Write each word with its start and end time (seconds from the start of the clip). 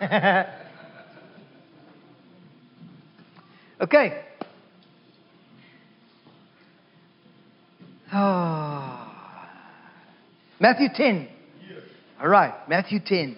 okay. 3.80 4.24
Oh. 8.12 9.12
Matthew 10.58 10.88
10. 10.94 11.28
All 12.20 12.28
right, 12.28 12.68
Matthew 12.68 13.00
10. 13.04 13.36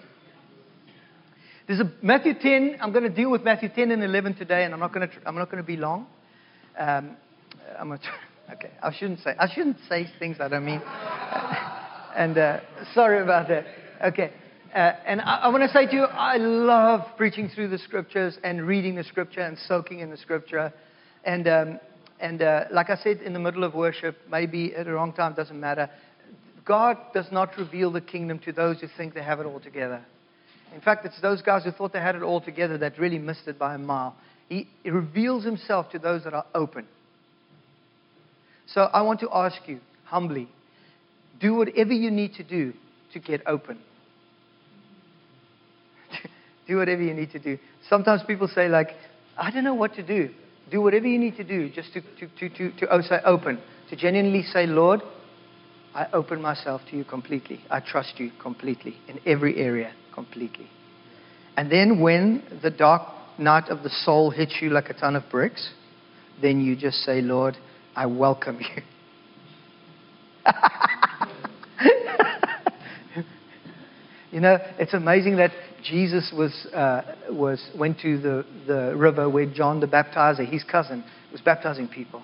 There's 1.66 1.80
a 1.80 1.92
Matthew 2.00 2.34
10. 2.34 2.78
I'm 2.80 2.92
going 2.92 3.04
to 3.04 3.10
deal 3.10 3.30
with 3.30 3.42
Matthew 3.42 3.68
10 3.68 3.90
and 3.90 4.04
11 4.04 4.34
today, 4.34 4.64
and 4.64 4.74
I'm 4.74 4.80
not 4.80 4.92
going 4.92 5.08
to. 5.08 5.14
I'm 5.26 5.36
not 5.36 5.50
going 5.50 5.62
to 5.62 5.66
be 5.66 5.76
long. 5.76 6.06
Um, 6.78 7.16
I'm 7.78 7.88
going 7.88 8.00
to. 8.00 8.06
Okay, 8.52 8.72
I 8.82 8.92
shouldn't 8.92 9.20
say. 9.20 9.34
I 9.38 9.48
shouldn't 9.54 9.78
say 9.88 10.10
things 10.18 10.36
I 10.38 10.48
don't 10.48 10.64
mean. 10.66 10.82
and 12.16 12.36
uh, 12.36 12.60
sorry 12.92 13.22
about 13.22 13.48
that. 13.48 13.64
Okay. 14.04 14.32
Uh, 14.74 14.92
and 15.04 15.20
I, 15.20 15.36
I 15.42 15.48
want 15.48 15.62
to 15.64 15.68
say 15.68 15.86
to 15.86 15.92
you, 15.92 16.04
I 16.04 16.38
love 16.38 17.02
preaching 17.18 17.50
through 17.54 17.68
the 17.68 17.78
scriptures 17.78 18.38
and 18.42 18.66
reading 18.66 18.94
the 18.94 19.04
scripture 19.04 19.40
and 19.40 19.58
soaking 19.58 20.00
in 20.00 20.10
the 20.10 20.16
scripture. 20.16 20.72
And, 21.24 21.46
um, 21.46 21.80
and 22.20 22.40
uh, 22.40 22.64
like 22.70 22.88
I 22.88 22.96
said 22.96 23.18
in 23.18 23.34
the 23.34 23.38
middle 23.38 23.64
of 23.64 23.74
worship, 23.74 24.16
maybe 24.30 24.74
at 24.74 24.86
the 24.86 24.92
wrong 24.92 25.12
time, 25.12 25.34
doesn't 25.34 25.60
matter. 25.60 25.90
God 26.64 26.96
does 27.12 27.26
not 27.30 27.50
reveal 27.58 27.92
the 27.92 28.00
kingdom 28.00 28.38
to 28.40 28.52
those 28.52 28.80
who 28.80 28.86
think 28.96 29.12
they 29.12 29.22
have 29.22 29.40
it 29.40 29.46
all 29.46 29.60
together. 29.60 30.02
In 30.74 30.80
fact, 30.80 31.04
it's 31.04 31.20
those 31.20 31.42
guys 31.42 31.64
who 31.64 31.70
thought 31.70 31.92
they 31.92 32.00
had 32.00 32.16
it 32.16 32.22
all 32.22 32.40
together 32.40 32.78
that 32.78 32.98
really 32.98 33.18
missed 33.18 33.46
it 33.48 33.58
by 33.58 33.74
a 33.74 33.78
mile. 33.78 34.16
He, 34.48 34.68
he 34.82 34.90
reveals 34.90 35.44
himself 35.44 35.90
to 35.90 35.98
those 35.98 36.24
that 36.24 36.32
are 36.32 36.46
open. 36.54 36.86
So 38.68 38.82
I 38.82 39.02
want 39.02 39.20
to 39.20 39.28
ask 39.30 39.56
you 39.66 39.80
humbly 40.04 40.48
do 41.40 41.54
whatever 41.54 41.92
you 41.92 42.10
need 42.10 42.34
to 42.34 42.42
do 42.42 42.72
to 43.12 43.18
get 43.18 43.42
open. 43.46 43.78
Do 46.66 46.76
whatever 46.76 47.02
you 47.02 47.14
need 47.14 47.30
to 47.32 47.38
do. 47.38 47.58
Sometimes 47.88 48.22
people 48.26 48.48
say, 48.48 48.68
like, 48.68 48.90
I 49.36 49.50
don't 49.50 49.64
know 49.64 49.74
what 49.74 49.94
to 49.94 50.02
do. 50.02 50.30
Do 50.70 50.80
whatever 50.80 51.06
you 51.06 51.18
need 51.18 51.36
to 51.36 51.44
do 51.44 51.68
just 51.70 51.92
to, 51.94 52.00
to, 52.00 52.28
to, 52.38 52.48
to, 52.56 52.78
to 52.78 52.88
oh, 52.90 53.00
say 53.02 53.18
open. 53.24 53.60
To 53.90 53.96
genuinely 53.96 54.42
say, 54.42 54.66
Lord, 54.66 55.00
I 55.94 56.06
open 56.12 56.40
myself 56.40 56.80
to 56.90 56.96
you 56.96 57.04
completely. 57.04 57.60
I 57.70 57.80
trust 57.80 58.14
you 58.18 58.30
completely 58.40 58.96
in 59.08 59.20
every 59.26 59.58
area, 59.58 59.92
completely. 60.14 60.68
And 61.56 61.70
then 61.70 62.00
when 62.00 62.42
the 62.62 62.70
dark 62.70 63.02
night 63.38 63.68
of 63.68 63.82
the 63.82 63.90
soul 63.90 64.30
hits 64.30 64.56
you 64.60 64.70
like 64.70 64.88
a 64.88 64.94
ton 64.94 65.16
of 65.16 65.24
bricks, 65.30 65.70
then 66.40 66.60
you 66.60 66.76
just 66.76 66.98
say, 66.98 67.20
Lord, 67.20 67.56
I 67.94 68.06
welcome 68.06 68.60
you. 68.60 68.82
you 74.32 74.40
know, 74.40 74.56
it's 74.78 74.94
amazing 74.94 75.36
that 75.36 75.50
Jesus 75.84 76.32
was, 76.34 76.66
uh, 76.74 77.02
was, 77.30 77.62
went 77.78 78.00
to 78.00 78.18
the, 78.18 78.46
the 78.66 78.96
river 78.96 79.28
where 79.28 79.44
John 79.46 79.78
the 79.78 79.86
baptizer, 79.86 80.50
his 80.50 80.64
cousin, 80.64 81.04
was 81.30 81.42
baptizing 81.42 81.86
people. 81.86 82.22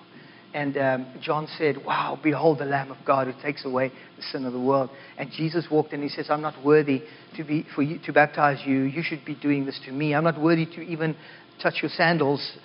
And 0.51 0.75
um, 0.77 1.13
John 1.21 1.47
said, 1.59 1.77
Wow, 1.85 2.19
behold 2.21 2.57
the 2.57 2.65
Lamb 2.65 2.89
of 2.89 2.97
God 3.05 3.27
who 3.27 3.41
takes 3.43 3.63
away 3.63 3.91
the 4.17 4.23
sin 4.23 4.45
of 4.45 4.53
the 4.53 4.59
world. 4.59 4.89
And 5.19 5.29
Jesus 5.31 5.67
walked 5.69 5.93
in 5.93 6.01
and 6.01 6.09
he 6.09 6.15
says, 6.15 6.31
I'm 6.31 6.41
not 6.41 6.65
worthy 6.65 7.03
to, 7.37 7.43
be, 7.43 7.67
for 7.75 7.83
you, 7.83 7.99
to 8.05 8.11
baptize 8.11 8.65
you. 8.65 8.79
You 8.81 9.03
should 9.03 9.23
be 9.23 9.35
doing 9.35 9.67
this 9.67 9.79
to 9.85 9.91
me. 9.91 10.15
I'm 10.15 10.23
not 10.23 10.41
worthy 10.41 10.65
to 10.65 10.81
even 10.81 11.15
touch 11.61 11.75
your 11.83 11.91
sandals, 11.91 12.57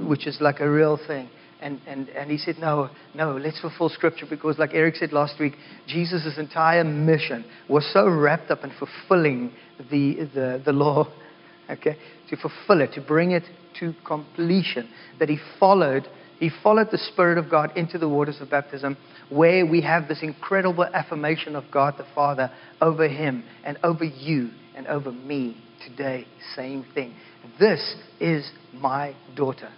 which 0.00 0.26
is 0.26 0.38
like 0.40 0.58
a 0.58 0.68
real 0.68 0.98
thing. 1.06 1.28
And, 1.60 1.80
and, 1.86 2.08
and 2.10 2.30
he 2.30 2.38
said, 2.38 2.56
No, 2.58 2.90
no, 3.14 3.36
let's 3.36 3.60
fulfill 3.60 3.88
Scripture 3.88 4.26
because, 4.28 4.58
like 4.58 4.70
Eric 4.74 4.96
said 4.96 5.12
last 5.12 5.40
week, 5.40 5.54
Jesus' 5.86 6.38
entire 6.38 6.84
mission 6.84 7.44
was 7.68 7.88
so 7.92 8.08
wrapped 8.08 8.50
up 8.50 8.62
in 8.62 8.72
fulfilling 8.78 9.52
the, 9.90 10.28
the, 10.34 10.62
the 10.64 10.72
law, 10.72 11.12
okay, 11.70 11.96
to 12.30 12.36
fulfill 12.36 12.80
it, 12.80 12.92
to 12.92 13.00
bring 13.00 13.32
it 13.32 13.42
to 13.80 13.92
completion, 14.06 14.88
that 15.18 15.28
he 15.28 15.38
followed 15.58 16.08
he 16.38 16.50
followed 16.62 16.88
the 16.92 16.98
Spirit 16.98 17.36
of 17.36 17.50
God 17.50 17.76
into 17.76 17.98
the 17.98 18.08
waters 18.08 18.40
of 18.40 18.50
baptism, 18.50 18.96
where 19.28 19.66
we 19.66 19.80
have 19.82 20.06
this 20.06 20.22
incredible 20.22 20.84
affirmation 20.84 21.56
of 21.56 21.64
God 21.72 21.94
the 21.98 22.06
Father 22.14 22.50
over 22.80 23.08
him 23.08 23.42
and 23.64 23.76
over 23.82 24.04
you 24.04 24.50
and 24.76 24.86
over 24.86 25.10
me 25.10 25.56
today. 25.84 26.26
Same 26.54 26.86
thing. 26.94 27.14
This 27.58 27.96
is 28.20 28.48
my 28.72 29.16
daughter. 29.34 29.70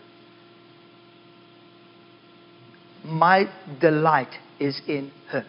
My 3.05 3.45
delight 3.81 4.33
is 4.59 4.81
in 4.87 5.11
her. 5.31 5.45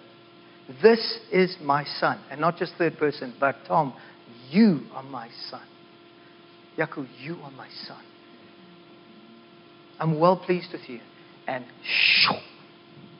This 0.81 1.19
is 1.31 1.57
my 1.62 1.84
son. 2.00 2.19
And 2.29 2.39
not 2.39 2.57
just 2.57 2.73
third 2.78 2.97
person, 2.97 3.34
but 3.39 3.56
Tom, 3.67 3.94
you 4.50 4.81
are 4.94 5.03
my 5.03 5.29
son. 5.50 5.62
Jaco, 6.78 7.07
you 7.19 7.35
are 7.44 7.51
my 7.51 7.67
son. 7.85 8.01
I'm 10.00 10.19
well 10.19 10.38
pleased 10.38 10.72
with 10.72 10.88
you. 10.88 11.00
And 11.47 11.66
shoo, 11.84 12.35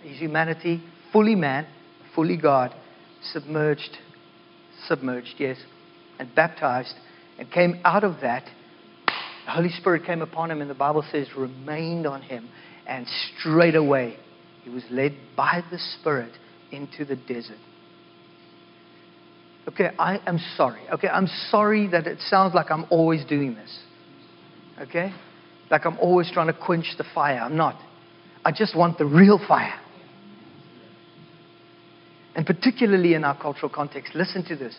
his 0.02 0.18
humanity, 0.20 0.82
fully 1.12 1.36
man, 1.36 1.68
fully 2.16 2.38
God, 2.38 2.74
submerged, 3.34 3.98
submerged, 4.88 5.36
yes, 5.38 5.58
and 6.20 6.34
baptized, 6.34 6.94
and 7.38 7.52
came 7.52 7.82
out 7.84 8.04
of 8.04 8.22
that. 8.22 8.46
The 9.46 9.52
Holy 9.52 9.70
Spirit 9.70 10.06
came 10.06 10.22
upon 10.22 10.50
him, 10.52 10.62
and 10.62 10.70
the 10.70 10.76
Bible 10.76 11.04
says, 11.12 11.28
remained 11.36 12.08
on 12.08 12.22
him, 12.22 12.50
and 12.88 13.08
straight 13.40 13.76
away 13.76 14.18
he 14.64 14.70
was 14.70 14.84
led 14.92 15.16
by 15.36 15.64
the 15.72 15.80
Spirit 16.00 16.34
into 16.72 17.06
the 17.06 17.16
desert. 17.16 17.58
Okay, 19.68 19.92
I 19.98 20.20
am 20.26 20.40
sorry. 20.56 20.82
Okay, 20.92 21.08
I'm 21.08 21.28
sorry 21.50 21.88
that 21.88 22.08
it 22.08 22.20
sounds 22.22 22.54
like 22.54 22.72
I'm 22.72 22.86
always 22.90 23.24
doing 23.26 23.56
this. 23.56 23.80
Okay? 24.80 25.14
like 25.72 25.86
I'm 25.86 25.98
always 26.00 26.30
trying 26.30 26.48
to 26.48 26.54
quench 26.54 26.94
the 26.98 27.06
fire. 27.16 27.40
I'm 27.40 27.56
not. 27.56 27.82
I 28.44 28.52
just 28.52 28.76
want 28.76 28.98
the 28.98 29.06
real 29.06 29.40
fire. 29.48 29.80
And 32.36 32.46
particularly 32.46 33.14
in 33.14 33.24
our 33.24 33.38
cultural 33.40 33.72
context, 33.74 34.14
listen 34.14 34.44
to 34.46 34.56
this. 34.56 34.76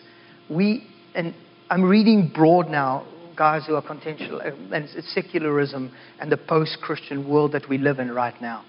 We, 0.49 0.87
and 1.15 1.33
I'm 1.69 1.83
reading 1.83 2.31
broad 2.33 2.69
now, 2.69 3.05
guys 3.35 3.65
who 3.65 3.75
are 3.75 3.81
contentious, 3.81 4.29
uh, 4.31 4.51
and 4.71 4.85
it's 4.95 5.13
secularism 5.13 5.93
and 6.19 6.31
the 6.31 6.37
post 6.37 6.77
Christian 6.81 7.27
world 7.27 7.51
that 7.53 7.67
we 7.69 7.77
live 7.77 7.99
in 7.99 8.11
right 8.11 8.39
now. 8.41 8.63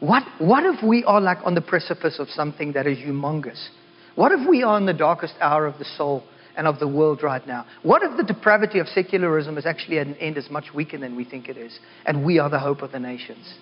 What, 0.00 0.24
what 0.38 0.64
if 0.64 0.82
we 0.82 1.04
are 1.04 1.20
like 1.20 1.38
on 1.44 1.54
the 1.54 1.62
precipice 1.62 2.18
of 2.18 2.28
something 2.28 2.72
that 2.72 2.86
is 2.86 2.98
humongous? 2.98 3.68
What 4.14 4.32
if 4.32 4.46
we 4.48 4.62
are 4.62 4.76
in 4.76 4.86
the 4.86 4.92
darkest 4.92 5.34
hour 5.40 5.66
of 5.66 5.78
the 5.78 5.86
soul 5.96 6.24
and 6.56 6.66
of 6.66 6.78
the 6.78 6.88
world 6.88 7.22
right 7.22 7.46
now. 7.46 7.66
What 7.82 8.02
if 8.02 8.16
the 8.16 8.22
depravity 8.22 8.78
of 8.78 8.88
secularism 8.88 9.58
is 9.58 9.66
actually 9.66 9.98
at 9.98 10.06
an 10.06 10.16
end 10.16 10.38
is 10.38 10.50
much 10.50 10.66
weaker 10.74 10.98
than 10.98 11.14
we 11.14 11.24
think 11.24 11.48
it 11.48 11.56
is, 11.56 11.78
and 12.06 12.24
we 12.24 12.38
are 12.38 12.48
the 12.48 12.58
hope 12.58 12.82
of 12.82 12.92
the 12.92 12.98
nations? 12.98 13.54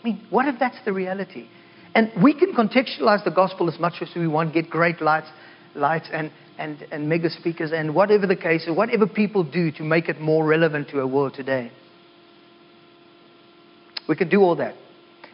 I 0.00 0.04
mean, 0.04 0.26
what 0.30 0.46
if 0.46 0.58
that's 0.60 0.76
the 0.84 0.92
reality? 0.92 1.48
And 1.94 2.12
we 2.22 2.38
can 2.38 2.52
contextualize 2.52 3.24
the 3.24 3.30
gospel 3.30 3.72
as 3.72 3.80
much 3.80 3.94
as 4.02 4.08
we 4.14 4.28
want, 4.28 4.52
get 4.52 4.68
great 4.68 5.00
lights, 5.00 5.28
lights 5.76 6.08
and, 6.12 6.30
and, 6.58 6.82
and 6.90 7.08
mega 7.08 7.30
speakers, 7.30 7.72
and 7.72 7.94
whatever 7.94 8.26
the 8.26 8.36
case 8.36 8.66
whatever 8.68 9.06
people 9.06 9.44
do 9.44 9.70
to 9.72 9.82
make 9.82 10.08
it 10.08 10.20
more 10.20 10.44
relevant 10.44 10.88
to 10.90 11.00
a 11.00 11.06
world 11.06 11.34
today. 11.34 11.70
We 14.08 14.16
can 14.16 14.28
do 14.28 14.40
all 14.40 14.56
that. 14.56 14.74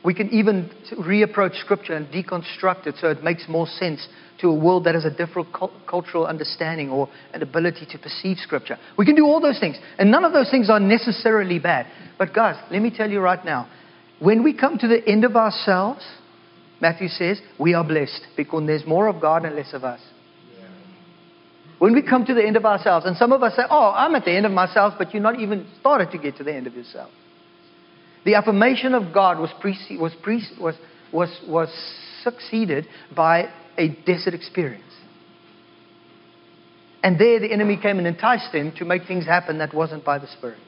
We 0.05 0.15
can 0.15 0.31
even 0.31 0.71
reapproach 0.99 1.61
Scripture 1.61 1.95
and 1.95 2.07
deconstruct 2.09 2.87
it 2.89 2.97
so 3.01 3.09
it 3.09 3.23
makes 3.23 3.45
more 3.49 3.67
sense 3.67 4.09
to 4.41 4.49
a 4.49 4.55
world 4.55 4.85
that 4.85 4.95
has 4.95 5.05
a 5.05 5.11
different 5.11 5.49
cultural 5.89 6.27
understanding 6.27 6.91
or 6.91 7.09
an 7.33 7.43
ability 7.43 7.87
to 7.91 7.99
perceive 7.99 8.39
Scripture. 8.39 8.79
We 8.99 9.07
can 9.07 9.15
do 9.15 9.25
all 9.25 9.41
those 9.41 9.61
things. 9.61 9.77
And 9.99 10.11
none 10.11 10.25
of 10.25 10.33
those 10.33 10.51
things 10.51 10.69
are 10.71 10.81
necessarily 10.81 11.61
bad. 11.61 11.87
But, 12.19 12.35
guys, 12.35 12.57
let 12.71 12.83
me 12.83 12.93
tell 12.95 13.09
you 13.09 13.21
right 13.21 13.45
now 13.45 13.69
when 14.19 14.43
we 14.43 14.57
come 14.57 14.79
to 14.79 14.89
the 14.89 15.07
end 15.07 15.25
of 15.25 15.37
ourselves, 15.37 16.05
Matthew 16.81 17.09
says, 17.09 17.41
we 17.59 17.75
are 17.75 17.85
blessed 17.85 18.27
because 18.37 18.67
there's 18.67 18.87
more 18.87 19.07
of 19.09 19.21
God 19.21 19.45
and 19.45 19.55
less 19.55 19.73
of 19.73 19.85
us. 19.85 20.01
When 21.83 21.95
we 21.95 22.03
come 22.03 22.25
to 22.27 22.33
the 22.33 22.47
end 22.47 22.57
of 22.57 22.65
ourselves, 22.65 23.07
and 23.07 23.17
some 23.17 23.33
of 23.33 23.43
us 23.43 23.57
say, 23.57 23.63
Oh, 23.69 23.93
I'm 23.93 24.15
at 24.15 24.25
the 24.25 24.31
end 24.31 24.47
of 24.47 24.53
myself, 24.53 24.95
but 24.99 25.13
you're 25.13 25.21
not 25.21 25.41
even 25.41 25.67
started 25.81 26.13
to 26.13 26.19
get 26.19 26.37
to 26.37 26.45
the 26.45 26.55
end 26.55 26.69
of 26.69 26.75
yourself. 26.75 27.11
The 28.25 28.37
affirmation 28.37 28.95
of 28.95 29.13
God 29.13 29.41
was, 29.41 29.51
pre- 29.61 29.99
was, 29.99 30.13
pre- 30.23 30.47
was, 30.61 30.77
was, 31.13 31.29
was 31.45 31.69
succeeded 32.23 32.87
by 33.17 33.53
a 33.77 33.89
desert 34.07 34.33
experience. 34.33 34.95
And 37.03 37.19
there 37.19 37.41
the 37.41 37.53
enemy 37.53 37.77
came 37.83 37.99
and 37.99 38.07
enticed 38.07 38.55
him 38.55 38.73
to 38.77 38.85
make 38.85 39.09
things 39.09 39.27
happen 39.27 39.59
that 39.59 39.75
wasn't 39.75 40.05
by 40.05 40.21
the 40.21 40.29
Spirit. 40.29 40.61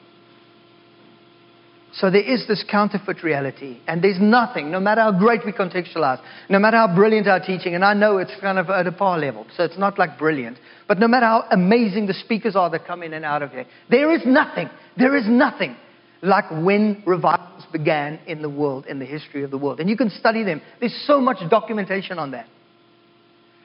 So 1.99 2.11
there 2.11 2.21
is 2.21 2.45
this 2.45 2.63
counterfeit 2.69 3.23
reality, 3.23 3.79
and 3.87 4.03
there's 4.03 4.19
nothing, 4.19 4.69
no 4.69 4.81
matter 4.81 4.99
how 4.99 5.17
great 5.17 5.45
we 5.45 5.53
contextualize, 5.53 6.21
no 6.49 6.59
matter 6.59 6.75
how 6.75 6.93
brilliant 6.93 7.25
our 7.27 7.39
teaching, 7.39 7.73
and 7.73 7.85
I 7.85 7.93
know 7.93 8.17
it's 8.17 8.33
kind 8.41 8.59
of 8.59 8.69
at 8.69 8.85
a 8.85 8.91
par 8.91 9.17
level, 9.17 9.47
so 9.55 9.63
it's 9.63 9.77
not 9.77 9.97
like 9.97 10.17
brilliant, 10.17 10.57
but 10.89 10.99
no 10.99 11.07
matter 11.07 11.25
how 11.25 11.45
amazing 11.51 12.07
the 12.07 12.13
speakers 12.13 12.53
are 12.53 12.69
that 12.71 12.85
come 12.85 13.01
in 13.01 13.13
and 13.13 13.23
out 13.23 13.43
of 13.43 13.51
here, 13.51 13.65
there 13.89 14.13
is 14.13 14.21
nothing, 14.25 14.69
there 14.97 15.15
is 15.15 15.23
nothing 15.25 15.77
like 16.21 16.49
when 16.51 17.01
revivals 17.05 17.63
began 17.71 18.19
in 18.27 18.41
the 18.41 18.49
world, 18.49 18.85
in 18.87 18.99
the 18.99 19.05
history 19.05 19.43
of 19.43 19.51
the 19.51 19.57
world. 19.57 19.79
And 19.79 19.89
you 19.89 19.95
can 19.95 20.09
study 20.09 20.43
them. 20.43 20.61
There's 20.79 21.03
so 21.07 21.21
much 21.21 21.37
documentation 21.49 22.19
on 22.19 22.31
that. 22.31 22.47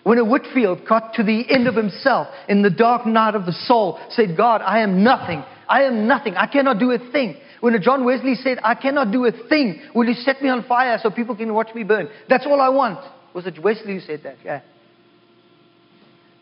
When 0.02 0.18
a 0.18 0.24
Whitefield 0.24 0.86
got 0.88 1.14
to 1.14 1.22
the 1.22 1.44
end 1.50 1.66
of 1.66 1.74
himself 1.74 2.28
in 2.48 2.62
the 2.62 2.70
dark 2.70 3.06
night 3.06 3.34
of 3.34 3.44
the 3.44 3.52
soul, 3.52 3.98
said, 4.10 4.36
God, 4.36 4.62
I 4.62 4.80
am 4.80 5.02
nothing. 5.02 5.42
I 5.68 5.82
am 5.82 6.06
nothing. 6.06 6.36
I 6.36 6.46
cannot 6.46 6.78
do 6.78 6.90
a 6.92 6.98
thing. 7.12 7.36
When 7.60 7.80
John 7.82 8.04
Wesley 8.04 8.34
said, 8.34 8.58
I 8.64 8.74
cannot 8.74 9.12
do 9.12 9.26
a 9.26 9.32
thing, 9.48 9.82
will 9.94 10.06
you 10.06 10.14
set 10.14 10.40
me 10.42 10.48
on 10.48 10.64
fire 10.64 10.98
so 11.02 11.10
people 11.10 11.36
can 11.36 11.52
watch 11.52 11.74
me 11.74 11.84
burn? 11.84 12.08
That's 12.28 12.46
all 12.46 12.60
I 12.60 12.70
want. 12.70 12.98
Was 13.34 13.46
it 13.46 13.62
Wesley 13.62 13.94
who 13.94 14.00
said 14.00 14.22
that? 14.24 14.36
Yeah. 14.44 14.62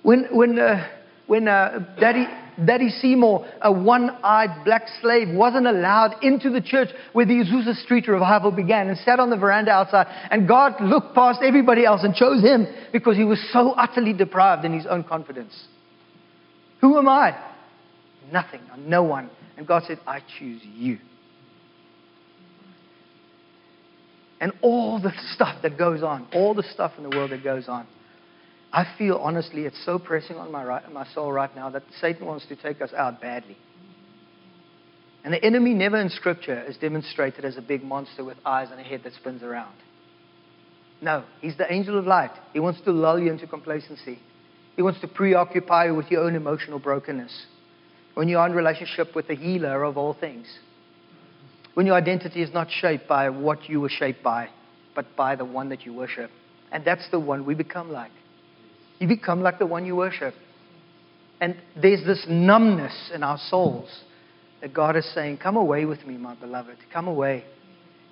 When, 0.02 0.26
when, 0.30 0.58
uh, 0.58 0.88
when 1.26 1.48
uh, 1.48 1.94
Daddy, 2.00 2.24
Daddy 2.64 2.88
Seymour, 2.88 3.46
a 3.60 3.72
one 3.72 4.10
eyed 4.22 4.64
black 4.64 4.84
slave, 5.02 5.28
wasn't 5.34 5.66
allowed 5.66 6.22
into 6.22 6.50
the 6.50 6.60
church 6.60 6.88
where 7.12 7.26
the 7.26 7.34
Azusa 7.34 7.74
Street 7.82 8.06
revival 8.06 8.52
began 8.52 8.88
and 8.88 8.96
sat 8.98 9.18
on 9.18 9.28
the 9.28 9.36
veranda 9.36 9.72
outside. 9.72 10.06
And 10.30 10.46
God 10.46 10.80
looked 10.80 11.14
past 11.16 11.40
everybody 11.42 11.84
else 11.84 12.04
and 12.04 12.14
chose 12.14 12.42
him 12.42 12.66
because 12.92 13.16
he 13.16 13.24
was 13.24 13.44
so 13.52 13.72
utterly 13.72 14.12
deprived 14.12 14.64
in 14.64 14.72
his 14.72 14.86
own 14.86 15.02
confidence. 15.02 15.66
Who 16.80 16.96
am 16.96 17.08
I? 17.08 17.36
Nothing. 18.32 18.60
No 18.78 19.02
one. 19.02 19.30
And 19.58 19.66
God 19.66 19.82
said, 19.88 19.98
I 20.06 20.20
choose 20.38 20.62
you. 20.62 20.98
And 24.40 24.52
all 24.62 25.00
the 25.00 25.12
stuff 25.34 25.62
that 25.62 25.76
goes 25.76 26.04
on, 26.04 26.28
all 26.32 26.54
the 26.54 26.62
stuff 26.62 26.92
in 26.96 27.02
the 27.02 27.10
world 27.10 27.32
that 27.32 27.42
goes 27.42 27.68
on. 27.68 27.88
I 28.72 28.86
feel 28.96 29.16
honestly 29.16 29.62
it's 29.62 29.84
so 29.84 29.98
pressing 29.98 30.36
on 30.36 30.52
my, 30.52 30.64
right, 30.64 30.92
my 30.92 31.04
soul 31.12 31.32
right 31.32 31.54
now 31.56 31.70
that 31.70 31.82
Satan 32.00 32.24
wants 32.24 32.46
to 32.46 32.54
take 32.54 32.80
us 32.80 32.92
out 32.96 33.20
badly. 33.20 33.56
And 35.24 35.34
the 35.34 35.44
enemy 35.44 35.74
never 35.74 36.00
in 36.00 36.08
Scripture 36.08 36.62
is 36.62 36.76
demonstrated 36.76 37.44
as 37.44 37.56
a 37.56 37.62
big 37.62 37.82
monster 37.82 38.22
with 38.22 38.36
eyes 38.46 38.68
and 38.70 38.78
a 38.78 38.84
head 38.84 39.00
that 39.02 39.14
spins 39.14 39.42
around. 39.42 39.74
No, 41.02 41.24
he's 41.40 41.56
the 41.56 41.70
angel 41.72 41.98
of 41.98 42.06
light. 42.06 42.30
He 42.52 42.60
wants 42.60 42.80
to 42.82 42.92
lull 42.92 43.18
you 43.18 43.32
into 43.32 43.48
complacency. 43.48 44.20
He 44.76 44.82
wants 44.82 45.00
to 45.00 45.08
preoccupy 45.08 45.86
you 45.86 45.96
with 45.96 46.12
your 46.12 46.22
own 46.22 46.36
emotional 46.36 46.78
brokenness. 46.78 47.46
When 48.18 48.26
you 48.26 48.40
are 48.40 48.48
in 48.48 48.52
relationship 48.52 49.14
with 49.14 49.28
the 49.28 49.36
healer 49.36 49.84
of 49.84 49.96
all 49.96 50.12
things. 50.12 50.48
When 51.74 51.86
your 51.86 51.94
identity 51.94 52.42
is 52.42 52.52
not 52.52 52.66
shaped 52.68 53.06
by 53.06 53.30
what 53.30 53.68
you 53.68 53.80
were 53.80 53.88
shaped 53.88 54.24
by, 54.24 54.48
but 54.96 55.06
by 55.14 55.36
the 55.36 55.44
one 55.44 55.68
that 55.68 55.86
you 55.86 55.94
worship. 55.94 56.28
And 56.72 56.84
that's 56.84 57.08
the 57.12 57.20
one 57.20 57.46
we 57.46 57.54
become 57.54 57.92
like. 57.92 58.10
You 58.98 59.06
become 59.06 59.40
like 59.40 59.60
the 59.60 59.66
one 59.66 59.86
you 59.86 59.94
worship. 59.94 60.34
And 61.40 61.58
there's 61.80 62.04
this 62.04 62.26
numbness 62.28 63.12
in 63.14 63.22
our 63.22 63.38
souls 63.38 63.88
that 64.62 64.74
God 64.74 64.96
is 64.96 65.08
saying, 65.14 65.36
Come 65.36 65.56
away 65.56 65.84
with 65.84 66.04
me, 66.04 66.16
my 66.16 66.34
beloved. 66.34 66.78
Come 66.92 67.06
away. 67.06 67.44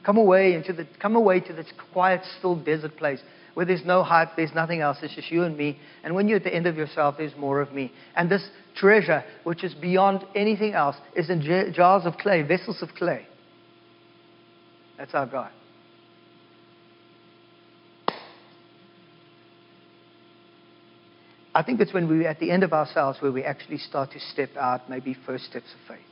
Come 0.04 0.18
away 0.18 0.54
into 0.54 0.72
the 0.72 0.86
come 1.02 1.16
away 1.16 1.40
to 1.40 1.52
this 1.52 1.66
quiet, 1.92 2.20
still 2.38 2.54
desert 2.54 2.96
place 2.96 3.20
where 3.56 3.64
there's 3.64 3.86
no 3.86 4.02
hype, 4.02 4.36
there's 4.36 4.52
nothing 4.54 4.82
else, 4.82 4.98
it's 5.00 5.14
just 5.14 5.30
you 5.30 5.42
and 5.44 5.56
me. 5.56 5.78
And 6.04 6.14
when 6.14 6.28
you're 6.28 6.36
at 6.36 6.44
the 6.44 6.54
end 6.54 6.66
of 6.66 6.76
yourself, 6.76 7.14
there's 7.16 7.34
more 7.38 7.62
of 7.62 7.72
me. 7.72 7.90
And 8.14 8.30
this 8.30 8.46
treasure, 8.74 9.24
which 9.44 9.64
is 9.64 9.72
beyond 9.72 10.26
anything 10.34 10.74
else, 10.74 10.94
is 11.14 11.30
in 11.30 11.40
jars 11.74 12.04
of 12.04 12.18
clay, 12.18 12.42
vessels 12.42 12.82
of 12.82 12.90
clay. 12.90 13.26
That's 14.98 15.14
our 15.14 15.24
God. 15.24 15.50
I 21.54 21.62
think 21.62 21.80
it's 21.80 21.94
when 21.94 22.10
we're 22.10 22.28
at 22.28 22.38
the 22.38 22.50
end 22.50 22.62
of 22.62 22.74
ourselves 22.74 23.22
where 23.22 23.32
we 23.32 23.42
actually 23.42 23.78
start 23.78 24.10
to 24.10 24.20
step 24.20 24.50
out, 24.58 24.90
maybe 24.90 25.16
first 25.24 25.44
steps 25.44 25.72
of 25.72 25.96
faith. 25.96 26.06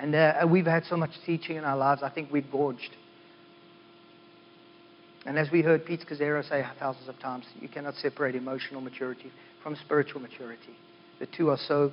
And 0.00 0.16
uh, 0.16 0.44
we've 0.50 0.66
had 0.66 0.84
so 0.86 0.96
much 0.96 1.12
teaching 1.24 1.54
in 1.58 1.62
our 1.62 1.76
lives, 1.76 2.02
I 2.02 2.10
think 2.10 2.32
we've 2.32 2.50
gorged. 2.50 2.96
And 5.26 5.38
as 5.38 5.50
we 5.50 5.62
heard 5.62 5.86
Pete 5.86 6.00
Scazzero 6.00 6.46
say 6.48 6.64
thousands 6.78 7.08
of 7.08 7.18
times, 7.18 7.46
you 7.60 7.68
cannot 7.68 7.94
separate 7.94 8.34
emotional 8.34 8.80
maturity 8.80 9.32
from 9.62 9.76
spiritual 9.76 10.20
maturity. 10.20 10.76
The 11.18 11.26
two 11.26 11.48
are 11.48 11.58
so 11.66 11.92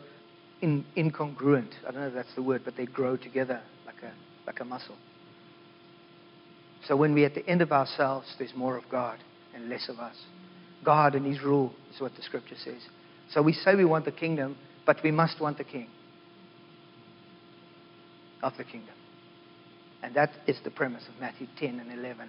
in, 0.62 0.86
incongruent. 0.98 1.72
I 1.88 1.92
don't 1.92 2.02
know 2.02 2.08
if 2.08 2.14
that's 2.14 2.36
the 2.36 2.44
word, 2.44 2.64
but 2.66 2.76
they 2.76 2.86
grow 2.86 3.16
together 3.16 3.62
like 3.86 4.04
a, 4.04 4.14
like 4.46 4.60
a 4.60 4.66
muscle. 4.66 4.98
So 6.88 6.96
when 6.96 7.14
we're 7.14 7.28
at 7.28 7.36
the 7.36 7.48
end 7.48 7.62
of 7.62 7.72
ourselves, 7.72 8.28
there's 8.38 8.56
more 8.56 8.76
of 8.76 8.84
God 8.90 9.20
and 9.54 9.70
less 9.70 9.88
of 9.88 10.00
us. 10.00 10.16
God 10.84 11.16
and 11.16 11.26
His 11.26 11.42
rule 11.42 11.74
is 11.94 12.02
what 12.02 12.16
the 12.16 12.22
scripture 12.24 12.56
says. 12.64 12.82
So 13.32 13.42
we 13.42 13.54
say 13.54 13.76
we 13.76 13.86
want 13.86 14.06
the 14.06 14.12
kingdom, 14.12 14.58
but 14.86 14.98
we 15.04 15.12
must 15.12 15.40
want 15.40 15.58
the 15.58 15.64
king 15.64 15.88
of 18.44 18.54
the 18.58 18.64
kingdom. 18.64 18.96
And 20.04 20.16
that 20.16 20.32
is 20.48 20.58
the 20.64 20.72
premise 20.72 21.04
of 21.08 21.20
Matthew 21.20 21.48
10 21.60 21.80
and 21.80 22.00
11. 22.00 22.28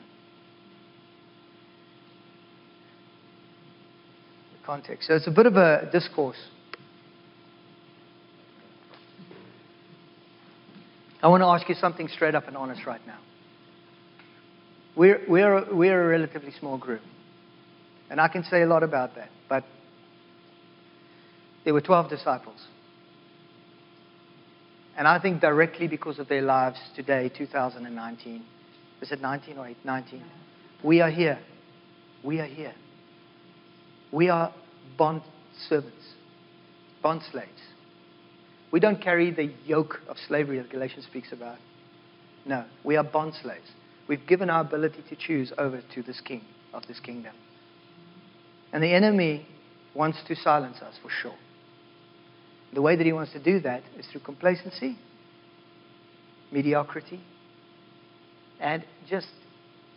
Context. 4.64 5.09
So 5.09 5.14
it's 5.14 5.26
a 5.26 5.31
bit 5.31 5.47
of 5.47 5.56
a 5.56 5.88
discourse. 5.93 6.37
I 11.23 11.29
want 11.29 11.43
to 11.43 11.47
ask 11.47 11.69
you 11.69 11.76
something 11.76 12.09
straight 12.09 12.35
up 12.35 12.49
and 12.49 12.56
honest 12.56 12.85
right 12.85 13.00
now. 13.06 13.19
We're, 14.97 15.23
we're, 15.29 15.75
we're 15.75 16.05
a 16.05 16.09
relatively 16.09 16.53
small 16.59 16.79
group. 16.79 17.00
And 18.11 18.20
I 18.20 18.29
can 18.29 18.44
say 18.44 18.62
a 18.62 18.67
lot 18.67 18.82
about 18.82 19.14
that. 19.14 19.31
But 19.49 19.64
there 21.64 21.73
were 21.73 21.81
12 21.81 22.11
disciples. 22.11 22.67
And 24.97 25.09
I 25.09 25.19
think 25.19 25.41
directly 25.41 25.88
because 25.88 26.19
of 26.19 26.29
their 26.29 26.43
lives 26.43 26.79
today, 26.94 27.31
2019, 27.37 28.44
is 29.00 29.12
it 29.12 29.20
19 29.20 29.59
or 29.59 29.69
8? 29.69 29.76
19. 29.85 30.25
We 30.85 31.00
are 31.00 31.11
here. 31.11 31.38
We 32.23 32.41
are 32.41 32.47
here. 32.47 32.75
We 34.12 34.29
are 34.29 34.53
bond 34.99 35.23
servants, 35.69 36.05
bond 37.03 37.23
slaves. 37.31 37.49
We 38.70 38.81
don't 38.81 39.03
carry 39.03 39.31
the 39.31 39.53
yoke 39.64 40.00
of 40.09 40.17
slavery 40.29 40.59
that 40.59 40.70
Galatians 40.70 41.06
speaks 41.06 41.32
about. 41.32 41.59
No, 42.44 42.64
we 42.85 42.97
are 42.97 43.05
bond 43.05 43.35
slaves. 43.43 43.70
We've 44.09 44.26
given 44.26 44.50
our 44.50 44.61
ability 44.61 45.03
to 45.09 45.17
choose 45.17 45.53
over 45.59 45.81
to 45.94 46.03
this 46.03 46.20
king 46.20 46.43
of 46.73 46.87
this 46.87 47.00
kingdom. 47.00 47.35
And 48.73 48.82
the 48.82 48.93
enemy 48.93 49.47
wants 49.94 50.19
to 50.29 50.35
silence 50.35 50.79
us 50.82 50.94
for 51.03 51.11
sure. 51.11 51.37
The 52.75 52.82
way 52.82 52.97
that 52.97 53.05
he 53.05 53.12
wants 53.12 53.32
to 53.32 53.43
do 53.43 53.61
that 53.61 53.82
is 53.99 54.06
through 54.06 54.23
complacency, 54.23 54.97
mediocrity, 56.50 57.20
and 58.59 58.85
just 59.09 59.29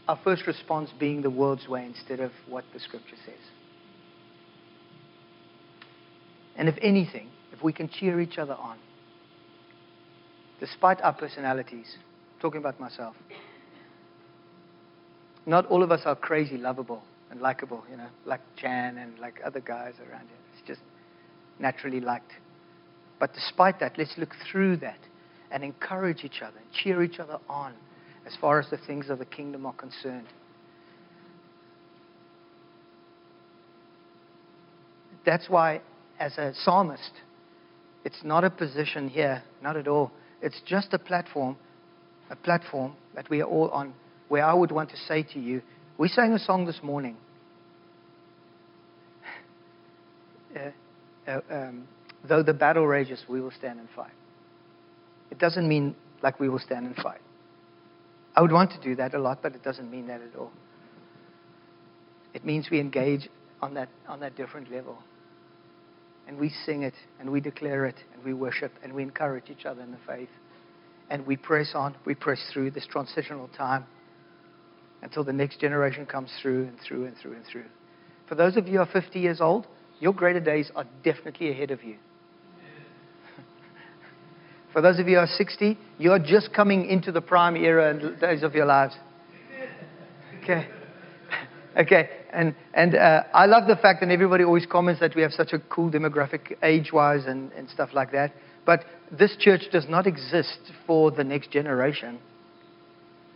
our 0.08 0.20
first 0.24 0.46
response 0.46 0.90
being 1.00 1.22
the 1.22 1.30
world's 1.30 1.68
way 1.68 1.86
instead 1.86 2.20
of 2.20 2.32
what 2.48 2.66
the 2.74 2.80
scripture 2.80 3.16
says. 3.26 3.40
And 6.56 6.70
if 6.70 6.76
anything, 6.82 7.30
if 7.52 7.64
we 7.64 7.74
can 7.74 7.90
cheer 7.90 8.20
each 8.22 8.38
other 8.38 8.54
on, 8.54 8.78
despite 10.60 11.02
our 11.02 11.14
personalities, 11.14 11.98
talking 12.40 12.60
about 12.60 12.80
myself, 12.80 13.16
not 15.46 15.66
all 15.68 15.84
of 15.84 15.92
us 15.92 16.02
are 16.06 16.16
crazy 16.16 16.58
lovable 16.58 17.04
and 17.30 17.42
likable, 17.42 17.84
you 17.90 17.98
know, 17.98 18.08
like 18.26 18.42
Jan 18.56 18.98
and 18.98 19.20
like 19.20 19.40
other 19.46 19.60
guys 19.60 19.94
around 20.00 20.28
here. 20.28 20.38
It's 20.58 20.68
just 20.68 20.82
naturally 21.60 22.00
liked. 22.00 22.32
But 23.20 23.34
despite 23.34 23.80
that, 23.80 23.98
let's 23.98 24.18
look 24.18 24.34
through 24.52 24.78
that 24.78 25.00
and 25.52 25.64
encourage 25.64 26.24
each 26.24 26.42
other 26.42 26.58
and 26.58 26.72
cheer 26.72 27.04
each 27.04 27.20
other 27.20 27.38
on 27.50 27.74
as 28.26 28.36
far 28.42 28.60
as 28.60 28.70
the 28.70 28.78
things 28.78 29.10
of 29.10 29.20
the 29.20 29.26
kingdom 29.26 29.66
are 29.66 29.74
concerned. 29.74 30.28
That's 35.26 35.50
why, 35.50 35.82
as 36.20 36.38
a 36.38 36.54
psalmist, 36.54 37.12
it's 38.04 38.24
not 38.24 38.44
a 38.44 38.50
position 38.50 39.10
here, 39.10 39.44
not 39.62 39.76
at 39.76 39.88
all. 39.88 40.12
It's 40.42 40.62
just 40.66 40.94
a 40.94 41.00
platform, 41.00 41.58
a 42.30 42.36
platform 42.36 42.94
that 43.16 43.30
we 43.30 43.42
are 43.42 43.48
all 43.48 43.70
on, 43.70 43.94
where 44.28 44.46
I 44.46 44.54
would 44.54 44.72
want 44.72 44.90
to 44.92 44.98
say 44.98 45.24
to 45.34 45.40
you, 45.40 45.62
we 45.98 46.08
sang 46.08 46.34
a 46.34 46.40
song 46.40 46.66
this 46.66 46.80
morning. 46.82 47.18
Uh, 50.56 50.72
uh, 51.28 51.42
um, 51.52 51.86
though 52.30 52.42
the 52.42 52.54
battle 52.54 52.88
rages, 52.88 53.22
we 53.28 53.42
will 53.42 53.52
stand 53.52 53.78
and 53.78 53.90
fight. 53.94 54.14
It 55.30 55.38
doesn't 55.38 55.68
mean 55.68 55.98
like 56.22 56.40
we 56.40 56.48
will 56.48 56.60
stand 56.60 56.86
and 56.86 56.96
fight. 56.96 57.20
I 58.38 58.42
would 58.42 58.54
want 58.54 58.72
to 58.72 58.80
do 58.82 58.96
that 58.96 59.14
a 59.14 59.20
lot, 59.20 59.40
but 59.42 59.54
it 59.54 59.64
doesn't 59.64 59.92
mean 59.92 60.08
that 60.08 60.22
at 60.22 60.34
all. 60.40 60.52
It 62.34 62.46
means 62.46 62.70
we 62.70 62.80
engage 62.80 63.28
on 63.62 63.74
that, 63.74 63.90
on 64.08 64.22
that 64.22 64.38
different 64.38 64.72
level. 64.72 64.98
And 66.28 66.40
we 66.40 66.50
sing 66.66 66.84
it, 66.84 66.96
and 67.20 67.32
we 67.32 67.40
declare 67.40 67.86
it, 67.86 67.96
and 68.14 68.24
we 68.24 68.34
worship, 68.34 68.72
and 68.84 68.94
we 68.94 69.04
encourage 69.04 69.50
each 69.50 69.66
other 69.66 69.82
in 69.82 69.92
the 69.92 70.00
faith. 70.08 70.30
And 71.10 71.26
we 71.28 71.38
press 71.38 71.72
on, 71.76 71.96
we 72.06 72.16
press 72.16 72.40
through 72.52 72.72
this 72.72 72.88
transitional 72.88 73.48
time 73.50 73.86
until 75.04 75.24
the 75.24 75.34
next 75.34 75.60
generation 75.60 76.06
comes 76.06 76.32
through 76.42 76.64
and 76.64 76.80
through 76.80 77.06
and 77.06 77.16
through 77.18 77.34
and 77.34 77.46
through. 77.46 77.66
For 78.28 78.34
those 78.34 78.58
of 78.58 78.68
you 78.68 78.76
who 78.76 78.80
are 78.80 78.88
50 78.88 79.20
years 79.20 79.40
old, 79.40 79.68
your 80.00 80.14
greater 80.14 80.40
days 80.40 80.72
are 80.76 80.86
definitely 81.04 81.52
ahead 81.52 81.70
of 81.70 81.84
you. 81.84 81.98
For 84.74 84.82
those 84.82 84.98
of 84.98 85.08
you 85.08 85.16
who 85.16 85.22
are 85.22 85.28
60, 85.28 85.78
you 86.00 86.12
are 86.12 86.20
just 86.20 86.52
coming 86.54 86.88
into 86.90 87.12
the 87.12 87.22
prime 87.22 87.56
era 87.56 87.92
and 87.92 88.20
days 88.20 88.42
of 88.42 88.56
your 88.56 88.66
lives. 88.66 88.96
Okay. 90.44 90.68
Okay. 91.78 92.10
And, 92.36 92.54
and 92.74 92.96
uh, 92.96 93.24
I 93.34 93.46
love 93.46 93.66
the 93.66 93.78
fact 93.78 94.02
that 94.02 94.10
everybody 94.12 94.44
always 94.44 94.66
comments 94.66 95.00
that 95.00 95.16
we 95.16 95.22
have 95.22 95.32
such 95.32 95.54
a 95.54 95.60
cool 95.70 95.90
demographic 95.90 96.58
age 96.62 96.92
wise 96.92 97.26
and, 97.26 97.52
and 97.54 97.70
stuff 97.70 97.90
like 97.94 98.12
that. 98.12 98.34
But 98.66 98.84
this 99.12 99.36
church 99.40 99.62
does 99.72 99.86
not 99.88 100.06
exist 100.06 100.60
for 100.86 101.12
the 101.12 101.24
next 101.24 101.52
generation. 101.52 102.20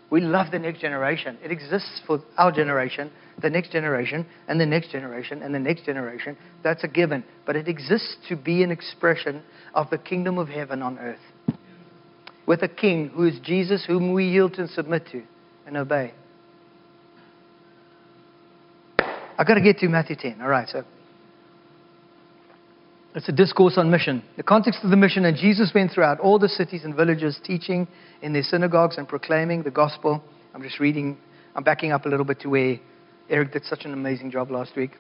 We 0.09 0.21
love 0.21 0.51
the 0.51 0.59
next 0.59 0.79
generation. 0.81 1.37
It 1.43 1.51
exists 1.51 2.01
for 2.05 2.19
our 2.37 2.51
generation, 2.51 3.11
the 3.41 3.49
next 3.49 3.71
generation, 3.71 4.25
and 4.47 4.59
the 4.59 4.65
next 4.65 4.91
generation, 4.91 5.43
and 5.43 5.53
the 5.53 5.59
next 5.59 5.85
generation. 5.85 6.35
That's 6.63 6.83
a 6.83 6.87
given. 6.87 7.23
But 7.45 7.55
it 7.55 7.67
exists 7.67 8.17
to 8.27 8.35
be 8.35 8.63
an 8.63 8.71
expression 8.71 9.43
of 9.73 9.89
the 9.91 9.97
kingdom 9.97 10.37
of 10.37 10.49
heaven 10.49 10.81
on 10.81 10.97
earth. 10.97 11.19
With 12.45 12.63
a 12.63 12.67
king 12.67 13.09
who 13.09 13.27
is 13.27 13.39
Jesus, 13.43 13.85
whom 13.85 14.11
we 14.11 14.25
yield 14.25 14.57
and 14.57 14.69
submit 14.69 15.07
to 15.11 15.23
and 15.67 15.77
obey. 15.77 16.13
I've 19.39 19.47
got 19.47 19.53
to 19.53 19.61
get 19.61 19.77
to 19.77 19.87
Matthew 19.87 20.17
10. 20.17 20.41
All 20.41 20.49
right, 20.49 20.67
so 20.67 20.83
it's 23.15 23.29
a 23.29 23.31
discourse 23.31 23.77
on 23.77 23.89
mission. 23.89 24.21
The 24.35 24.43
context 24.43 24.81
of 24.83 24.89
the 24.89 24.97
mission, 24.97 25.23
and 25.23 25.37
Jesus 25.37 25.71
went 25.73 25.93
throughout 25.93 26.19
all 26.19 26.39
the 26.39 26.49
cities 26.49 26.83
and 26.83 26.93
villages, 26.93 27.39
teaching 27.41 27.87
in 28.21 28.33
their 28.33 28.43
synagogues 28.43 28.97
and 28.97 29.07
proclaiming 29.07 29.63
the 29.63 29.71
gospel. 29.71 30.21
I'm 30.53 30.61
just 30.61 30.81
reading, 30.81 31.17
I'm 31.55 31.63
backing 31.63 31.93
up 31.93 32.05
a 32.05 32.09
little 32.09 32.25
bit 32.25 32.41
to 32.41 32.49
where 32.49 32.79
Eric 33.29 33.53
did 33.53 33.63
such 33.63 33.85
an 33.85 33.93
amazing 33.93 34.29
job 34.29 34.51
last 34.51 34.75
week. 34.75 34.91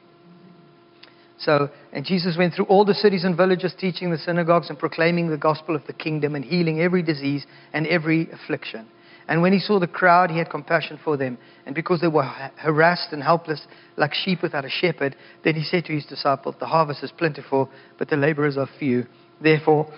So, 1.37 1.69
and 1.91 2.05
Jesus 2.05 2.37
went 2.37 2.53
through 2.53 2.65
all 2.65 2.85
the 2.85 2.93
cities 2.93 3.25
and 3.25 3.35
villages, 3.35 3.73
teaching 3.77 4.09
the 4.09 4.17
synagogues 4.17 4.69
and 4.69 4.79
proclaiming 4.79 5.29
the 5.29 5.37
gospel 5.37 5.75
of 5.75 5.85
the 5.85 5.93
kingdom 5.93 6.35
and 6.35 6.45
healing 6.45 6.79
every 6.79 7.03
disease 7.03 7.45
and 7.73 7.85
every 7.87 8.29
affliction. 8.31 8.87
And 9.29 9.43
when 9.43 9.53
he 9.53 9.59
saw 9.59 9.79
the 9.79 9.85
crowd, 9.85 10.31
he 10.31 10.39
had 10.39 10.49
compassion 10.49 10.99
for 11.03 11.15
them. 11.15 11.37
And 11.67 11.75
because 11.75 12.01
they 12.01 12.07
were 12.07 12.23
harassed 12.23 13.09
and 13.11 13.21
helpless, 13.21 13.61
like 13.95 14.11
sheep 14.11 14.41
without 14.41 14.65
a 14.65 14.69
shepherd, 14.69 15.15
then 15.43 15.53
he 15.53 15.63
said 15.63 15.85
to 15.85 15.93
his 15.93 16.03
disciples, 16.07 16.55
The 16.59 16.65
harvest 16.65 17.03
is 17.03 17.11
plentiful, 17.15 17.69
but 17.99 18.09
the 18.09 18.17
laborers 18.17 18.57
are 18.57 18.67
few. 18.79 19.05
Therefore, 19.39 19.93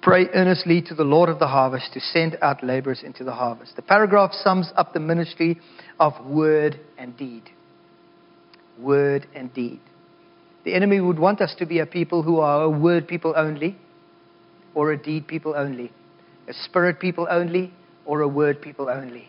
pray 0.00 0.28
earnestly 0.32 0.80
to 0.80 0.94
the 0.94 1.04
Lord 1.04 1.28
of 1.28 1.38
the 1.40 1.46
harvest 1.46 1.92
to 1.92 2.00
send 2.00 2.38
out 2.40 2.64
laborers 2.64 3.02
into 3.04 3.22
the 3.22 3.32
harvest. 3.32 3.76
The 3.76 3.82
paragraph 3.82 4.32
sums 4.32 4.72
up 4.76 4.94
the 4.94 5.00
ministry 5.00 5.60
of 6.00 6.14
word 6.24 6.80
and 6.96 7.14
deed. 7.18 7.50
Word 8.80 9.26
and 9.34 9.52
deed. 9.52 9.80
The 10.64 10.72
enemy 10.72 11.02
would 11.02 11.18
want 11.18 11.42
us 11.42 11.54
to 11.58 11.66
be 11.66 11.80
a 11.80 11.86
people 11.86 12.22
who 12.22 12.40
are 12.40 12.62
a 12.62 12.70
word 12.70 13.08
people 13.08 13.34
only, 13.36 13.76
or 14.74 14.90
a 14.90 14.96
deed 14.96 15.26
people 15.26 15.52
only, 15.54 15.92
a 16.48 16.54
spirit 16.54 16.98
people 16.98 17.26
only, 17.30 17.70
or 18.06 18.20
a 18.20 18.28
word 18.28 18.60
people 18.60 18.88
only. 18.88 19.28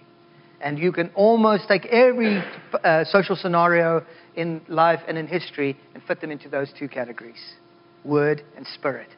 And 0.61 0.79
you 0.79 0.91
can 0.91 1.11
almost 1.15 1.67
take 1.67 1.85
every 1.85 2.43
uh, 2.83 3.03
social 3.05 3.35
scenario 3.35 4.05
in 4.35 4.61
life 4.67 5.01
and 5.07 5.17
in 5.17 5.27
history 5.27 5.77
and 5.93 6.03
fit 6.03 6.21
them 6.21 6.31
into 6.31 6.49
those 6.49 6.71
two 6.77 6.87
categories 6.87 7.41
word 8.03 8.43
and 8.55 8.67
spirit. 8.67 9.09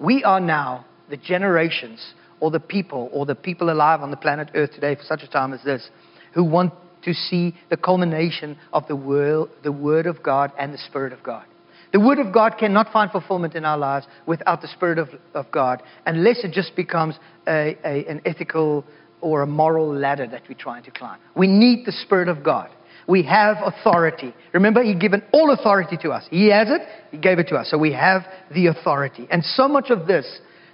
We 0.00 0.24
are 0.24 0.40
now 0.40 0.84
the 1.08 1.16
generations 1.16 2.14
or 2.40 2.50
the 2.50 2.58
people 2.58 3.08
or 3.12 3.24
the 3.24 3.36
people 3.36 3.70
alive 3.70 4.00
on 4.00 4.10
the 4.10 4.16
planet 4.16 4.50
Earth 4.54 4.72
today 4.72 4.96
for 4.96 5.04
such 5.04 5.22
a 5.22 5.28
time 5.28 5.52
as 5.52 5.62
this 5.62 5.88
who 6.34 6.42
want 6.42 6.72
to 7.04 7.14
see 7.14 7.54
the 7.70 7.76
culmination 7.76 8.56
of 8.72 8.86
the 8.88 8.96
word, 8.96 9.48
the 9.62 9.72
word 9.72 10.06
of 10.06 10.22
God 10.22 10.52
and 10.58 10.74
the 10.74 10.78
Spirit 10.78 11.12
of 11.12 11.22
God. 11.22 11.44
The 11.92 12.00
Word 12.00 12.18
of 12.18 12.32
God 12.32 12.54
cannot 12.58 12.90
find 12.90 13.10
fulfillment 13.10 13.54
in 13.54 13.66
our 13.66 13.76
lives 13.76 14.06
without 14.26 14.62
the 14.62 14.68
Spirit 14.68 14.98
of, 14.98 15.10
of 15.34 15.50
God, 15.50 15.82
unless 16.06 16.42
it 16.42 16.52
just 16.52 16.74
becomes 16.74 17.16
a, 17.46 17.76
a, 17.84 18.06
an 18.08 18.22
ethical 18.24 18.86
or 19.22 19.42
a 19.42 19.46
moral 19.46 19.94
ladder 19.94 20.26
that 20.26 20.42
we're 20.48 20.58
trying 20.58 20.82
to 20.84 20.90
climb. 20.90 21.18
We 21.34 21.46
need 21.46 21.86
the 21.86 21.92
Spirit 21.92 22.28
of 22.28 22.44
God. 22.44 22.68
We 23.08 23.22
have 23.24 23.56
authority. 23.64 24.34
Remember, 24.52 24.82
He 24.82 24.94
given 24.94 25.22
all 25.32 25.52
authority 25.52 25.96
to 26.02 26.10
us. 26.10 26.24
He 26.30 26.50
has 26.50 26.68
it, 26.68 26.82
He 27.10 27.18
gave 27.18 27.38
it 27.38 27.48
to 27.48 27.56
us. 27.56 27.70
So 27.70 27.78
we 27.78 27.92
have 27.92 28.22
the 28.52 28.66
authority. 28.66 29.26
And 29.30 29.42
so 29.44 29.66
much 29.66 29.90
of 29.90 30.06
this 30.06 30.26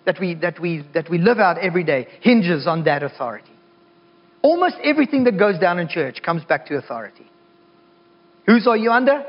that 0.05 0.19
we, 0.21 0.35
that 0.37 0.59
we, 0.61 0.87
that 0.95 1.09
we 1.11 1.19
live 1.19 1.39
out 1.39 1.59
every 1.59 1.85
day 1.85 2.09
hinges 2.21 2.67
on 2.67 2.85
that 2.85 3.03
authority. 3.03 3.53
Almost 4.43 4.77
everything 4.83 5.25
that 5.25 5.39
goes 5.39 5.59
down 5.59 5.79
in 5.79 5.89
church 5.89 6.23
comes 6.25 6.45
back 6.45 6.67
to 6.67 6.77
authority. 6.77 7.27
Whose 8.47 8.67
are 8.67 8.77
you 8.77 8.91
under? 8.91 9.25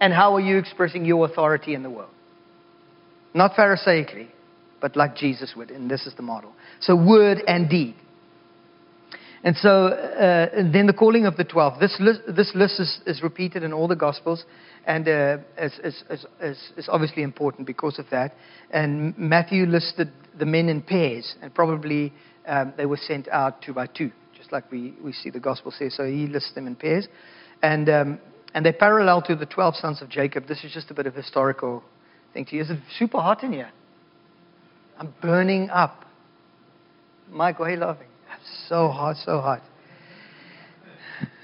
And 0.00 0.12
how 0.12 0.34
are 0.34 0.40
you 0.40 0.58
expressing 0.58 1.04
your 1.04 1.26
authority 1.26 1.74
in 1.74 1.82
the 1.82 1.90
world? 1.90 2.10
Not 3.34 3.54
Pharisaically, 3.54 4.28
but 4.80 4.96
like 4.96 5.16
Jesus 5.16 5.54
would, 5.56 5.70
and 5.70 5.90
this 5.90 6.06
is 6.06 6.14
the 6.14 6.22
model. 6.22 6.52
So, 6.80 6.96
word 6.96 7.42
and 7.46 7.68
deed. 7.68 7.94
And 9.42 9.56
so, 9.56 9.88
uh, 9.88 10.48
and 10.52 10.74
then 10.74 10.86
the 10.86 10.92
calling 10.92 11.26
of 11.26 11.36
the 11.36 11.44
twelve. 11.44 11.78
This 11.78 11.96
list, 12.00 12.20
this 12.34 12.50
list 12.54 12.80
is, 12.80 13.00
is 13.06 13.22
repeated 13.22 13.62
in 13.62 13.72
all 13.72 13.86
the 13.86 13.96
Gospels, 13.96 14.44
and 14.86 15.06
uh, 15.06 15.38
is, 15.58 15.78
is, 15.84 16.02
is, 16.40 16.58
is 16.76 16.88
obviously 16.88 17.22
important 17.22 17.66
because 17.66 17.98
of 17.98 18.06
that. 18.10 18.34
And 18.70 19.16
Matthew 19.16 19.66
listed 19.66 20.10
the 20.38 20.46
men 20.46 20.68
in 20.68 20.82
pairs, 20.82 21.34
and 21.42 21.54
probably 21.54 22.12
um, 22.46 22.72
they 22.76 22.86
were 22.86 22.96
sent 22.96 23.28
out 23.28 23.62
two 23.62 23.72
by 23.72 23.86
two, 23.86 24.10
just 24.36 24.52
like 24.52 24.70
we, 24.70 24.94
we 25.02 25.12
see 25.12 25.30
the 25.30 25.40
Gospel 25.40 25.70
says. 25.70 25.94
So 25.96 26.04
he 26.04 26.26
lists 26.26 26.52
them 26.54 26.66
in 26.66 26.76
pairs. 26.76 27.06
And, 27.62 27.88
um, 27.88 28.20
and 28.54 28.64
they 28.64 28.72
parallel 28.72 29.22
to 29.22 29.36
the 29.36 29.46
12 29.46 29.76
sons 29.76 30.02
of 30.02 30.08
Jacob. 30.08 30.46
This 30.46 30.62
is 30.64 30.72
just 30.72 30.90
a 30.90 30.94
bit 30.94 31.06
of 31.06 31.14
historical 31.14 31.82
thing 32.32 32.44
to 32.46 32.56
you. 32.56 32.62
Is 32.62 32.70
it 32.70 32.78
super 32.98 33.18
hot 33.18 33.42
in 33.42 33.52
here? 33.52 33.70
I'm 34.98 35.12
burning 35.20 35.68
up. 35.70 36.04
Why 37.30 37.52
are 37.52 37.70
you 37.70 37.76
laughing? 37.76 38.08
So 38.68 38.88
hot, 38.88 39.16
so 39.24 39.40
hot. 39.40 39.62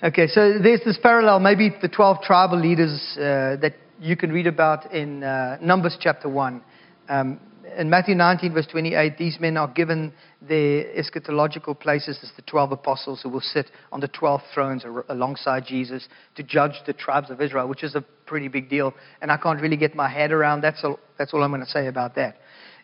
Okay, 0.02 0.26
so 0.26 0.58
there's 0.62 0.80
this 0.84 0.98
parallel, 1.02 1.38
maybe 1.38 1.70
the 1.80 1.88
12 1.88 2.22
tribal 2.22 2.58
leaders 2.58 3.16
uh, 3.16 3.56
that 3.60 3.74
you 4.00 4.16
can 4.16 4.32
read 4.32 4.46
about 4.46 4.92
in 4.92 5.22
uh, 5.22 5.58
Numbers 5.60 5.96
chapter 6.00 6.28
1. 6.28 6.62
Um, 7.08 7.40
in 7.76 7.88
Matthew 7.88 8.14
19, 8.14 8.52
verse 8.52 8.66
28, 8.66 9.16
these 9.16 9.38
men 9.38 9.56
are 9.56 9.68
given 9.68 10.12
their 10.40 10.84
eschatological 10.94 11.78
places 11.78 12.18
as 12.22 12.30
the 12.36 12.42
12 12.42 12.72
apostles 12.72 13.20
who 13.22 13.28
will 13.28 13.40
sit 13.40 13.66
on 13.92 14.00
the 14.00 14.08
12 14.08 14.40
thrones 14.52 14.84
alongside 15.08 15.64
Jesus 15.66 16.08
to 16.34 16.42
judge 16.42 16.72
the 16.86 16.92
tribes 16.92 17.30
of 17.30 17.40
Israel, 17.40 17.68
which 17.68 17.84
is 17.84 17.94
a 17.94 18.04
pretty 18.26 18.48
big 18.48 18.68
deal. 18.68 18.92
And 19.20 19.30
I 19.30 19.36
can't 19.36 19.60
really 19.60 19.76
get 19.76 19.94
my 19.94 20.08
head 20.08 20.32
around 20.32 20.62
that, 20.62 20.76
so 20.78 20.98
that's 21.18 21.32
all 21.32 21.42
I'm 21.42 21.50
going 21.50 21.64
to 21.64 21.70
say 21.70 21.86
about 21.86 22.14
that. 22.16 22.36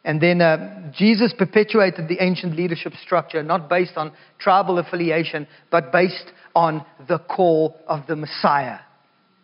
And 0.04 0.20
then 0.20 0.40
uh, 0.40 0.92
Jesus 0.96 1.34
perpetuated 1.36 2.08
the 2.08 2.22
ancient 2.22 2.56
leadership 2.56 2.92
structure, 3.04 3.42
not 3.42 3.68
based 3.68 3.96
on 3.96 4.12
tribal 4.38 4.78
affiliation, 4.78 5.46
but 5.70 5.92
based 5.92 6.32
on 6.54 6.84
the 7.08 7.18
call 7.18 7.76
of 7.86 8.06
the 8.06 8.16
Messiah. 8.16 8.78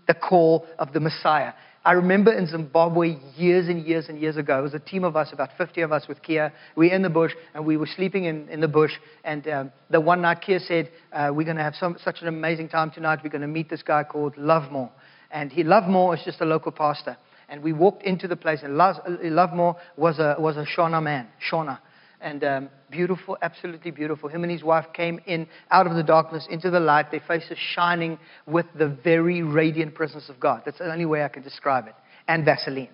The 0.07 0.15
call 0.15 0.67
of 0.79 0.93
the 0.93 1.01
Messiah. 1.01 1.53
I 1.87 1.93
remember 1.93 2.33
in 2.33 2.47
Zimbabwe 2.47 3.19
years 3.37 3.69
and 3.69 3.85
years 3.85 4.09
and 4.09 4.19
years 4.19 4.39
ago, 4.39 4.59
it 4.59 4.63
was 4.63 4.73
a 4.73 4.79
team 4.79 5.05
of 5.05 5.17
us, 5.17 5.31
about 5.35 5.51
50 5.59 5.83
of 5.83 5.93
us 5.93 6.09
with 6.09 6.23
Kia. 6.23 6.51
We 6.77 6.89
were 6.89 6.95
in 6.95 7.03
the 7.03 7.11
bush 7.11 7.33
and 7.53 7.67
we 7.67 7.77
were 7.77 7.87
sleeping 7.95 8.25
in, 8.25 8.49
in 8.49 8.61
the 8.61 8.69
bush. 8.69 8.93
And 9.23 9.47
um, 9.49 9.73
the 9.91 10.01
one 10.01 10.23
night 10.23 10.41
Kia 10.41 10.61
said, 10.61 10.91
uh, 11.13 11.31
We're 11.35 11.45
going 11.45 11.59
to 11.59 11.63
have 11.63 11.75
some, 11.75 11.99
such 12.03 12.23
an 12.23 12.29
amazing 12.29 12.71
time 12.71 12.91
tonight. 12.91 13.19
We're 13.23 13.31
going 13.31 13.43
to 13.43 13.49
meet 13.49 13.69
this 13.69 13.83
guy 13.83 14.03
called 14.03 14.35
Lovemore. 14.39 14.91
And 15.31 15.53
he, 15.53 15.63
Lovemore 15.63 16.17
is 16.17 16.23
just 16.25 16.41
a 16.41 16.47
local 16.47 16.73
pastor. 16.73 17.19
And 17.49 17.63
we 17.63 17.73
walked 17.73 18.03
into 18.03 18.29
the 18.29 18.37
place, 18.37 18.61
and 18.63 18.77
Lovemore 18.77 19.77
was 19.97 20.19
a, 20.19 20.37
was 20.39 20.57
a 20.57 20.65
Shona 20.65 21.03
man, 21.03 21.29
Shona. 21.51 21.79
And 22.21 22.43
um, 22.43 22.69
beautiful, 22.91 23.37
absolutely 23.43 23.91
beautiful. 23.91 24.31
Him 24.31 24.45
and 24.45 24.53
his 24.53 24.63
wife 24.63 24.87
came 24.95 25.21
in 25.27 25.47
out 25.71 25.87
of 25.87 25.95
the 25.95 26.03
darkness 26.03 26.47
into 26.49 26.71
the 26.71 26.81
light, 26.81 27.11
their 27.11 27.23
faces 27.27 27.59
shining 27.75 28.19
with 28.47 28.67
the 28.79 28.89
very 28.89 29.43
radiant 29.43 29.95
presence 29.95 30.31
of 30.31 30.41
God. 30.41 30.63
That's 30.65 30.79
the 30.79 30.91
only 30.91 31.05
way 31.05 31.23
I 31.23 31.29
can 31.29 31.43
describe 31.43 31.87
it. 31.87 31.95
And 32.27 32.45
Vaseline. 32.45 32.89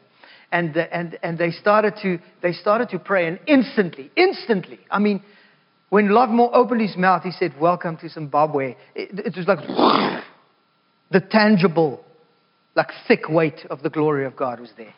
And, 0.51 0.75
the, 0.75 0.93
and, 0.93 1.17
and 1.23 1.39
they, 1.39 1.53
started 1.53 1.95
to, 2.03 2.19
they 2.43 2.53
started 2.53 2.89
to 2.89 2.99
pray, 2.99 3.29
and 3.29 3.39
instantly, 3.47 4.11
instantly, 4.17 4.81
I 4.91 4.99
mean, 4.99 5.23
when 5.91 6.09
Lovemore 6.11 6.55
opened 6.55 6.81
his 6.81 6.97
mouth, 6.97 7.23
he 7.23 7.33
said, 7.33 7.55
Welcome 7.61 7.97
to 7.99 8.09
Zimbabwe. 8.09 8.77
It, 8.95 9.27
it 9.27 9.37
was 9.37 9.47
like 9.47 9.59
the 11.11 11.21
tangible 11.21 12.05
like 12.75 12.89
thick 13.09 13.29
weight 13.29 13.67
of 13.71 13.83
the 13.83 13.91
glory 13.91 14.25
of 14.25 14.37
God 14.37 14.61
was 14.61 14.71
there. 14.77 14.95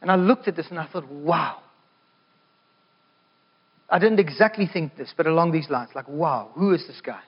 And 0.00 0.10
I 0.10 0.16
looked 0.16 0.48
at 0.48 0.56
this 0.56 0.66
and 0.70 0.78
I 0.78 0.86
thought, 0.86 1.08
wow. 1.10 1.58
I 3.88 3.98
didn't 3.98 4.20
exactly 4.20 4.68
think 4.72 4.96
this, 4.96 5.12
but 5.16 5.26
along 5.26 5.52
these 5.52 5.68
lines, 5.68 5.90
like, 5.94 6.08
wow, 6.08 6.50
who 6.54 6.72
is 6.72 6.86
this 6.86 7.00
guy? 7.04 7.20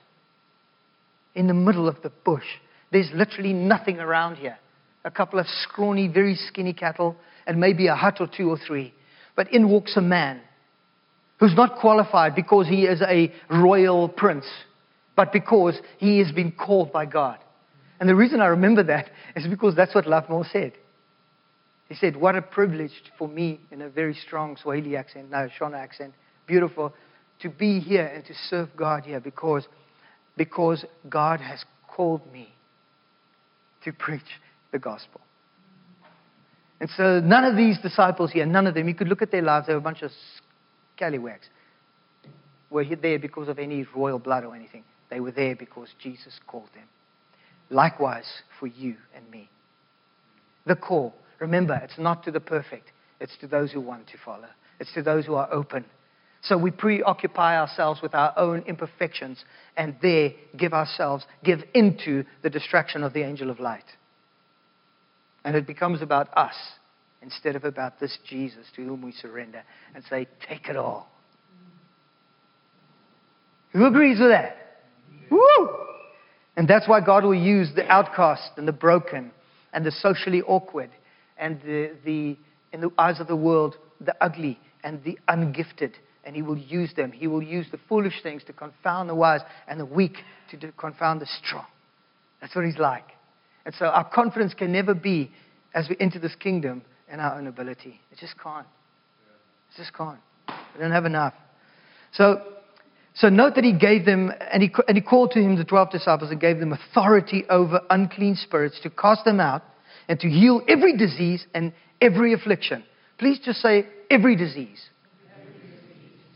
In 1.35 1.47
the 1.47 1.53
middle 1.53 1.87
of 1.87 2.01
the 2.01 2.11
bush. 2.23 2.45
There's 2.91 3.09
literally 3.13 3.53
nothing 3.53 3.99
around 3.99 4.37
here. 4.37 4.57
A 5.03 5.11
couple 5.11 5.39
of 5.39 5.47
scrawny, 5.47 6.07
very 6.07 6.35
skinny 6.35 6.73
cattle, 6.73 7.17
and 7.45 7.59
maybe 7.59 7.87
a 7.87 7.95
hut 7.95 8.17
or 8.19 8.27
two 8.27 8.49
or 8.49 8.57
three. 8.57 8.93
But 9.35 9.51
in 9.51 9.67
walks 9.67 9.97
a 9.97 10.01
man 10.01 10.41
who's 11.39 11.55
not 11.55 11.79
qualified 11.79 12.35
because 12.35 12.67
he 12.67 12.85
is 12.85 13.01
a 13.01 13.33
royal 13.49 14.07
prince, 14.07 14.45
but 15.15 15.33
because 15.33 15.77
he 15.97 16.19
has 16.19 16.31
been 16.31 16.51
called 16.51 16.93
by 16.93 17.05
God. 17.05 17.39
And 18.03 18.09
the 18.09 18.15
reason 18.15 18.41
I 18.41 18.47
remember 18.47 18.83
that 18.83 19.09
is 19.37 19.47
because 19.47 19.77
that's 19.77 19.95
what 19.95 20.05
Lovemore 20.05 20.43
said. 20.51 20.73
He 21.87 21.95
said, 21.95 22.17
What 22.17 22.35
a 22.35 22.41
privilege 22.41 22.91
for 23.17 23.29
me, 23.29 23.61
in 23.71 23.81
a 23.81 23.89
very 23.89 24.13
strong 24.13 24.57
Swahili 24.61 24.97
accent, 24.97 25.31
no, 25.31 25.47
Shona 25.57 25.77
accent, 25.77 26.13
beautiful, 26.45 26.93
to 27.39 27.49
be 27.49 27.79
here 27.79 28.05
and 28.05 28.25
to 28.25 28.33
serve 28.49 28.67
God 28.75 29.05
here 29.05 29.21
because, 29.21 29.69
because 30.35 30.83
God 31.07 31.39
has 31.39 31.63
called 31.87 32.29
me 32.33 32.49
to 33.85 33.93
preach 33.93 34.21
the 34.73 34.79
gospel. 34.79 35.21
And 36.81 36.89
so 36.97 37.21
none 37.21 37.45
of 37.45 37.55
these 37.55 37.79
disciples 37.79 38.33
here, 38.33 38.45
none 38.45 38.67
of 38.67 38.73
them, 38.73 38.89
you 38.89 38.95
could 38.95 39.07
look 39.07 39.21
at 39.21 39.31
their 39.31 39.43
lives, 39.43 39.67
they 39.67 39.73
were 39.73 39.79
a 39.79 39.81
bunch 39.81 40.01
of 40.01 40.11
scallywags. 40.93 41.47
Were 42.69 42.83
there 42.83 43.17
because 43.17 43.47
of 43.47 43.59
any 43.59 43.87
royal 43.95 44.19
blood 44.19 44.43
or 44.43 44.53
anything. 44.57 44.83
They 45.09 45.21
were 45.21 45.31
there 45.31 45.55
because 45.55 45.87
Jesus 46.01 46.37
called 46.45 46.67
them. 46.75 46.89
Likewise 47.73 48.27
for 48.59 48.67
you 48.67 48.95
and 49.15 49.29
me. 49.31 49.49
The 50.65 50.75
call. 50.75 51.13
Remember, 51.39 51.73
it's 51.83 51.97
not 51.97 52.23
to 52.23 52.31
the 52.31 52.39
perfect, 52.39 52.91
it's 53.19 53.35
to 53.41 53.47
those 53.47 53.71
who 53.71 53.81
want 53.81 54.07
to 54.07 54.17
follow, 54.23 54.47
it's 54.79 54.93
to 54.93 55.01
those 55.01 55.25
who 55.25 55.35
are 55.35 55.51
open. 55.51 55.83
So 56.43 56.57
we 56.57 56.71
preoccupy 56.71 57.57
ourselves 57.57 58.01
with 58.01 58.13
our 58.13 58.33
own 58.37 58.63
imperfections 58.67 59.43
and 59.75 59.95
there 60.01 60.31
give 60.57 60.73
ourselves, 60.73 61.25
give 61.43 61.59
into 61.73 62.25
the 62.43 62.49
distraction 62.49 63.01
of 63.01 63.13
the 63.13 63.23
angel 63.23 63.49
of 63.49 63.59
light. 63.59 63.85
And 65.45 65.55
it 65.55 65.65
becomes 65.65 66.01
about 66.01 66.29
us 66.37 66.55
instead 67.21 67.55
of 67.55 67.63
about 67.63 67.99
this 67.99 68.17
Jesus 68.27 68.67
to 68.75 68.83
whom 68.83 69.01
we 69.01 69.13
surrender 69.13 69.63
and 69.95 70.03
say, 70.09 70.27
Take 70.47 70.67
it 70.67 70.75
all. 70.75 71.09
Who 73.71 73.85
agrees 73.85 74.19
with 74.19 74.29
that? 74.29 74.57
Woo! 75.31 75.92
And 76.55 76.67
that's 76.67 76.87
why 76.87 77.01
God 77.01 77.23
will 77.23 77.33
use 77.33 77.69
the 77.75 77.85
outcast 77.87 78.51
and 78.57 78.67
the 78.67 78.73
broken 78.73 79.31
and 79.73 79.85
the 79.85 79.91
socially 79.91 80.41
awkward 80.43 80.91
and 81.37 81.59
the, 81.61 81.91
the 82.05 82.37
in 82.71 82.81
the 82.81 82.91
eyes 82.97 83.19
of 83.19 83.27
the 83.27 83.35
world, 83.35 83.75
the 84.01 84.15
ugly 84.21 84.59
and 84.83 85.03
the 85.03 85.17
ungifted. 85.27 85.93
And 86.25 86.35
He 86.35 86.41
will 86.41 86.57
use 86.57 86.93
them. 86.95 87.11
He 87.11 87.27
will 87.27 87.43
use 87.43 87.67
the 87.71 87.79
foolish 87.89 88.21
things 88.23 88.43
to 88.45 88.53
confound 88.53 89.09
the 89.09 89.15
wise 89.15 89.41
and 89.67 89.79
the 89.79 89.85
weak 89.85 90.17
to 90.51 90.71
confound 90.73 91.21
the 91.21 91.27
strong. 91.43 91.65
That's 92.39 92.55
what 92.55 92.65
He's 92.65 92.77
like. 92.77 93.05
And 93.65 93.73
so 93.75 93.85
our 93.85 94.07
confidence 94.09 94.53
can 94.53 94.71
never 94.71 94.93
be 94.93 95.31
as 95.73 95.87
we 95.89 95.97
enter 95.99 96.19
this 96.19 96.35
kingdom 96.35 96.83
in 97.11 97.19
our 97.19 97.37
own 97.37 97.47
ability. 97.47 97.99
It 98.11 98.19
just 98.19 98.35
can't. 98.41 98.67
It 99.73 99.77
just 99.77 99.93
can't. 99.93 100.19
We 100.47 100.81
don't 100.81 100.91
have 100.91 101.05
enough. 101.05 101.33
So 102.13 102.52
so 103.15 103.29
note 103.29 103.55
that 103.55 103.63
he 103.63 103.73
gave 103.73 104.05
them, 104.05 104.31
and 104.51 104.63
he, 104.63 104.71
and 104.87 104.97
he 104.97 105.01
called 105.01 105.31
to 105.31 105.39
him 105.39 105.55
the 105.55 105.63
12 105.63 105.91
disciples 105.91 106.31
and 106.31 106.41
gave 106.41 106.59
them 106.59 106.73
authority 106.73 107.45
over 107.49 107.81
unclean 107.89 108.35
spirits 108.35 108.79
to 108.81 108.89
cast 108.89 109.23
them 109.23 109.39
out 109.39 109.61
and 110.07 110.19
to 110.19 110.27
heal 110.27 110.61
every 110.67 110.97
disease 110.97 111.45
and 111.53 111.73
every 112.01 112.33
affliction. 112.33 112.83
Please 113.19 113.39
just 113.39 113.61
say 113.61 113.85
every 114.09 114.35
disease. 114.35 114.89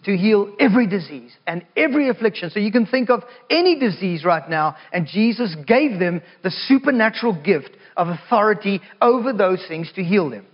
To 0.05 0.15
heal 0.15 0.55
every 0.59 0.87
disease 0.87 1.35
and 1.47 1.65
every 1.75 2.09
affliction. 2.09 2.49
So 2.51 2.59
you 2.59 2.71
can 2.71 2.85
think 2.85 3.09
of 3.09 3.23
any 3.49 3.77
disease 3.77 4.23
right 4.23 4.47
now, 4.49 4.77
and 4.93 5.05
Jesus 5.05 5.55
gave 5.65 5.99
them 5.99 6.21
the 6.43 6.51
supernatural 6.51 7.41
gift 7.43 7.71
of 7.97 8.07
authority 8.07 8.79
over 9.01 9.33
those 9.33 9.65
things 9.67 9.91
to 9.95 10.03
heal 10.03 10.29
them. 10.29 10.45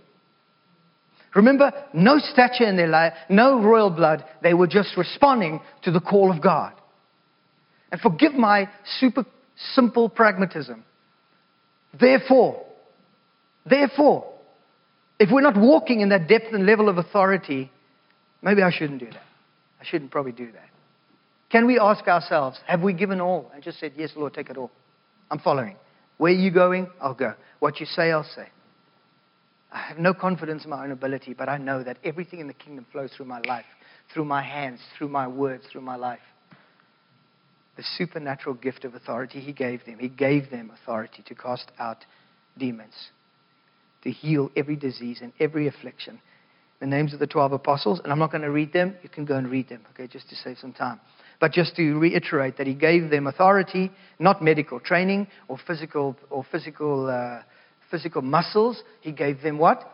Remember, 1.34 1.72
no 1.92 2.18
stature 2.18 2.64
in 2.64 2.76
their 2.76 2.88
life, 2.88 3.12
no 3.28 3.60
royal 3.60 3.90
blood. 3.90 4.24
They 4.42 4.54
were 4.54 4.68
just 4.68 4.96
responding 4.96 5.60
to 5.82 5.90
the 5.90 6.00
call 6.00 6.30
of 6.30 6.40
God. 6.40 6.72
And 7.90 8.00
forgive 8.00 8.34
my 8.34 8.68
super 8.98 9.24
simple 9.74 10.08
pragmatism. 10.08 10.84
Therefore, 11.98 12.64
therefore, 13.66 14.32
if 15.18 15.30
we're 15.32 15.42
not 15.42 15.56
walking 15.56 16.00
in 16.00 16.08
that 16.10 16.28
depth 16.28 16.52
and 16.52 16.66
level 16.66 16.88
of 16.88 16.98
authority, 16.98 17.70
maybe 18.42 18.62
I 18.62 18.70
shouldn't 18.70 19.00
do 19.00 19.06
that. 19.06 19.22
I 19.80 19.84
shouldn't 19.84 20.10
probably 20.10 20.32
do 20.32 20.50
that. 20.52 20.68
Can 21.50 21.66
we 21.66 21.78
ask 21.78 22.06
ourselves, 22.08 22.58
have 22.66 22.82
we 22.82 22.92
given 22.94 23.20
all 23.20 23.50
and 23.54 23.62
just 23.62 23.78
said, 23.78 23.92
Yes, 23.96 24.10
Lord, 24.16 24.34
take 24.34 24.50
it 24.50 24.56
all? 24.56 24.70
I'm 25.30 25.38
following. 25.38 25.76
Where 26.18 26.32
are 26.32 26.36
you 26.36 26.50
going? 26.50 26.88
I'll 27.00 27.14
go. 27.14 27.34
What 27.60 27.80
you 27.80 27.86
say, 27.86 28.10
I'll 28.10 28.28
say. 28.34 28.48
I 29.74 29.80
have 29.88 29.98
no 29.98 30.14
confidence 30.14 30.62
in 30.62 30.70
my 30.70 30.84
own 30.84 30.92
ability, 30.92 31.34
but 31.34 31.48
I 31.48 31.58
know 31.58 31.82
that 31.82 31.98
everything 32.04 32.38
in 32.38 32.46
the 32.46 32.54
kingdom 32.54 32.86
flows 32.92 33.10
through 33.12 33.26
my 33.26 33.40
life, 33.40 33.64
through 34.12 34.24
my 34.24 34.40
hands, 34.40 34.80
through 34.96 35.08
my 35.08 35.26
words, 35.26 35.64
through 35.70 35.80
my 35.80 35.96
life. 35.96 36.20
The 37.76 37.82
supernatural 37.98 38.54
gift 38.54 38.84
of 38.84 38.94
authority 38.94 39.40
he 39.40 39.52
gave 39.52 39.84
them. 39.84 39.98
He 39.98 40.08
gave 40.08 40.48
them 40.48 40.70
authority 40.70 41.24
to 41.26 41.34
cast 41.34 41.72
out 41.80 42.04
demons, 42.56 42.94
to 44.04 44.12
heal 44.12 44.52
every 44.56 44.76
disease 44.76 45.18
and 45.20 45.32
every 45.40 45.66
affliction. 45.66 46.20
The 46.78 46.86
names 46.86 47.12
of 47.12 47.18
the 47.18 47.26
12 47.26 47.52
apostles, 47.52 48.00
and 48.04 48.12
I'm 48.12 48.18
not 48.20 48.30
going 48.30 48.42
to 48.42 48.52
read 48.52 48.72
them. 48.72 48.94
You 49.02 49.08
can 49.08 49.24
go 49.24 49.36
and 49.36 49.50
read 49.50 49.68
them, 49.68 49.80
okay, 49.90 50.06
just 50.06 50.28
to 50.28 50.36
save 50.36 50.58
some 50.58 50.72
time. 50.72 51.00
But 51.40 51.50
just 51.50 51.74
to 51.76 51.98
reiterate 51.98 52.58
that 52.58 52.68
he 52.68 52.74
gave 52.74 53.10
them 53.10 53.26
authority, 53.26 53.90
not 54.20 54.40
medical 54.40 54.78
training 54.78 55.26
or 55.48 55.58
physical, 55.66 56.16
or 56.30 56.44
physical 56.44 57.10
uh, 57.10 57.42
physical 57.90 58.22
muscles. 58.22 58.82
He 59.00 59.12
gave 59.12 59.42
them 59.42 59.58
what? 59.58 59.90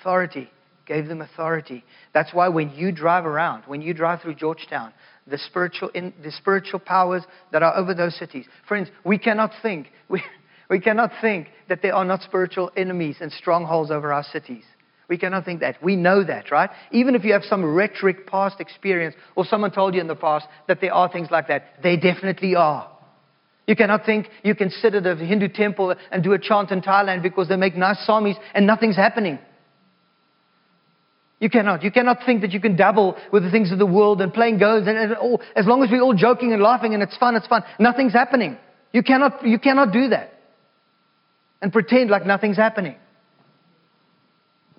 Authority. 0.00 0.50
Gave 0.86 1.08
them 1.08 1.22
authority. 1.22 1.82
That's 2.12 2.34
why 2.34 2.48
when 2.48 2.70
you 2.70 2.92
drive 2.92 3.24
around, 3.24 3.64
when 3.66 3.80
you 3.80 3.94
drive 3.94 4.20
through 4.20 4.34
Georgetown, 4.34 4.92
the 5.26 5.38
spiritual, 5.38 5.88
in, 5.90 6.12
the 6.22 6.30
spiritual 6.30 6.80
powers 6.80 7.22
that 7.52 7.62
are 7.62 7.74
over 7.76 7.94
those 7.94 8.14
cities. 8.16 8.46
Friends, 8.68 8.88
we 9.04 9.18
cannot 9.18 9.50
think, 9.62 9.88
we, 10.08 10.22
we 10.68 10.80
cannot 10.80 11.10
think 11.20 11.48
that 11.68 11.80
there 11.82 11.94
are 11.94 12.04
not 12.04 12.22
spiritual 12.22 12.70
enemies 12.76 13.16
and 13.20 13.32
strongholds 13.32 13.90
over 13.90 14.12
our 14.12 14.24
cities. 14.24 14.64
We 15.08 15.18
cannot 15.18 15.44
think 15.44 15.60
that. 15.60 15.82
We 15.82 15.96
know 15.96 16.24
that, 16.24 16.50
right? 16.50 16.70
Even 16.90 17.14
if 17.14 17.24
you 17.24 17.34
have 17.34 17.44
some 17.44 17.64
rhetoric 17.64 18.26
past 18.26 18.60
experience 18.60 19.14
or 19.36 19.44
someone 19.44 19.70
told 19.70 19.94
you 19.94 20.00
in 20.00 20.06
the 20.06 20.14
past 20.14 20.46
that 20.66 20.80
there 20.80 20.94
are 20.94 21.10
things 21.10 21.28
like 21.30 21.48
that, 21.48 21.82
they 21.82 21.96
definitely 21.96 22.54
are. 22.54 22.90
You 23.66 23.76
cannot 23.76 24.04
think 24.04 24.28
you 24.42 24.54
can 24.54 24.70
sit 24.70 24.94
at 24.94 25.06
a 25.06 25.16
Hindu 25.16 25.48
temple 25.48 25.94
and 26.12 26.22
do 26.22 26.32
a 26.32 26.38
chant 26.38 26.70
in 26.70 26.82
Thailand 26.82 27.22
because 27.22 27.48
they 27.48 27.56
make 27.56 27.76
nice 27.76 27.96
samis 28.06 28.36
and 28.54 28.66
nothing's 28.66 28.96
happening. 28.96 29.38
You 31.40 31.50
cannot. 31.50 31.82
You 31.82 31.90
cannot 31.90 32.18
think 32.24 32.42
that 32.42 32.52
you 32.52 32.60
can 32.60 32.76
dabble 32.76 33.16
with 33.32 33.42
the 33.42 33.50
things 33.50 33.72
of 33.72 33.78
the 33.78 33.86
world 33.86 34.20
and 34.20 34.32
playing 34.32 34.58
goes 34.58 34.86
and, 34.86 34.96
and 34.96 35.14
all, 35.14 35.40
as 35.56 35.66
long 35.66 35.82
as 35.82 35.90
we're 35.90 36.02
all 36.02 36.14
joking 36.14 36.52
and 36.52 36.62
laughing 36.62 36.94
and 36.94 37.02
it's 37.02 37.16
fun, 37.16 37.36
it's 37.36 37.46
fun. 37.46 37.62
Nothing's 37.78 38.12
happening. 38.12 38.56
You 38.92 39.02
cannot, 39.02 39.44
you 39.46 39.58
cannot 39.58 39.92
do 39.92 40.08
that 40.08 40.34
and 41.60 41.72
pretend 41.72 42.10
like 42.10 42.26
nothing's 42.26 42.56
happening. 42.56 42.96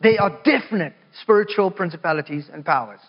They 0.01 0.17
are 0.17 0.39
definite 0.43 0.93
spiritual 1.21 1.71
principalities 1.71 2.49
and 2.53 2.63
powers. 2.63 2.99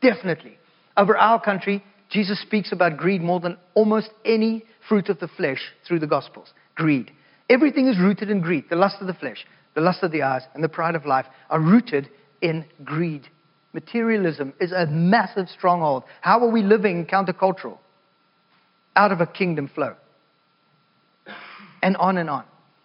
Definitely. 0.00 0.58
Over 0.96 1.16
our 1.16 1.40
country, 1.40 1.84
Jesus 2.12 2.40
speaks 2.42 2.72
about 2.72 2.98
greed 2.98 3.22
more 3.22 3.40
than 3.40 3.56
almost 3.74 4.10
any 4.24 4.66
fruit 4.86 5.08
of 5.08 5.18
the 5.18 5.28
flesh 5.28 5.72
through 5.86 5.98
the 5.98 6.06
Gospels 6.06 6.52
greed. 6.74 7.10
Everything 7.48 7.88
is 7.88 7.98
rooted 7.98 8.30
in 8.30 8.40
greed. 8.40 8.64
The 8.68 8.76
lust 8.76 8.96
of 9.00 9.06
the 9.06 9.14
flesh, 9.14 9.46
the 9.74 9.80
lust 9.80 10.02
of 10.02 10.12
the 10.12 10.22
eyes, 10.22 10.42
and 10.54 10.62
the 10.62 10.68
pride 10.68 10.94
of 10.94 11.06
life 11.06 11.26
are 11.50 11.60
rooted 11.60 12.08
in 12.40 12.66
greed. 12.84 13.28
Materialism 13.72 14.52
is 14.60 14.72
a 14.72 14.86
massive 14.86 15.48
stronghold. 15.48 16.04
How 16.20 16.40
are 16.40 16.50
we 16.50 16.62
living 16.62 17.06
countercultural? 17.06 17.78
Out 18.94 19.12
of 19.12 19.20
a 19.20 19.26
kingdom 19.26 19.70
flow. 19.74 19.94
And 21.82 21.96
on 21.96 22.18
and 22.18 22.28
on. 22.28 22.44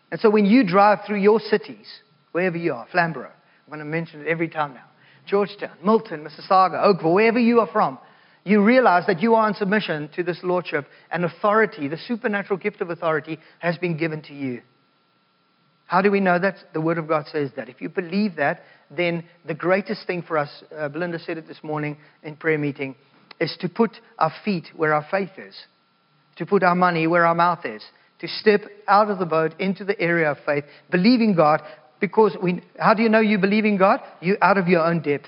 And 0.10 0.20
so 0.22 0.30
when 0.30 0.46
you 0.46 0.66
drive 0.66 1.00
through 1.06 1.20
your 1.20 1.42
cities, 1.42 1.88
wherever 2.32 2.58
you 2.58 2.74
are, 2.74 2.88
Flamborough, 2.92 3.28
I'm 3.28 3.70
going 3.70 3.80
to 3.80 3.86
mention 3.86 4.22
it 4.22 4.28
every 4.28 4.48
time 4.48 4.74
now, 4.74 4.86
Georgetown, 5.26 5.76
Milton, 5.84 6.26
Mississauga, 6.26 6.82
Oakville, 6.82 7.14
wherever 7.14 7.40
you 7.40 7.60
are 7.60 7.68
from, 7.68 8.00
you 8.48 8.64
realize 8.64 9.06
that 9.08 9.22
you 9.22 9.36
are 9.36 9.48
in 9.50 9.54
submission 9.56 10.10
to 10.16 10.24
this 10.24 10.40
lordship 10.42 10.86
and 11.12 11.26
authority, 11.26 11.88
the 11.88 11.98
supernatural 11.98 12.58
gift 12.58 12.80
of 12.80 12.90
authority, 12.90 13.40
has 13.60 13.78
been 13.78 13.98
given 13.98 14.22
to 14.24 14.34
you. 14.34 14.62
How 15.86 16.02
do 16.02 16.10
we 16.10 16.20
know 16.20 16.40
that? 16.40 16.56
The 16.74 16.82
Word 16.82 16.98
of 16.98 17.08
God 17.08 17.26
says 17.32 17.52
that. 17.56 17.70
If 17.70 17.82
you 17.82 17.90
believe 17.90 18.38
that, 18.38 18.62
then 18.90 19.26
the 19.46 19.54
greatest 19.54 20.08
thing 20.08 20.22
for 20.22 20.38
us, 20.38 20.64
uh, 20.76 20.88
Belinda 20.90 21.20
said 21.20 21.38
it 21.38 21.48
this 21.48 21.62
morning 21.62 21.98
in 22.24 22.36
prayer 22.38 22.58
meeting, 22.58 22.96
is 23.40 23.56
to 23.60 23.70
put 23.70 23.92
our 24.18 24.32
feet 24.44 24.68
where 24.76 24.94
our 24.94 25.06
faith 25.12 25.32
is, 25.38 25.56
to 26.38 26.46
put 26.46 26.64
our 26.64 26.76
money 26.76 27.06
where 27.06 27.26
our 27.26 27.36
mouth 27.36 27.66
is, 27.66 27.84
to 28.20 28.28
step 28.28 28.62
out 28.88 29.10
of 29.10 29.20
the 29.20 29.26
boat 29.26 29.54
into 29.60 29.84
the 29.84 30.00
area 30.00 30.32
of 30.32 30.38
faith, 30.46 30.64
believing 30.90 31.36
God. 31.36 31.62
Because 32.00 32.38
we, 32.42 32.62
how 32.80 32.94
do 32.94 33.04
you 33.04 33.10
know 33.10 33.20
you 33.20 33.38
believe 33.38 33.66
in 33.66 33.78
God? 33.78 34.00
You're 34.22 34.42
out 34.42 34.58
of 34.58 34.68
your 34.68 34.86
own 34.86 35.02
depth 35.02 35.28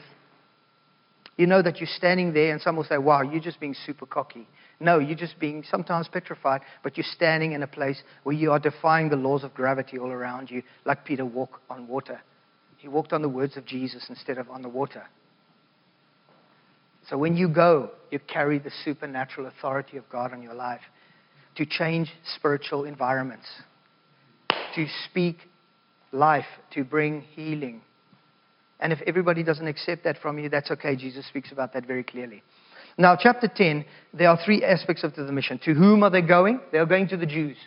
you 1.39 1.47
know 1.47 1.62
that 1.62 1.80
you're 1.80 1.88
standing 1.88 2.34
there 2.34 2.52
and 2.52 2.62
someone 2.62 2.84
will 2.84 2.89
say, 2.89 2.97
wow, 2.97 3.21
you're 3.21 3.39
just 3.39 3.62
being 3.62 3.73
super 3.86 4.06
cocky. 4.06 4.45
No, 4.82 4.99
you're 4.99 5.15
just 5.15 5.39
being 5.39 5.63
sometimes 5.63 6.10
petrified, 6.10 6.60
but 6.84 6.97
you're 6.97 7.06
standing 7.15 7.54
in 7.54 7.63
a 7.63 7.67
place 7.67 8.04
where 8.23 8.36
you 8.36 8.52
are 8.52 8.60
defying 8.60 9.08
the 9.08 9.15
laws 9.15 9.45
of 9.45 9.54
gravity 9.54 9.97
all 9.97 10.12
around 10.12 10.52
you, 10.52 10.62
like 10.84 11.06
Peter 11.06 11.25
walked 11.25 11.62
on 11.69 11.88
water. 11.88 12.19
He 12.75 12.89
walked 12.89 13.13
on 13.13 13.21
the 13.21 13.30
words 13.30 13.56
of 13.56 13.65
Jesus 13.65 14.06
instead 14.10 14.38
of 14.38 14.49
on 14.49 14.62
the 14.62 14.67
water. 14.67 15.04
So 17.10 17.17
when 17.17 17.38
you 17.38 17.47
go, 17.47 17.91
you 18.12 18.19
carry 18.19 18.60
the 18.60 18.71
supernatural 18.84 19.47
authority 19.47 19.95
of 19.95 20.10
God 20.10 20.34
on 20.34 20.43
your 20.43 20.56
life 20.56 20.82
to 21.56 21.65
change 21.65 22.12
spiritual 22.36 22.84
environments, 22.84 23.47
to 24.75 24.86
speak 25.10 25.38
life, 26.12 26.47
to 26.73 26.84
bring 26.84 27.21
healing, 27.21 27.82
and 28.80 28.94
if 28.94 29.00
everybody 29.06 29.44
doesn't 29.44 29.68
accept 29.68 30.04
that 30.06 30.18
from 30.22 30.39
you, 30.39 30.50
that's 30.50 30.72
okay. 30.72 30.96
Jesus 30.96 31.28
speaks 31.28 31.52
about 31.52 31.74
that 31.74 31.86
very 31.86 32.04
clearly. 32.04 32.44
Now, 32.98 33.15
chapter 33.20 33.48
10, 33.48 33.86
there 34.13 34.30
are 34.30 34.39
three 34.44 34.63
aspects 34.63 35.04
of 35.04 35.15
the 35.15 35.24
mission. 35.32 35.60
To 35.65 35.74
whom 35.74 36.04
are 36.04 36.10
they 36.10 36.22
going? 36.22 36.60
They 36.72 36.80
are 36.80 36.86
going 36.86 37.08
to 37.10 37.18
the 37.18 37.26
Jews. 37.26 37.58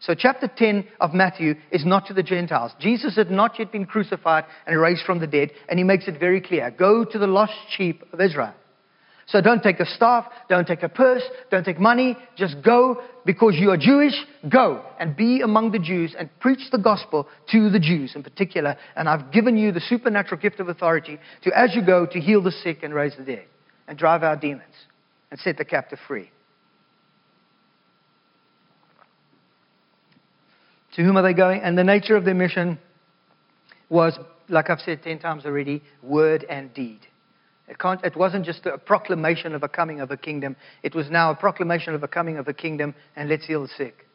So, 0.00 0.14
chapter 0.14 0.50
10 0.54 0.86
of 1.00 1.14
Matthew 1.14 1.54
is 1.70 1.86
not 1.86 2.06
to 2.06 2.14
the 2.14 2.22
Gentiles. 2.22 2.72
Jesus 2.78 3.16
had 3.16 3.30
not 3.30 3.58
yet 3.58 3.72
been 3.72 3.86
crucified 3.86 4.44
and 4.66 4.78
raised 4.78 5.04
from 5.06 5.20
the 5.20 5.26
dead, 5.26 5.52
and 5.68 5.78
he 5.78 5.84
makes 5.84 6.06
it 6.08 6.20
very 6.20 6.40
clear 6.40 6.70
go 6.70 7.04
to 7.04 7.18
the 7.18 7.26
lost 7.26 7.54
sheep 7.70 8.04
of 8.12 8.20
Israel. 8.20 8.54
So, 9.26 9.40
don't 9.40 9.62
take 9.62 9.80
a 9.80 9.86
staff, 9.86 10.26
don't 10.48 10.66
take 10.66 10.82
a 10.82 10.88
purse, 10.88 11.22
don't 11.50 11.64
take 11.64 11.80
money, 11.80 12.16
just 12.36 12.56
go 12.62 13.02
because 13.24 13.54
you 13.56 13.70
are 13.70 13.76
Jewish. 13.76 14.14
Go 14.48 14.84
and 14.98 15.16
be 15.16 15.40
among 15.40 15.72
the 15.72 15.78
Jews 15.78 16.14
and 16.18 16.28
preach 16.40 16.70
the 16.70 16.78
gospel 16.78 17.26
to 17.50 17.70
the 17.70 17.80
Jews 17.80 18.12
in 18.14 18.22
particular. 18.22 18.76
And 18.96 19.08
I've 19.08 19.32
given 19.32 19.56
you 19.56 19.72
the 19.72 19.80
supernatural 19.80 20.40
gift 20.40 20.60
of 20.60 20.68
authority 20.68 21.18
to, 21.42 21.58
as 21.58 21.74
you 21.74 21.84
go, 21.84 22.06
to 22.06 22.20
heal 22.20 22.42
the 22.42 22.52
sick 22.52 22.82
and 22.82 22.94
raise 22.94 23.16
the 23.16 23.24
dead 23.24 23.46
and 23.88 23.98
drive 23.98 24.22
out 24.22 24.40
demons 24.40 24.74
and 25.30 25.40
set 25.40 25.56
the 25.56 25.64
captive 25.64 25.98
free. 26.06 26.30
To 30.96 31.02
whom 31.02 31.16
are 31.16 31.22
they 31.22 31.34
going? 31.34 31.60
And 31.60 31.76
the 31.76 31.84
nature 31.84 32.16
of 32.16 32.24
their 32.24 32.34
mission 32.34 32.78
was, 33.88 34.16
like 34.48 34.70
I've 34.70 34.80
said 34.80 35.02
10 35.02 35.18
times 35.18 35.44
already, 35.44 35.82
word 36.02 36.44
and 36.48 36.72
deed. 36.72 37.00
It, 37.66 37.76
it, 38.04 38.16
wasn't 38.16 38.44
just 38.44 38.66
a 38.66 38.76
proclamation 38.76 39.54
of 39.54 39.62
a 39.62 39.68
coming 39.68 40.00
of 40.00 40.10
a 40.10 40.16
kingdom. 40.16 40.56
It 40.82 40.94
was 40.94 41.10
now 41.10 41.30
a 41.30 41.34
proclamation 41.34 41.94
of 41.94 42.02
a 42.02 42.08
coming 42.08 42.36
of 42.36 42.46
a 42.46 42.52
kingdom, 42.52 42.94
and 43.16 43.28
let's 43.28 43.46
heal 43.46 43.62
the 43.62 43.68
sick. 43.68 44.06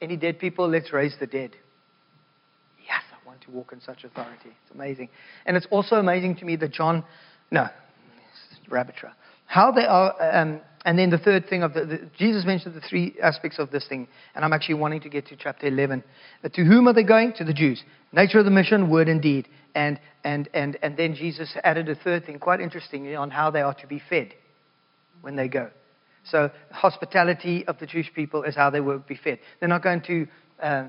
Any 0.00 0.16
dead 0.16 0.38
people? 0.38 0.68
Let's 0.68 0.92
raise 0.92 1.16
the 1.18 1.26
dead. 1.26 1.56
Yes, 2.86 3.02
I 3.12 3.26
want 3.26 3.40
to 3.42 3.50
walk 3.50 3.72
in 3.72 3.80
such 3.80 4.04
authority. 4.04 4.50
It's 4.62 4.74
amazing. 4.74 5.08
And 5.46 5.56
it's 5.56 5.66
also 5.70 5.96
amazing 5.96 6.36
to 6.36 6.44
me 6.44 6.56
that 6.56 6.72
John, 6.72 7.04
no, 7.50 7.68
rabbit 8.68 8.96
trail. 8.96 9.12
How 9.46 9.70
they 9.72 9.84
are, 9.84 10.14
um, 10.20 10.60
and 10.84 10.98
then 10.98 11.10
the 11.10 11.18
third 11.18 11.48
thing 11.48 11.62
of 11.62 11.72
the, 11.72 11.84
the, 11.84 12.10
Jesus 12.18 12.44
mentioned 12.44 12.74
the 12.74 12.80
three 12.80 13.16
aspects 13.22 13.58
of 13.58 13.70
this 13.70 13.86
thing, 13.88 14.06
and 14.34 14.44
I'm 14.44 14.52
actually 14.52 14.74
wanting 14.74 15.00
to 15.02 15.08
get 15.08 15.26
to 15.28 15.36
chapter 15.36 15.66
11. 15.66 16.04
Uh, 16.42 16.48
to 16.50 16.64
whom 16.64 16.88
are 16.88 16.92
they 16.92 17.04
going? 17.04 17.32
To 17.38 17.44
the 17.44 17.54
Jews. 17.54 17.82
Nature 18.12 18.40
of 18.40 18.44
the 18.44 18.50
mission, 18.50 18.90
word 18.90 19.08
and 19.08 19.22
deed. 19.22 19.48
And, 19.74 19.98
and, 20.22 20.48
and, 20.54 20.78
and 20.82 20.96
then 20.96 21.14
Jesus 21.14 21.56
added 21.64 21.88
a 21.88 21.94
third 21.94 22.26
thing, 22.26 22.38
quite 22.38 22.60
interestingly, 22.60 23.14
on 23.14 23.30
how 23.30 23.50
they 23.50 23.62
are 23.62 23.74
to 23.74 23.86
be 23.86 24.00
fed 24.08 24.34
when 25.22 25.36
they 25.36 25.48
go. 25.48 25.70
So, 26.26 26.50
hospitality 26.70 27.66
of 27.66 27.78
the 27.78 27.86
Jewish 27.86 28.12
people 28.14 28.44
is 28.44 28.54
how 28.54 28.70
they 28.70 28.80
will 28.80 28.98
be 28.98 29.18
fed. 29.22 29.38
They're 29.60 29.68
not 29.68 29.82
going 29.82 30.02
to, 30.02 30.26
uh, 30.62 30.84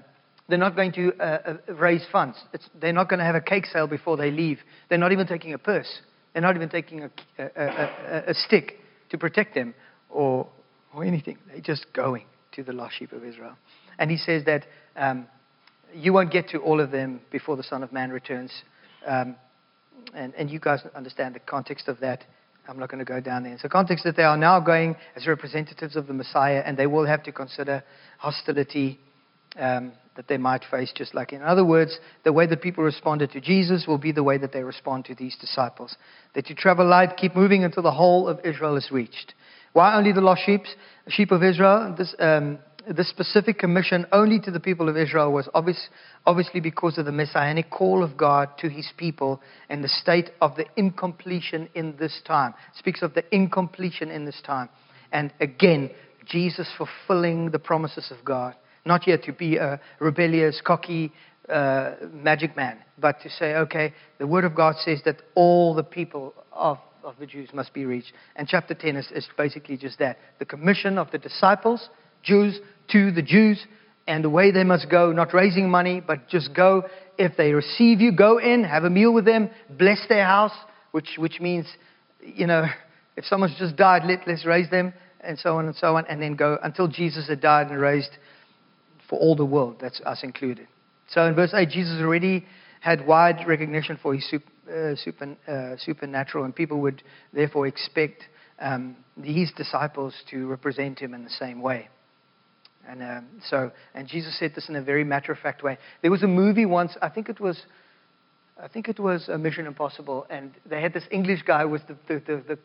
they're 0.47 0.57
not 0.57 0.75
going 0.75 0.93
to 0.93 1.13
uh, 1.19 1.23
uh 1.23 1.73
raise 1.73 2.05
funds. 2.11 2.37
It's, 2.53 2.69
they're 2.79 2.93
not 2.93 3.09
going 3.09 3.19
to 3.19 3.25
have 3.25 3.35
a 3.35 3.41
cake 3.41 3.65
sale 3.65 3.87
before 3.87 4.17
they 4.17 4.31
leave. 4.31 4.59
They're 4.87 4.97
not 4.97 5.11
even 5.11 5.27
taking 5.27 5.53
a 5.53 5.57
purse. 5.57 6.01
They're 6.35 6.41
not 6.41 6.57
even 6.57 6.67
taking 6.67 7.01
a, 7.01 7.09
a, 7.39 7.43
a, 7.45 8.23
a 8.31 8.33
stick 8.33 8.73
to 9.09 9.17
protect 9.17 9.55
them 9.55 9.73
or, 10.09 10.45
or 10.93 11.05
anything. 11.05 11.37
They're 11.47 11.61
just 11.61 11.85
going 11.93 12.25
to 12.55 12.63
the 12.63 12.73
lost 12.73 12.95
sheep 12.99 13.13
of 13.13 13.23
Israel. 13.23 13.55
And 13.97 14.11
he 14.11 14.17
says 14.17 14.43
that 14.43 14.65
um, 14.97 15.27
you 15.93 16.11
won't 16.11 16.33
get 16.33 16.49
to 16.49 16.57
all 16.57 16.81
of 16.81 16.91
them 16.91 17.21
before 17.31 17.55
the 17.55 17.63
Son 17.63 17.83
of 17.83 17.93
Man 17.93 18.09
returns. 18.09 18.51
Um, 19.07 19.37
and, 20.13 20.33
and 20.35 20.49
you 20.49 20.59
guys 20.59 20.81
understand 20.93 21.35
the 21.35 21.39
context 21.39 21.87
of 21.87 22.01
that. 22.01 22.25
I'm 22.67 22.79
not 22.79 22.89
going 22.89 22.99
to 22.99 23.05
go 23.05 23.21
down 23.21 23.43
there. 23.43 23.57
A 23.63 23.69
context 23.69 24.03
that 24.03 24.17
they 24.17 24.23
are 24.23 24.35
now 24.35 24.59
going 24.59 24.97
as 25.15 25.27
representatives 25.27 25.95
of 25.95 26.07
the 26.07 26.13
Messiah, 26.13 26.63
and 26.65 26.75
they 26.75 26.87
will 26.87 27.05
have 27.05 27.23
to 27.23 27.31
consider 27.31 27.81
hostility 28.17 28.99
um, 29.59 29.93
that 30.15 30.27
they 30.27 30.37
might 30.37 30.63
face, 30.69 30.91
just 30.95 31.13
like 31.13 31.33
in 31.33 31.41
other 31.41 31.65
words, 31.65 31.99
the 32.23 32.33
way 32.33 32.47
that 32.47 32.61
people 32.61 32.83
responded 32.83 33.31
to 33.31 33.41
Jesus 33.41 33.85
will 33.87 33.97
be 33.97 34.11
the 34.11 34.23
way 34.23 34.37
that 34.37 34.53
they 34.53 34.63
respond 34.63 35.05
to 35.05 35.15
these 35.15 35.35
disciples. 35.39 35.95
That 36.33 36.49
you 36.49 36.55
travel 36.55 36.87
light, 36.87 37.17
keep 37.17 37.35
moving 37.35 37.63
until 37.63 37.83
the 37.83 37.91
whole 37.91 38.27
of 38.27 38.39
Israel 38.43 38.77
is 38.77 38.89
reached. 38.91 39.33
Why 39.73 39.95
only 39.97 40.13
the 40.13 40.21
lost 40.21 40.43
sheep, 40.45 40.63
sheep 41.09 41.31
of 41.31 41.43
Israel? 41.43 41.93
This, 41.97 42.15
um, 42.19 42.59
this 42.89 43.09
specific 43.09 43.59
commission 43.59 44.05
only 44.11 44.39
to 44.39 44.51
the 44.51 44.59
people 44.59 44.87
of 44.87 44.95
Israel 44.95 45.31
was 45.33 45.49
obvious, 45.53 45.89
obviously 46.25 46.61
because 46.61 46.97
of 46.97 47.05
the 47.05 47.11
messianic 47.11 47.69
call 47.69 48.03
of 48.03 48.15
God 48.15 48.49
to 48.59 48.69
his 48.69 48.89
people 48.95 49.41
and 49.69 49.83
the 49.83 49.89
state 49.89 50.29
of 50.39 50.55
the 50.55 50.65
incompletion 50.77 51.67
in 51.75 51.97
this 51.97 52.21
time. 52.25 52.53
It 52.73 52.79
speaks 52.79 53.01
of 53.01 53.13
the 53.13 53.23
incompletion 53.35 54.11
in 54.11 54.23
this 54.23 54.41
time. 54.45 54.69
And 55.11 55.33
again, 55.41 55.89
Jesus 56.25 56.69
fulfilling 56.77 57.51
the 57.51 57.59
promises 57.59 58.11
of 58.11 58.23
God. 58.23 58.55
Not 58.85 59.07
yet 59.07 59.23
to 59.23 59.33
be 59.33 59.57
a 59.57 59.79
rebellious, 59.99 60.61
cocky 60.63 61.11
uh, 61.49 61.93
magic 62.11 62.55
man, 62.55 62.77
but 62.97 63.19
to 63.21 63.29
say, 63.29 63.55
okay, 63.55 63.93
the 64.19 64.27
Word 64.27 64.45
of 64.45 64.55
God 64.55 64.75
says 64.77 65.01
that 65.05 65.21
all 65.33 65.73
the 65.73 65.83
people 65.83 66.33
of, 66.51 66.77
of 67.03 67.15
the 67.19 67.25
Jews 67.25 67.49
must 67.53 67.73
be 67.73 67.85
reached. 67.85 68.13
And 68.35 68.47
chapter 68.47 68.73
10 68.73 68.95
is, 68.95 69.11
is 69.11 69.27
basically 69.37 69.77
just 69.77 69.99
that 69.99 70.17
the 70.39 70.45
commission 70.45 70.97
of 70.97 71.11
the 71.11 71.17
disciples, 71.17 71.89
Jews, 72.23 72.59
to 72.91 73.11
the 73.11 73.21
Jews, 73.21 73.65
and 74.07 74.23
the 74.23 74.29
way 74.29 74.51
they 74.51 74.63
must 74.63 74.89
go, 74.89 75.11
not 75.11 75.33
raising 75.33 75.69
money, 75.69 76.01
but 76.05 76.27
just 76.29 76.53
go. 76.53 76.83
If 77.17 77.37
they 77.37 77.53
receive 77.53 78.01
you, 78.01 78.11
go 78.11 78.37
in, 78.37 78.63
have 78.63 78.83
a 78.83 78.89
meal 78.89 79.13
with 79.13 79.25
them, 79.25 79.49
bless 79.69 79.99
their 80.07 80.25
house, 80.25 80.53
which, 80.91 81.15
which 81.17 81.39
means, 81.39 81.65
you 82.21 82.45
know, 82.45 82.65
if 83.17 83.25
someone's 83.25 83.57
just 83.57 83.75
died, 83.75 84.03
let, 84.05 84.27
let's 84.27 84.45
raise 84.45 84.69
them, 84.69 84.93
and 85.21 85.39
so 85.39 85.57
on 85.57 85.65
and 85.65 85.75
so 85.75 85.95
on, 85.95 86.05
and 86.07 86.21
then 86.21 86.35
go 86.35 86.59
until 86.63 86.87
Jesus 86.87 87.27
had 87.27 87.41
died 87.41 87.71
and 87.71 87.79
raised 87.79 88.11
for 89.09 89.19
all 89.19 89.35
the 89.35 89.45
world. 89.45 89.77
That's 89.81 90.01
us 90.01 90.23
included. 90.23 90.67
So 91.09 91.25
in 91.25 91.35
verse 91.35 91.53
8, 91.53 91.69
Jesus 91.69 91.99
already 92.01 92.45
had 92.81 93.05
wide 93.05 93.47
recognition 93.47 93.97
for 94.01 94.13
his 94.13 94.27
super, 94.29 94.51
uh, 94.69 94.95
super, 94.95 95.35
uh, 95.47 95.77
supernatural, 95.77 96.45
and 96.45 96.55
people 96.55 96.81
would 96.81 97.03
therefore 97.33 97.67
expect 97.67 98.23
um, 98.59 98.95
these 99.17 99.51
disciples 99.55 100.13
to 100.31 100.47
represent 100.47 100.99
him 100.99 101.13
in 101.13 101.23
the 101.23 101.29
same 101.29 101.61
way. 101.61 101.89
And 102.87 103.01
um, 103.01 103.27
so, 103.49 103.71
and 103.93 104.07
Jesus 104.07 104.37
said 104.37 104.53
this 104.53 104.69
in 104.69 104.75
a 104.75 104.81
very 104.81 105.03
matter 105.03 105.31
of 105.31 105.39
fact 105.39 105.63
way. 105.63 105.77
There 106.01 106.11
was 106.11 106.23
a 106.23 106.27
movie 106.27 106.65
once, 106.65 106.95
I 107.01 107.09
think 107.09 107.29
it 107.29 107.39
was, 107.39 107.59
I 108.61 108.67
think 108.67 108.87
it 108.87 108.99
was 108.99 109.27
a 109.27 109.37
Mission 109.37 109.65
Impossible, 109.65 110.27
and 110.29 110.51
they 110.69 110.81
had 110.81 110.93
this 110.93 111.05
English 111.11 111.41
guy 111.41 111.65
with 111.65 111.81
the, 111.87 111.97
the, 112.07 112.19
the, 112.19 112.43
the 112.47 112.59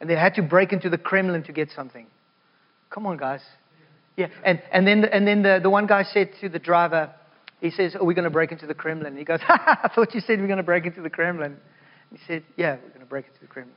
and 0.00 0.10
they 0.10 0.14
had 0.14 0.34
to 0.34 0.42
break 0.42 0.72
into 0.72 0.90
the 0.90 0.98
Kremlin 0.98 1.42
to 1.44 1.52
get 1.52 1.70
something. 1.74 2.06
Come 2.90 3.06
on, 3.06 3.16
guys. 3.16 3.40
Yeah, 4.16 4.28
and, 4.44 4.62
and 4.72 4.86
then, 4.86 5.04
and 5.04 5.26
then 5.26 5.42
the, 5.42 5.60
the 5.62 5.70
one 5.70 5.86
guy 5.86 6.02
said 6.04 6.30
to 6.40 6.48
the 6.48 6.58
driver, 6.58 7.12
he 7.60 7.70
says, 7.70 7.94
Are 7.94 8.04
we 8.04 8.14
going 8.14 8.24
to 8.24 8.30
break 8.30 8.52
into 8.52 8.66
the 8.66 8.74
Kremlin? 8.74 9.08
And 9.08 9.18
he 9.18 9.24
goes, 9.24 9.40
I 9.48 9.90
thought 9.94 10.14
you 10.14 10.20
said 10.20 10.38
we 10.38 10.44
are 10.44 10.48
going 10.48 10.56
to 10.58 10.62
break 10.62 10.86
into 10.86 11.02
the 11.02 11.10
Kremlin. 11.10 11.56
He 12.10 12.18
said, 12.26 12.44
Yeah, 12.56 12.76
we're 12.82 12.88
going 12.88 13.00
to 13.00 13.06
break 13.06 13.26
into 13.26 13.40
the 13.40 13.46
Kremlin. 13.46 13.74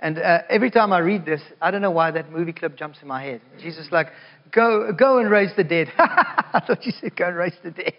And 0.00 0.18
uh, 0.18 0.38
every 0.50 0.70
time 0.70 0.92
I 0.92 0.98
read 0.98 1.24
this, 1.24 1.40
I 1.60 1.70
don't 1.70 1.80
know 1.80 1.92
why 1.92 2.10
that 2.10 2.32
movie 2.32 2.52
clip 2.52 2.76
jumps 2.76 2.98
in 3.02 3.08
my 3.08 3.22
head. 3.22 3.40
Jesus 3.60 3.86
like, 3.92 4.08
go, 4.50 4.92
go 4.92 5.18
and 5.18 5.30
raise 5.30 5.50
the 5.56 5.62
dead. 5.62 5.92
I 5.98 6.60
thought 6.66 6.84
you 6.84 6.92
said 7.00 7.14
go 7.14 7.28
and 7.28 7.36
raise 7.36 7.54
the 7.62 7.70
dead. 7.70 7.94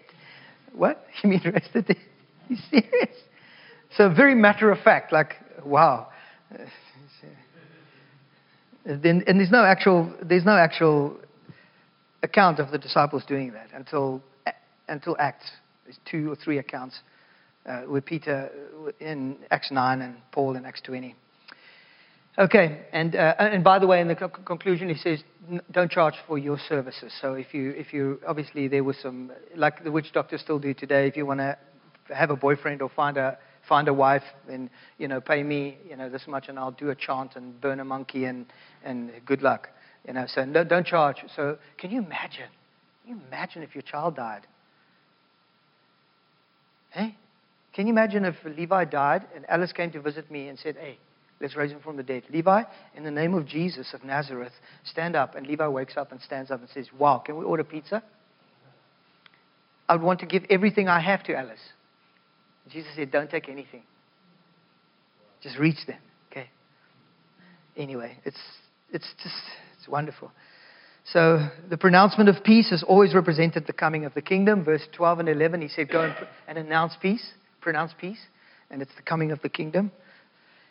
What? 0.74 1.04
You 1.22 1.30
mean 1.30 1.40
raise 1.44 1.68
the 1.72 1.80
dead? 1.80 1.96
Are 1.96 2.52
you 2.52 2.56
serious? 2.70 3.16
So 3.96 4.12
very 4.12 4.34
matter 4.34 4.70
of 4.70 4.80
fact, 4.80 5.12
like, 5.12 5.34
wow. 5.64 6.08
Then, 8.84 9.24
and 9.26 9.38
there's 9.38 9.50
no 9.50 9.64
actual, 9.64 10.12
there's 10.22 10.44
no 10.44 10.56
actual 10.56 11.18
account 12.22 12.58
of 12.58 12.70
the 12.70 12.78
disciples 12.78 13.24
doing 13.26 13.52
that 13.52 13.68
until, 13.72 14.22
until 14.88 15.16
Acts. 15.18 15.46
There's 15.84 15.98
two 16.10 16.30
or 16.30 16.36
three 16.36 16.58
accounts 16.58 17.00
uh, 17.66 17.82
with 17.88 18.04
Peter 18.04 18.50
in 19.00 19.36
Acts 19.50 19.70
9 19.70 20.02
and 20.02 20.16
Paul 20.32 20.56
in 20.56 20.66
Acts 20.66 20.82
20. 20.82 21.14
Okay, 22.36 22.86
and, 22.92 23.14
uh, 23.14 23.34
and 23.38 23.62
by 23.62 23.78
the 23.78 23.86
way, 23.86 24.00
in 24.00 24.08
the 24.08 24.16
conclusion, 24.16 24.88
he 24.88 24.96
says, 24.96 25.22
don't 25.70 25.90
charge 25.90 26.14
for 26.26 26.36
your 26.36 26.58
services. 26.68 27.12
So 27.20 27.34
if 27.34 27.54
you, 27.54 27.70
if 27.70 27.92
you, 27.92 28.20
obviously 28.26 28.66
there 28.66 28.82
was 28.82 28.96
some, 29.00 29.30
like 29.54 29.84
the 29.84 29.92
witch 29.92 30.12
doctors 30.12 30.40
still 30.40 30.58
do 30.58 30.74
today, 30.74 31.06
if 31.06 31.16
you 31.16 31.26
want 31.26 31.38
to 31.40 31.56
have 32.12 32.30
a 32.30 32.36
boyfriend 32.36 32.82
or 32.82 32.88
find 32.88 33.16
a, 33.16 33.38
find 33.68 33.88
a 33.88 33.94
wife 33.94 34.22
and, 34.50 34.70
you 34.98 35.08
know, 35.08 35.20
pay 35.20 35.42
me, 35.42 35.78
you 35.88 35.96
know, 35.96 36.08
this 36.08 36.26
much 36.26 36.48
and 36.48 36.58
I'll 36.58 36.70
do 36.70 36.90
a 36.90 36.94
chant 36.94 37.36
and 37.36 37.60
burn 37.60 37.80
a 37.80 37.84
monkey 37.84 38.24
and, 38.24 38.46
and 38.84 39.10
good 39.24 39.42
luck. 39.42 39.68
You 40.06 40.14
know, 40.14 40.26
so 40.26 40.44
no, 40.44 40.64
don't 40.64 40.86
charge. 40.86 41.16
So 41.34 41.58
can 41.78 41.90
you 41.90 41.98
imagine? 41.98 42.48
Can 43.02 43.16
you 43.16 43.22
imagine 43.28 43.62
if 43.62 43.74
your 43.74 43.82
child 43.82 44.16
died? 44.16 44.46
Hey? 46.90 47.16
Can 47.74 47.86
you 47.86 47.92
imagine 47.92 48.24
if 48.24 48.36
Levi 48.44 48.84
died 48.84 49.26
and 49.34 49.44
Alice 49.48 49.72
came 49.72 49.90
to 49.92 50.00
visit 50.00 50.30
me 50.30 50.48
and 50.48 50.58
said, 50.58 50.76
hey, 50.76 50.98
let's 51.40 51.56
raise 51.56 51.72
him 51.72 51.80
from 51.80 51.96
the 51.96 52.02
dead. 52.02 52.22
Levi, 52.30 52.62
in 52.94 53.02
the 53.02 53.10
name 53.10 53.34
of 53.34 53.46
Jesus 53.46 53.92
of 53.94 54.04
Nazareth, 54.04 54.52
stand 54.84 55.16
up. 55.16 55.34
And 55.34 55.46
Levi 55.46 55.66
wakes 55.66 55.96
up 55.96 56.12
and 56.12 56.20
stands 56.20 56.50
up 56.50 56.60
and 56.60 56.68
says, 56.68 56.86
wow, 56.96 57.18
can 57.18 57.36
we 57.36 57.44
order 57.44 57.64
pizza? 57.64 58.02
I 59.88 59.96
would 59.96 60.02
want 60.02 60.20
to 60.20 60.26
give 60.26 60.44
everything 60.48 60.88
I 60.88 61.00
have 61.00 61.24
to 61.24 61.36
Alice. 61.36 61.58
Jesus 62.70 62.90
said, 62.96 63.10
don't 63.10 63.30
take 63.30 63.48
anything. 63.48 63.82
Just 65.42 65.58
reach 65.58 65.86
them. 65.86 65.98
Okay? 66.30 66.48
Anyway, 67.76 68.16
it's, 68.24 68.40
it's 68.90 69.06
just 69.22 69.34
it's 69.78 69.88
wonderful. 69.88 70.30
So 71.12 71.46
the 71.68 71.76
pronouncement 71.76 72.30
of 72.30 72.42
peace 72.42 72.70
has 72.70 72.82
always 72.82 73.14
represented 73.14 73.66
the 73.66 73.74
coming 73.74 74.06
of 74.06 74.14
the 74.14 74.22
kingdom. 74.22 74.64
Verse 74.64 74.82
12 74.96 75.20
and 75.20 75.28
11, 75.28 75.60
he 75.60 75.68
said, 75.68 75.90
Go 75.90 76.02
and, 76.02 76.14
and 76.48 76.56
announce 76.56 76.94
peace, 77.00 77.32
pronounce 77.60 77.92
peace, 78.00 78.20
and 78.70 78.80
it's 78.80 78.94
the 78.96 79.02
coming 79.02 79.30
of 79.30 79.42
the 79.42 79.50
kingdom. 79.50 79.92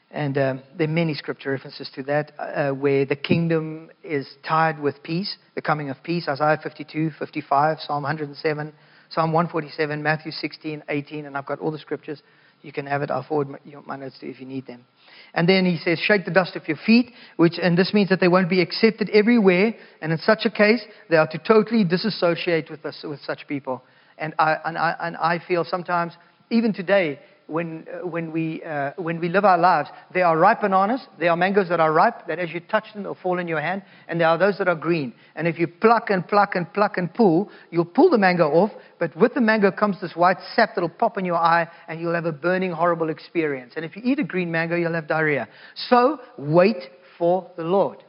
And 0.10 0.38
um, 0.38 0.64
there 0.78 0.88
are 0.88 0.92
many 0.92 1.14
scripture 1.14 1.52
references 1.52 1.90
to 1.96 2.04
that 2.04 2.32
uh, 2.38 2.72
where 2.72 3.06
the 3.06 3.16
kingdom 3.16 3.90
is 4.04 4.28
tied 4.48 4.80
with 4.80 5.02
peace, 5.04 5.38
the 5.56 5.62
coming 5.62 5.90
of 5.90 5.98
peace. 6.04 6.28
Isaiah 6.28 6.60
52, 6.62 7.12
55, 7.18 7.78
Psalm 7.82 8.04
107, 8.04 8.74
Psalm 9.13 9.32
147, 9.32 10.02
Matthew 10.02 10.32
16, 10.32 10.84
18, 10.89 11.26
and 11.26 11.38
I've 11.38 11.45
got 11.45 11.60
all 11.60 11.71
the 11.71 11.78
scriptures. 11.78 12.21
You 12.63 12.71
can 12.71 12.88
have 12.88 13.02
it. 13.02 13.12
I'll 13.12 13.23
forward 13.23 13.49
my, 13.49 13.60
my 13.86 13.95
notes 13.95 14.17
to 14.19 14.26
you 14.26 14.32
if 14.32 14.39
you 14.39 14.47
need 14.47 14.65
them. 14.65 14.86
And 15.34 15.47
then 15.47 15.65
he 15.65 15.78
says, 15.78 15.99
shake 15.99 16.26
the 16.26 16.32
dust 16.32 16.56
off 16.56 16.67
your 16.67 16.78
feet, 16.78 17.12
which, 17.36 17.54
and 17.62 17.78
this 17.78 17.93
means 17.93 18.10
that 18.10 18.19
they 18.19 18.28
won't 18.28 18.49
be 18.49 18.62
accepted 18.62 19.10
everywhere. 19.12 19.76
And 20.02 20.12
in 20.12 20.17
such 20.17 20.45
a 20.45 20.49
case, 20.49 20.84
they 21.10 21.17
are 21.17 21.28
to 21.28 21.38
totally 21.38 21.84
disassociate 21.84 22.71
with, 22.71 22.86
us, 22.86 23.04
with 23.04 23.19
such 23.21 23.47
people. 23.47 23.84
And 24.17 24.34
I, 24.39 24.58
and, 24.65 24.78
I, 24.78 24.95
and 24.99 25.17
I 25.17 25.39
feel 25.45 25.63
sometimes, 25.63 26.13
even 26.49 26.73
today, 26.73 27.19
when, 27.48 27.86
uh, 27.88 28.08
when, 28.08 28.32
we, 28.32 28.64
uh, 28.64 28.92
when 28.98 29.20
we 29.20 29.30
live 29.30 29.46
our 29.46 29.58
lives. 29.58 29.90
There 30.14 30.26
are 30.26 30.38
ripe 30.38 30.62
bananas, 30.62 31.06
there 31.20 31.30
are 31.32 31.36
mangoes 31.36 31.70
that 31.70 31.80
are 31.80 31.92
ripe, 31.92 32.28
that 32.28 32.40
as 32.40 32.52
you 32.52 32.60
touch 32.60 32.86
them, 32.94 33.04
they'll 33.04 33.16
fall 33.16 33.40
in 33.40 33.48
your 33.48 33.62
hand, 33.62 33.84
and 34.08 34.20
there 34.20 34.28
are 34.28 34.38
those 34.38 34.58
that 34.58 34.68
are 34.68 34.76
green. 34.76 35.14
And 35.36 35.48
if 35.48 35.60
you 35.60 35.68
pluck 35.68 36.10
and 36.10 36.28
pluck 36.28 36.56
and 36.56 36.72
pluck 36.74 36.98
and 36.98 37.14
pull, 37.14 37.50
you'll 37.72 37.86
pull 37.86 38.10
the 38.10 38.18
mango 38.18 38.50
off, 38.50 38.72
but 39.00 39.16
with 39.16 39.34
the 39.34 39.42
mango 39.42 39.72
comes 39.72 40.00
this 40.02 40.16
white 40.16 40.38
sap 40.56 40.72
that'll 40.76 40.90
pop 40.90 41.18
in 41.18 41.26
your 41.26 41.38
eye, 41.38 41.68
and 41.88 42.00
you'll 42.00 42.16
have 42.16 42.26
a 42.26 42.32
burning, 42.32 42.72
horrible 42.72 43.10
experience. 43.10 43.74
And 43.76 43.86
if 43.86 43.96
you 43.96 44.02
eat 44.06 44.20
a 44.20 44.24
green 44.24 44.52
mango, 44.52 44.76
you'll 44.76 44.94
have 44.94 45.08
diarrhea. 45.08 45.48
So 45.90 46.20
wait 46.38 46.78
for 47.18 47.52
the 47.58 47.64
Lord. 47.64 48.04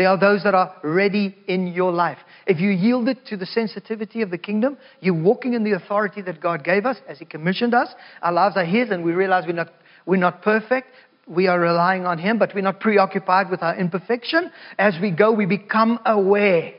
There 0.00 0.08
are 0.08 0.18
those 0.18 0.44
that 0.44 0.54
are 0.54 0.74
ready 0.82 1.36
in 1.46 1.66
your 1.66 1.92
life. 1.92 2.16
If 2.46 2.58
you 2.58 2.70
yield 2.70 3.06
it 3.06 3.26
to 3.26 3.36
the 3.36 3.44
sensitivity 3.44 4.22
of 4.22 4.30
the 4.30 4.38
kingdom, 4.38 4.78
you're 5.00 5.12
walking 5.12 5.52
in 5.52 5.62
the 5.62 5.72
authority 5.72 6.22
that 6.22 6.40
God 6.40 6.64
gave 6.64 6.86
us 6.86 6.96
as 7.06 7.18
He 7.18 7.26
commissioned 7.26 7.74
us. 7.74 7.90
Our 8.22 8.32
lives 8.32 8.56
are 8.56 8.64
His, 8.64 8.88
and 8.88 9.04
we 9.04 9.12
realize 9.12 9.44
we're 9.46 9.52
not, 9.52 9.68
we're 10.06 10.16
not 10.16 10.40
perfect. 10.40 10.88
We 11.26 11.48
are 11.48 11.60
relying 11.60 12.06
on 12.06 12.16
Him, 12.16 12.38
but 12.38 12.54
we're 12.54 12.62
not 12.62 12.80
preoccupied 12.80 13.50
with 13.50 13.62
our 13.62 13.76
imperfection. 13.76 14.50
As 14.78 14.94
we 15.02 15.10
go, 15.10 15.32
we 15.32 15.44
become 15.44 15.98
aware. 16.06 16.72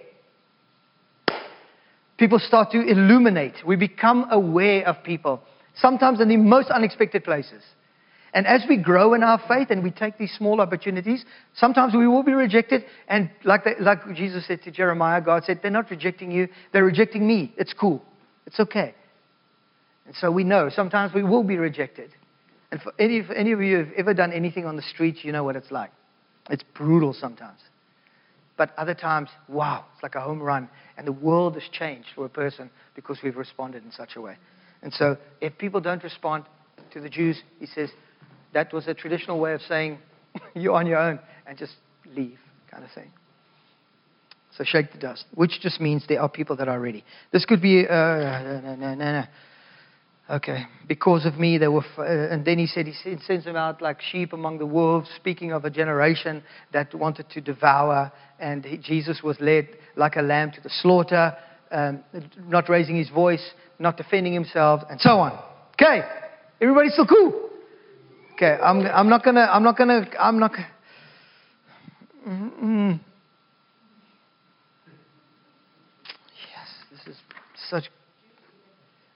People 2.17 2.39
start 2.39 2.71
to 2.71 2.81
illuminate. 2.81 3.53
We 3.63 3.75
become 3.75 4.31
aware 4.31 4.87
of 4.87 5.03
people, 5.03 5.43
sometimes 5.75 6.21
in 6.21 6.27
the 6.27 6.37
most 6.37 6.71
unexpected 6.71 7.23
places. 7.23 7.61
And 8.33 8.47
as 8.47 8.63
we 8.67 8.77
grow 8.77 9.13
in 9.13 9.23
our 9.23 9.41
faith 9.47 9.71
and 9.71 9.83
we 9.83 9.91
take 9.91 10.17
these 10.17 10.33
small 10.37 10.61
opportunities, 10.61 11.25
sometimes 11.55 11.93
we 11.93 12.07
will 12.07 12.23
be 12.23 12.31
rejected. 12.31 12.85
And 13.07 13.29
like, 13.43 13.65
like 13.79 13.99
Jesus 14.15 14.47
said 14.47 14.61
to 14.63 14.71
Jeremiah, 14.71 15.21
God 15.21 15.43
said, 15.43 15.59
They're 15.61 15.71
not 15.71 15.91
rejecting 15.91 16.31
you, 16.31 16.47
they're 16.71 16.85
rejecting 16.85 17.27
me. 17.27 17.53
It's 17.57 17.73
cool, 17.73 18.01
it's 18.45 18.59
okay. 18.59 18.95
And 20.05 20.15
so 20.15 20.31
we 20.31 20.43
know 20.43 20.69
sometimes 20.73 21.13
we 21.13 21.23
will 21.23 21.43
be 21.43 21.57
rejected. 21.57 22.11
And 22.71 22.81
for 22.81 22.93
any, 22.97 23.21
for 23.21 23.33
any 23.33 23.51
of 23.51 23.61
you 23.61 23.77
who 23.77 23.83
have 23.83 23.93
ever 23.97 24.13
done 24.13 24.31
anything 24.31 24.65
on 24.65 24.77
the 24.77 24.81
streets, 24.81 25.19
you 25.23 25.33
know 25.33 25.43
what 25.43 25.57
it's 25.57 25.71
like. 25.71 25.91
It's 26.49 26.63
brutal 26.73 27.13
sometimes. 27.13 27.59
But 28.57 28.73
other 28.77 28.93
times, 28.93 29.29
wow, 29.47 29.85
it's 29.93 30.03
like 30.03 30.15
a 30.15 30.21
home 30.21 30.41
run. 30.41 30.69
And 30.97 31.05
the 31.05 31.11
world 31.11 31.55
has 31.55 31.63
changed 31.71 32.09
for 32.15 32.25
a 32.25 32.29
person 32.29 32.69
because 32.95 33.19
we've 33.23 33.35
responded 33.35 33.83
in 33.83 33.91
such 33.91 34.15
a 34.15 34.21
way. 34.21 34.37
And 34.81 34.93
so 34.93 35.17
if 35.41 35.57
people 35.57 35.81
don't 35.81 36.03
respond 36.03 36.45
to 36.93 37.01
the 37.01 37.09
Jews, 37.09 37.41
he 37.59 37.65
says, 37.65 37.89
that 38.53 38.73
was 38.73 38.87
a 38.87 38.93
traditional 38.93 39.39
way 39.39 39.53
of 39.53 39.61
saying 39.61 39.99
you're 40.55 40.75
on 40.75 40.87
your 40.87 40.99
own 40.99 41.19
and 41.45 41.57
just 41.57 41.73
leave, 42.05 42.39
kind 42.69 42.83
of 42.83 42.89
thing. 42.91 43.11
So 44.57 44.63
shake 44.65 44.91
the 44.91 44.97
dust, 44.97 45.25
which 45.33 45.61
just 45.61 45.79
means 45.79 46.03
there 46.09 46.21
are 46.21 46.29
people 46.29 46.57
that 46.57 46.67
are 46.67 46.79
ready. 46.79 47.03
This 47.31 47.45
could 47.45 47.61
be, 47.61 47.85
uh, 47.87 47.93
no, 47.93 48.61
no, 48.61 48.75
no, 48.75 48.95
no. 48.95 49.23
Okay, 50.29 50.65
because 50.87 51.25
of 51.25 51.37
me, 51.37 51.57
they 51.57 51.67
were, 51.67 51.83
f- 51.83 51.99
uh, 51.99 52.03
and 52.03 52.45
then 52.45 52.57
he 52.57 52.65
said 52.65 52.85
he 52.85 52.93
sends 53.25 53.43
them 53.43 53.55
out 53.55 53.81
like 53.81 54.01
sheep 54.01 54.31
among 54.33 54.59
the 54.59 54.65
wolves, 54.65 55.09
speaking 55.17 55.51
of 55.51 55.65
a 55.65 55.69
generation 55.69 56.43
that 56.71 56.93
wanted 56.95 57.29
to 57.31 57.41
devour, 57.41 58.11
and 58.39 58.63
he, 58.63 58.77
Jesus 58.77 59.21
was 59.23 59.37
led 59.41 59.67
like 59.95 60.15
a 60.15 60.21
lamb 60.21 60.51
to 60.51 60.61
the 60.61 60.69
slaughter, 60.69 61.35
um, 61.71 62.01
not 62.47 62.69
raising 62.69 62.95
his 62.95 63.09
voice, 63.09 63.51
not 63.79 63.97
defending 63.97 64.33
himself, 64.33 64.81
and 64.89 65.01
so 65.01 65.19
on. 65.19 65.37
Okay, 65.73 66.01
everybody 66.61 66.89
still 66.89 67.07
cool? 67.07 67.50
Okay, 68.41 68.59
I'm, 68.59 68.79
I'm 68.87 69.07
not 69.07 69.23
gonna, 69.23 69.41
I'm 69.41 69.61
not 69.61 69.77
gonna, 69.77 70.07
I'm 70.19 70.39
not. 70.39 70.53
Mm-mm. 72.27 72.99
Yes, 76.49 76.67
this 76.89 77.13
is 77.13 77.21
such. 77.69 77.83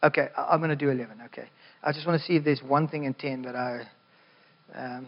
Okay, 0.04 0.28
I'm 0.38 0.62
gonna 0.62 0.76
do 0.76 0.92
11. 0.92 1.22
Okay, 1.26 1.50
I 1.82 1.92
just 1.92 2.06
want 2.06 2.22
to 2.22 2.28
see 2.28 2.36
if 2.36 2.44
there's 2.44 2.62
one 2.62 2.88
thing 2.88 3.06
in 3.06 3.16
10 3.16 3.42
that 3.42 3.56
I. 3.56 3.88
Um, 4.76 5.08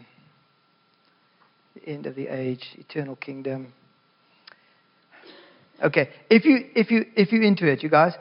the 1.75 1.87
end 1.87 2.07
of 2.07 2.15
the 2.15 2.25
age, 2.25 2.65
eternal 2.75 3.17
kingdom. 3.17 3.71
Okay, 5.83 6.09
if 6.31 6.43
you 6.43 6.65
if 6.75 6.89
you 6.89 7.05
if 7.15 7.31
you're 7.31 7.43
into 7.43 7.71
it, 7.71 7.83
you 7.83 7.89
guys, 7.89 8.13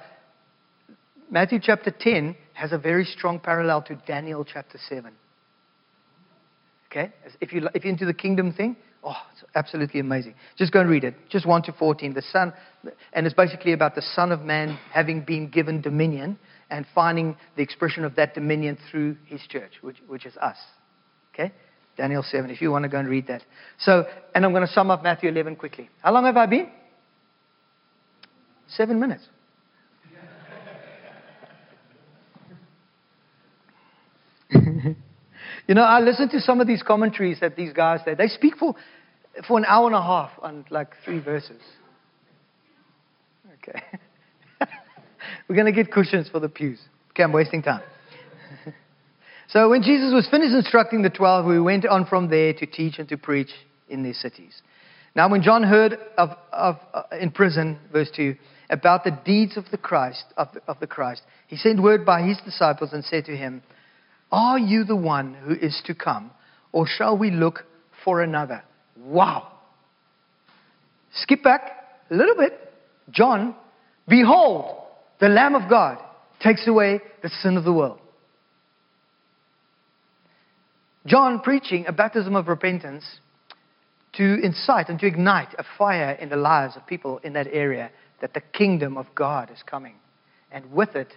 Matthew 1.31 1.59
chapter 1.63 1.91
10 1.91 2.37
has 2.53 2.73
a 2.73 2.79
very 2.79 3.07
strong 3.07 3.41
parallel 3.41 3.81
to 3.85 3.95
Daniel 4.07 4.45
chapter 4.45 4.77
7. 4.91 5.11
Okay? 6.97 7.13
If, 7.41 7.53
you, 7.53 7.69
if 7.75 7.85
you're 7.85 7.93
into 7.93 8.07
the 8.07 8.15
kingdom 8.15 8.53
thing, 8.53 8.77
oh, 9.05 9.17
it's 9.33 9.45
absolutely 9.55 10.01
amazing. 10.01 10.35
Just 10.57 10.73
go 10.73 10.81
and 10.81 10.89
read 10.89 11.05
it. 11.05 11.15
Just 11.29 11.45
1 11.45 11.63
to 11.65 11.73
14. 11.73 12.15
The 12.15 12.23
Son, 12.23 12.55
and 13.13 13.27
it's 13.27 13.35
basically 13.35 13.73
about 13.73 13.95
the 13.95 14.03
Son 14.03 14.33
of 14.33 14.41
Man 14.41 14.79
having 14.93 15.23
been 15.23 15.51
given 15.51 15.83
dominion 15.83 16.39
and 16.71 16.87
finding 16.95 17.37
the 17.57 17.63
expression 17.63 18.05
of 18.05 18.17
that 18.17 18.35
dominion 18.35 18.79
through 18.91 19.17
his 19.27 19.43
church, 19.47 19.73
which, 19.83 19.99
which 20.09 20.25
is 20.25 20.37
us. 20.39 20.57
Okay? 21.35 21.53
Daniel 21.99 22.23
7, 22.23 22.51
if 22.51 22.63
you 22.63 22.71
want 22.71 22.85
to 22.85 22.89
go 22.89 22.99
and 22.99 23.09
read 23.09 23.27
that. 23.27 23.43
So, 23.79 24.05
and 24.35 24.45
I'm 24.45 24.53
going 24.53 24.67
to 24.67 24.73
sum 24.73 24.91
up 24.91 25.03
Matthew 25.03 25.29
11 25.29 25.57
quickly. 25.57 25.91
How 26.03 26.13
long 26.13 26.25
have 26.25 26.37
I 26.39 26.47
been? 26.47 26.71
Seven 28.69 28.99
minutes. 28.99 29.27
You 35.67 35.75
know, 35.75 35.83
I 35.83 36.01
listen 36.01 36.29
to 36.31 36.41
some 36.41 36.61
of 36.61 36.67
these 36.67 36.83
commentaries 36.83 37.41
that 37.41 37.57
these 37.57 37.73
guys 37.73 38.01
say. 38.05 38.15
They 38.15 38.29
speak 38.29 38.57
for, 38.57 38.75
for 39.49 39.59
an 39.59 39.65
hour 39.67 39.87
and 39.87 39.97
a 39.97 40.03
half 40.03 40.31
on 40.41 40.65
like 40.71 40.89
three 41.05 41.19
verses. 41.19 41.61
Okay. 43.59 43.83
We're 45.49 45.57
going 45.57 45.67
to 45.67 45.73
get 45.73 45.93
cushions 45.93 46.29
for 46.29 46.39
the 46.39 46.49
pews. 46.49 46.79
Okay, 47.11 47.25
I'm 47.25 47.33
wasting 47.33 47.63
time. 47.63 47.83
so 49.49 49.69
when 49.69 49.83
Jesus 49.83 50.13
was 50.13 50.29
finished 50.31 50.55
instructing 50.55 51.03
the 51.03 51.11
twelve, 51.11 51.47
we 51.47 51.61
went 51.61 51.85
on 51.85 52.07
from 52.07 52.31
there 52.31 52.53
to 52.53 52.67
teach 52.67 52.99
and 52.99 53.09
to 53.09 53.17
preach 53.17 53.51
in 53.89 54.05
their 54.05 54.13
cities. 54.13 54.63
Now, 55.17 55.31
when 55.31 55.43
John 55.43 55.63
heard 55.63 55.99
of, 56.19 56.31
of 56.53 56.77
uh, 56.93 57.03
in 57.19 57.31
prison, 57.31 57.79
verse 57.91 58.11
2, 58.15 58.37
about 58.69 59.03
the 59.03 59.19
deeds 59.25 59.57
of 59.57 59.65
the 59.71 59.79
Christ, 59.79 60.25
of 60.37 60.49
of 60.69 60.79
the 60.79 60.87
Christ, 60.87 61.23
he 61.47 61.57
sent 61.57 61.83
word 61.83 62.05
by 62.05 62.23
his 62.23 62.39
disciples 62.45 62.93
and 62.93 63.03
said 63.03 63.25
to 63.25 63.37
him, 63.37 63.63
are 64.33 64.59
you 64.59 64.85
the 64.85 64.97
one 64.97 65.35
who 65.35 65.55
is 65.55 65.81
to 65.87 65.95
come, 65.95 66.31
or 66.73 66.87
shall 66.87 67.17
we 67.17 67.31
look 67.31 67.65
for 68.05 68.23
another? 68.23 68.63
Wow. 68.99 69.53
Skip 71.13 71.43
back 71.43 71.63
a 72.11 72.15
little 72.15 72.37
bit. 72.37 72.53
John, 73.11 73.55
behold, 74.09 74.83
the 75.21 75.29
Lamb 75.29 75.55
of 75.55 75.69
God 75.71 75.99
takes 76.41 76.67
away 76.67 77.01
the 77.23 77.29
sin 77.29 77.57
of 77.57 77.65
the 77.65 77.73
world. 77.73 77.99
John 81.07 81.41
preaching 81.41 81.87
a 81.87 81.93
baptism 81.93 82.35
of 82.35 82.49
repentance 82.49 83.05
to 84.15 84.41
incite 84.43 84.89
and 84.89 84.99
to 84.99 85.07
ignite 85.07 85.55
a 85.59 85.65
fire 85.79 86.13
in 86.13 86.29
the 86.29 86.37
lives 86.37 86.77
of 86.77 86.87
people 86.87 87.19
in 87.19 87.35
that 87.35 87.47
area 87.53 87.91
that 88.21 88.35
the 88.35 88.41
kingdom 88.41 88.97
of 88.97 89.07
God 89.15 89.51
is 89.51 89.63
coming. 89.65 89.95
And 90.51 90.73
with 90.73 90.97
it, 90.97 91.13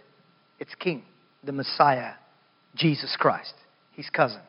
its 0.60 0.76
king, 0.76 1.04
the 1.43 1.52
Messiah, 1.52 2.13
Jesus 2.75 3.15
Christ, 3.17 3.53
his 3.93 4.10
cousin. 4.10 4.41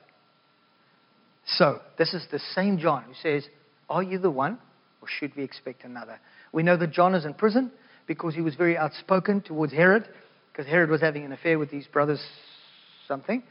So, 1.46 1.80
this 1.98 2.14
is 2.14 2.26
the 2.30 2.38
same 2.54 2.78
John 2.78 3.04
who 3.04 3.14
says, 3.22 3.48
Are 3.88 4.02
you 4.02 4.18
the 4.18 4.30
one, 4.30 4.59
or 5.00 5.09
should 5.09 5.35
we 5.37 5.42
expect 5.42 5.85
another? 5.85 6.20
We 6.52 6.62
know 6.62 6.76
that 6.76 6.92
John 6.92 7.14
is 7.14 7.24
in 7.24 7.35
prison 7.35 7.72
because 8.06 8.35
he 8.35 8.40
was 8.40 8.54
very 8.54 8.76
outspoken 8.76 9.40
towards 9.40 9.72
Herod, 9.72 10.09
because 10.52 10.66
Herod 10.66 10.90
was 10.90 11.00
having 11.00 11.24
an 11.24 11.33
affair 11.33 11.59
with 11.59 11.70
his 11.70 11.87
brother's 11.87 12.24
something, 13.09 13.42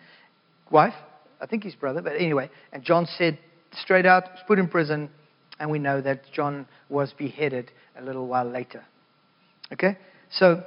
wife, 0.71 0.93
I 1.41 1.45
think 1.45 1.63
his 1.63 1.75
brother, 1.75 2.01
but 2.01 2.13
anyway. 2.15 2.49
And 2.71 2.83
John 2.83 3.07
said 3.17 3.37
straight 3.73 4.05
out, 4.05 4.23
was 4.23 4.41
put 4.47 4.59
in 4.59 4.67
prison, 4.67 5.09
and 5.59 5.69
we 5.69 5.79
know 5.79 6.01
that 6.01 6.23
John 6.33 6.67
was 6.87 7.13
beheaded 7.17 7.71
a 7.97 8.03
little 8.03 8.27
while 8.27 8.49
later. 8.49 8.83
Okay? 9.73 9.97
So, 10.31 10.63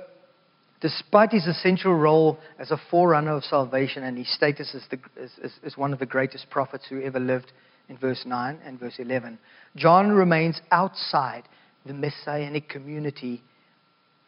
despite 0.82 1.30
his 1.30 1.46
essential 1.46 1.94
role 1.94 2.38
as 2.58 2.72
a 2.72 2.80
forerunner 2.90 3.36
of 3.36 3.44
salvation 3.44 4.02
and 4.02 4.18
his 4.18 4.34
status 4.34 4.74
as, 4.74 4.82
the, 4.90 4.98
as, 5.22 5.52
as, 5.64 5.76
one 5.76 5.92
of 5.92 6.00
the 6.00 6.06
greatest 6.06 6.50
prophets 6.50 6.84
who 6.90 7.00
ever 7.00 7.20
lived 7.20 7.52
in 7.88 7.96
verse 7.96 8.24
9 8.26 8.58
and 8.64 8.80
verse 8.80 8.96
11, 8.98 9.38
John 9.76 10.10
remains 10.10 10.60
outside 10.72 11.44
the 11.86 11.94
messianic 11.94 12.68
community 12.68 13.42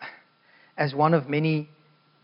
as 0.78 0.94
one 0.94 1.12
of 1.12 1.28
many 1.28 1.68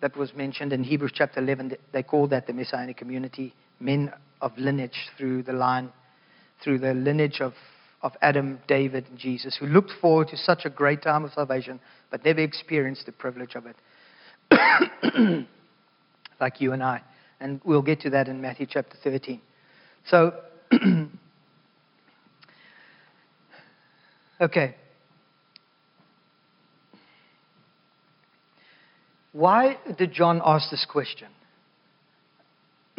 that 0.00 0.16
was 0.16 0.32
mentioned 0.34 0.72
in 0.72 0.84
Hebrews 0.84 1.12
chapter 1.12 1.40
11. 1.40 1.76
They 1.92 2.04
call 2.04 2.28
that 2.28 2.46
the 2.46 2.52
messianic 2.52 2.96
community, 2.96 3.52
men 3.80 4.12
of 4.40 4.56
lineage 4.56 5.08
through 5.18 5.42
the 5.42 5.52
line, 5.52 5.90
through 6.62 6.78
the 6.78 6.94
lineage 6.94 7.40
of, 7.40 7.54
of 8.00 8.12
Adam, 8.22 8.60
David, 8.68 9.06
and 9.10 9.18
Jesus, 9.18 9.56
who 9.58 9.66
looked 9.66 9.90
forward 10.00 10.28
to 10.28 10.36
such 10.36 10.64
a 10.64 10.70
great 10.70 11.02
time 11.02 11.24
of 11.24 11.32
salvation, 11.32 11.80
but 12.12 12.24
never 12.24 12.40
experienced 12.40 13.06
the 13.06 13.12
privilege 13.12 13.56
of 13.56 13.66
it. 13.66 13.74
like 16.40 16.60
you 16.60 16.72
and 16.72 16.82
I. 16.82 17.02
And 17.40 17.60
we'll 17.64 17.82
get 17.82 18.00
to 18.00 18.10
that 18.10 18.28
in 18.28 18.40
Matthew 18.40 18.66
chapter 18.68 18.96
13. 19.02 19.40
So, 20.06 20.34
okay. 24.40 24.74
Why 29.32 29.78
did 29.96 30.12
John 30.12 30.42
ask 30.44 30.70
this 30.70 30.86
question? 30.90 31.28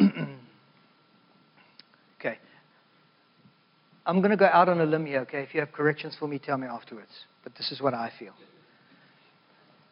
okay. 2.18 2.38
I'm 4.06 4.18
going 4.18 4.30
to 4.30 4.36
go 4.36 4.46
out 4.46 4.68
on 4.68 4.80
a 4.80 4.86
limb 4.86 5.06
here, 5.06 5.20
okay? 5.20 5.42
If 5.42 5.54
you 5.54 5.60
have 5.60 5.72
corrections 5.72 6.16
for 6.18 6.26
me, 6.26 6.38
tell 6.38 6.56
me 6.56 6.66
afterwards. 6.66 7.10
But 7.44 7.54
this 7.56 7.70
is 7.70 7.80
what 7.80 7.94
I 7.94 8.10
feel. 8.18 8.32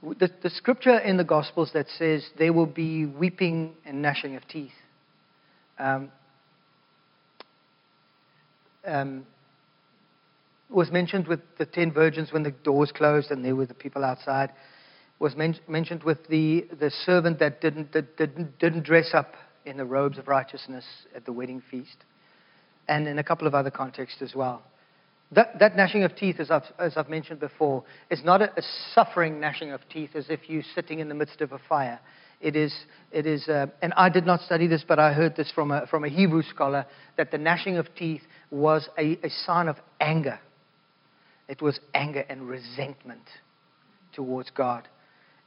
The, 0.03 0.31
the 0.43 0.51
scripture 0.51 0.99
in 0.99 1.17
the 1.17 1.25
Gospels 1.25 1.71
that 1.75 1.87
says 1.99 2.25
there 2.39 2.53
will 2.53 2.67
be 2.67 3.05
weeping 3.07 3.75
and 3.85 4.01
gnashing 4.01 4.37
of 4.37 4.47
teeth. 4.49 4.73
Um, 5.79 6.11
um, 8.87 9.27
was 10.71 10.91
mentioned 10.91 11.27
with 11.27 11.41
the 11.59 11.67
ten 11.67 11.93
virgins 11.93 12.33
when 12.33 12.43
the 12.43 12.51
doors 12.51 12.93
closed 12.93 13.31
and 13.31 13.45
there 13.45 13.57
were 13.57 13.67
the 13.67 13.75
people 13.75 14.05
outside 14.05 14.51
was 15.21 15.37
men- 15.37 15.61
mentioned 15.69 16.03
with 16.03 16.27
the, 16.29 16.67
the 16.81 16.91
servant 16.91 17.39
that 17.39 17.61
didn't, 17.61 17.93
that 17.93 18.17
didn't, 18.17 18.59
didn't 18.59 18.85
dress 18.85 19.11
up 19.13 19.35
in 19.67 19.77
the 19.77 19.85
robes 19.85 20.19
of 20.19 20.27
righteousness 20.27 20.85
at 21.15 21.27
the 21.27 21.33
wedding 21.33 21.63
feast, 21.71 21.99
and 22.89 23.07
in 23.07 23.19
a 23.19 23.23
couple 23.23 23.47
of 23.47 23.55
other 23.55 23.71
contexts 23.71 24.23
as 24.23 24.35
well. 24.35 24.63
That, 25.33 25.59
that 25.61 25.77
gnashing 25.77 26.03
of 26.03 26.17
teeth, 26.17 26.41
as 26.41 26.51
I've, 26.51 26.65
as 26.79 26.97
I've 26.97 27.09
mentioned 27.09 27.39
before, 27.39 27.85
is 28.11 28.25
not 28.25 28.43
a, 28.43 28.51
a, 28.57 28.63
suffering 28.95 29.39
gnashing 29.39 29.71
of 29.71 29.81
teeth 29.89 30.11
as 30.17 30.27
if 30.29 30.41
you're 30.49 30.65
sitting 30.75 30.99
in 30.99 31.09
the 31.09 31.15
midst 31.15 31.41
of 31.41 31.53
a 31.53 31.61
fire. 31.69 32.01
It 32.41 32.57
is, 32.57 32.75
it 33.13 33.27
is 33.27 33.47
uh, 33.49 33.67
and 33.81 33.93
I 33.97 34.09
did 34.09 34.27
not 34.27 34.41
study 34.41 34.67
this, 34.67 34.85
but 34.87 34.99
I 34.99 35.13
heard 35.13 35.37
this 35.37 35.53
from 35.53 35.71
a, 35.71 35.87
from 35.87 36.05
a 36.05 36.09
Hebrew 36.09 36.43
scholar, 36.43 36.85
that 37.17 37.31
the 37.31 37.39
gnashing 37.39 37.77
of 37.77 37.87
teeth 37.95 38.23
was 38.51 38.89
a, 38.99 39.19
a 39.23 39.31
sign 39.47 39.69
of 39.69 39.77
anger. 40.01 40.41
It 41.49 41.63
was 41.63 41.79
anger 41.95 42.25
and 42.29 42.49
resentment 42.49 43.23
towards 44.13 44.51
God. 44.51 44.89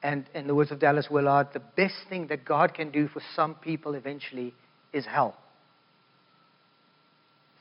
And 0.01 0.25
in 0.33 0.47
the 0.47 0.55
words 0.55 0.71
of 0.71 0.79
Dallas 0.79 1.07
Willard, 1.09 1.47
the 1.53 1.61
best 1.61 1.95
thing 2.09 2.27
that 2.27 2.45
God 2.45 2.73
can 2.73 2.91
do 2.91 3.07
for 3.07 3.21
some 3.35 3.55
people 3.55 3.95
eventually 3.95 4.53
is 4.93 5.05
hell. 5.05 5.37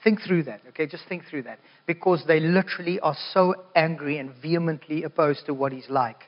Think 0.04 0.20
through 0.20 0.44
that, 0.44 0.60
okay? 0.70 0.86
Just 0.86 1.04
think 1.08 1.24
through 1.28 1.42
that. 1.44 1.60
Because 1.86 2.24
they 2.26 2.40
literally 2.40 2.98
are 3.00 3.16
so 3.32 3.54
angry 3.76 4.18
and 4.18 4.32
vehemently 4.42 5.04
opposed 5.04 5.46
to 5.46 5.54
what 5.54 5.72
He's 5.72 5.88
like. 5.88 6.18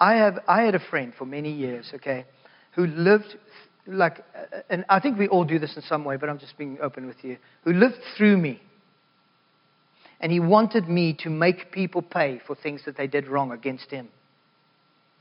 I, 0.00 0.14
have, 0.14 0.38
I 0.46 0.62
had 0.62 0.74
a 0.74 0.80
friend 0.90 1.12
for 1.16 1.24
many 1.24 1.52
years, 1.52 1.90
okay, 1.94 2.26
who 2.74 2.86
lived 2.86 3.36
like, 3.86 4.24
and 4.70 4.84
I 4.88 5.00
think 5.00 5.18
we 5.18 5.28
all 5.28 5.44
do 5.44 5.58
this 5.58 5.76
in 5.76 5.82
some 5.82 6.04
way, 6.04 6.16
but 6.16 6.28
I'm 6.28 6.38
just 6.38 6.56
being 6.56 6.78
open 6.80 7.06
with 7.06 7.22
you, 7.22 7.36
who 7.64 7.72
lived 7.72 7.98
through 8.16 8.36
me. 8.38 8.60
And 10.20 10.32
he 10.32 10.40
wanted 10.40 10.88
me 10.88 11.16
to 11.20 11.30
make 11.30 11.70
people 11.70 12.00
pay 12.00 12.40
for 12.46 12.54
things 12.54 12.82
that 12.86 12.96
they 12.96 13.06
did 13.06 13.26
wrong 13.26 13.52
against 13.52 13.90
him 13.90 14.08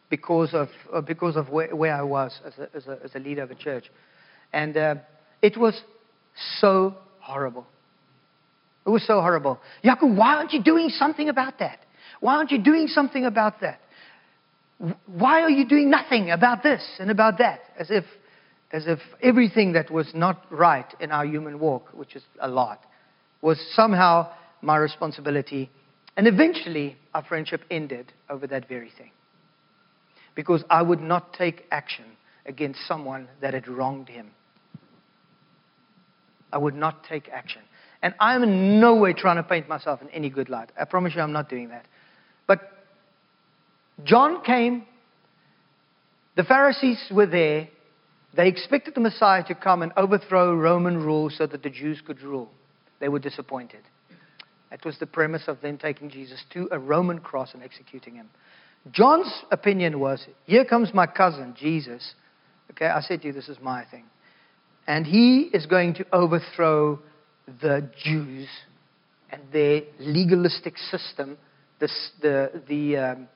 because 0.09 0.53
of, 0.53 0.69
uh, 0.93 1.01
because 1.01 1.35
of 1.35 1.49
where, 1.49 1.75
where 1.75 1.93
I 1.93 2.03
was 2.03 2.39
as 2.45 2.53
a, 2.57 2.69
as, 2.75 2.87
a, 2.87 2.99
as 3.03 3.15
a, 3.15 3.19
leader 3.19 3.41
of 3.41 3.51
a 3.51 3.55
church. 3.55 3.91
And 4.53 4.77
uh, 4.77 4.95
it 5.41 5.57
was 5.57 5.81
so 6.59 6.95
horrible. 7.23 7.65
It 8.85 8.89
was 8.89 9.05
so 9.07 9.21
horrible. 9.21 9.59
Jaco, 9.83 10.15
why 10.15 10.35
aren't 10.35 10.51
you 10.51 10.61
doing 10.61 10.89
something 10.89 11.29
about 11.29 11.59
that? 11.59 11.79
Why 12.19 12.35
aren't 12.35 12.51
you 12.51 12.61
doing 12.61 12.87
something 12.87 13.25
about 13.25 13.61
that? 13.61 13.79
Why 15.05 15.41
are 15.41 15.49
you 15.49 15.67
doing 15.67 15.89
nothing 15.89 16.31
about 16.31 16.63
this 16.63 16.83
and 16.99 17.09
about 17.09 17.37
that? 17.37 17.61
As 17.79 17.89
if, 17.89 18.03
as 18.71 18.85
if 18.87 18.99
everything 19.21 19.73
that 19.73 19.89
was 19.89 20.11
not 20.13 20.45
right 20.51 20.85
in 20.99 21.11
our 21.11 21.25
human 21.25 21.59
walk, 21.59 21.89
which 21.93 22.15
is 22.15 22.23
a 22.41 22.47
lot, 22.49 22.81
was 23.41 23.57
somehow 23.73 24.29
my 24.61 24.75
responsibility. 24.75 25.69
And 26.17 26.27
eventually, 26.27 26.97
our 27.13 27.23
friendship 27.23 27.61
ended 27.71 28.11
over 28.29 28.47
that 28.47 28.67
very 28.67 28.91
thing 28.97 29.11
because 30.35 30.63
I 30.69 30.81
would 30.81 31.01
not 31.01 31.33
take 31.33 31.63
action 31.71 32.05
against 32.45 32.85
someone 32.85 33.29
that 33.41 33.53
had 33.53 33.67
wronged 33.67 34.09
him. 34.09 34.31
I 36.53 36.57
would 36.57 36.75
not 36.75 37.03
take 37.03 37.27
action. 37.29 37.63
And 38.03 38.13
I'm 38.19 38.43
in 38.43 38.79
no 38.79 38.95
way 38.95 39.13
trying 39.13 39.37
to 39.37 39.43
paint 39.43 39.67
myself 39.67 40.01
in 40.01 40.09
any 40.09 40.29
good 40.29 40.49
light. 40.49 40.71
I 40.79 40.85
promise 40.85 41.13
you 41.15 41.21
I'm 41.21 41.31
not 41.31 41.49
doing 41.49 41.69
that. 41.69 41.85
But 42.47 42.61
John 44.03 44.43
came, 44.43 44.85
the 46.35 46.43
Pharisees 46.43 46.99
were 47.11 47.25
there. 47.25 47.69
They 48.35 48.47
expected 48.47 48.95
the 48.95 49.01
Messiah 49.01 49.43
to 49.45 49.55
come 49.55 49.81
and 49.81 49.91
overthrow 49.97 50.53
Roman 50.55 50.97
rule 50.97 51.29
so 51.29 51.47
that 51.47 51.63
the 51.63 51.69
Jews 51.69 52.01
could 52.05 52.21
rule. 52.21 52.49
They 52.99 53.09
were 53.09 53.19
disappointed. 53.19 53.81
That 54.69 54.85
was 54.85 54.97
the 54.99 55.05
premise 55.05 55.43
of 55.47 55.61
them 55.61 55.77
taking 55.77 56.09
Jesus 56.09 56.43
to 56.53 56.67
a 56.71 56.79
Roman 56.79 57.19
cross 57.19 57.53
and 57.53 57.63
executing 57.63 58.15
him. 58.15 58.29
John's 58.91 59.31
opinion 59.51 59.99
was 59.99 60.25
here 60.45 60.65
comes 60.65 60.93
my 60.93 61.07
cousin, 61.07 61.55
Jesus. 61.57 62.15
Okay, 62.71 62.87
I 62.87 63.01
said 63.01 63.21
to 63.21 63.27
you, 63.27 63.33
this 63.33 63.49
is 63.49 63.57
my 63.61 63.85
thing. 63.85 64.05
And 64.87 65.05
he 65.05 65.49
is 65.53 65.65
going 65.65 65.95
to 65.95 66.05
overthrow 66.11 66.99
the 67.61 67.89
Jews 68.03 68.47
and 69.31 69.41
their 69.51 69.81
legalistic 69.99 70.77
system, 70.77 71.37
the, 71.79 71.89
the, 72.21 72.61
the, 72.67 72.97
um, 72.97 73.27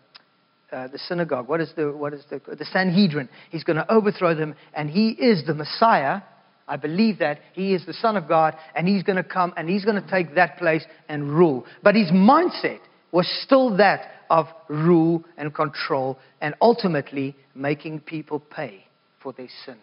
uh, 0.72 0.88
the 0.88 1.00
synagogue. 1.00 1.48
What 1.48 1.62
is, 1.62 1.72
the, 1.76 1.92
what 1.92 2.14
is 2.14 2.24
the, 2.30 2.42
the 2.56 2.66
Sanhedrin? 2.66 3.30
He's 3.50 3.64
going 3.64 3.78
to 3.78 3.92
overthrow 3.92 4.36
them, 4.36 4.56
and 4.74 4.90
he 4.90 5.10
is 5.10 5.46
the 5.46 5.54
Messiah. 5.54 6.22
I 6.68 6.76
believe 6.76 7.20
that. 7.20 7.40
He 7.54 7.74
is 7.74 7.86
the 7.86 7.94
Son 7.94 8.18
of 8.18 8.28
God, 8.28 8.56
and 8.76 8.88
he's 8.88 9.04
going 9.04 9.16
to 9.16 9.24
come 9.24 9.54
and 9.56 9.70
he's 9.70 9.86
going 9.86 10.02
to 10.02 10.10
take 10.10 10.36
that 10.36 10.58
place 10.58 10.84
and 11.08 11.32
rule. 11.32 11.66
But 11.82 11.96
his 11.96 12.12
mindset 12.12 12.80
was 13.12 13.28
still 13.44 13.78
that 13.78 14.12
of 14.30 14.48
rule 14.68 15.24
and 15.38 15.54
control 15.54 16.20
and 16.42 16.56
ultimately 16.62 17.36
making 17.56 18.02
people 18.02 18.40
pay 18.40 18.86
for 19.24 19.32
their 19.34 19.48
sin. 19.66 19.78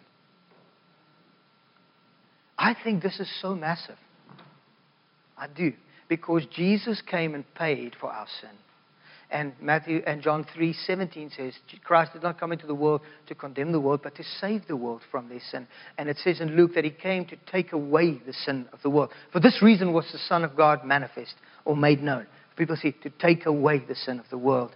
I 2.65 2.75
think 2.83 3.03
this 3.03 3.19
is 3.19 3.29
so 3.43 3.53
massive. 3.53 3.97
I 5.37 5.45
do. 5.47 5.73
Because 6.07 6.47
Jesus 6.47 6.99
came 7.01 7.35
and 7.35 7.45
paid 7.53 7.95
for 7.99 8.11
our 8.11 8.25
sin. 8.41 8.49
And 9.29 9.53
Matthew 9.61 10.01
and 10.07 10.23
John 10.23 10.45
3:17 10.45 11.35
says 11.35 11.53
Christ 11.83 12.13
did 12.13 12.23
not 12.23 12.39
come 12.39 12.51
into 12.51 12.65
the 12.65 12.73
world 12.73 13.01
to 13.27 13.35
condemn 13.35 13.71
the 13.71 13.79
world 13.79 14.01
but 14.01 14.15
to 14.15 14.23
save 14.23 14.65
the 14.65 14.75
world 14.75 15.01
from 15.11 15.29
their 15.29 15.41
sin. 15.51 15.67
And 15.99 16.09
it 16.09 16.17
says 16.17 16.41
in 16.41 16.55
Luke 16.55 16.73
that 16.73 16.85
he 16.85 16.89
came 16.89 17.25
to 17.25 17.35
take 17.51 17.71
away 17.71 18.17
the 18.25 18.33
sin 18.33 18.67
of 18.73 18.81
the 18.81 18.89
world. 18.89 19.11
For 19.31 19.39
this 19.39 19.61
reason 19.61 19.93
was 19.93 20.11
the 20.11 20.17
Son 20.17 20.43
of 20.43 20.55
God 20.55 20.83
manifest 20.83 21.35
or 21.65 21.75
made 21.75 22.01
known 22.01 22.25
People 22.55 22.77
say, 22.77 22.91
to 23.03 23.09
take 23.09 23.45
away 23.45 23.79
the 23.79 23.95
sin 23.95 24.19
of 24.19 24.29
the 24.29 24.37
world. 24.37 24.75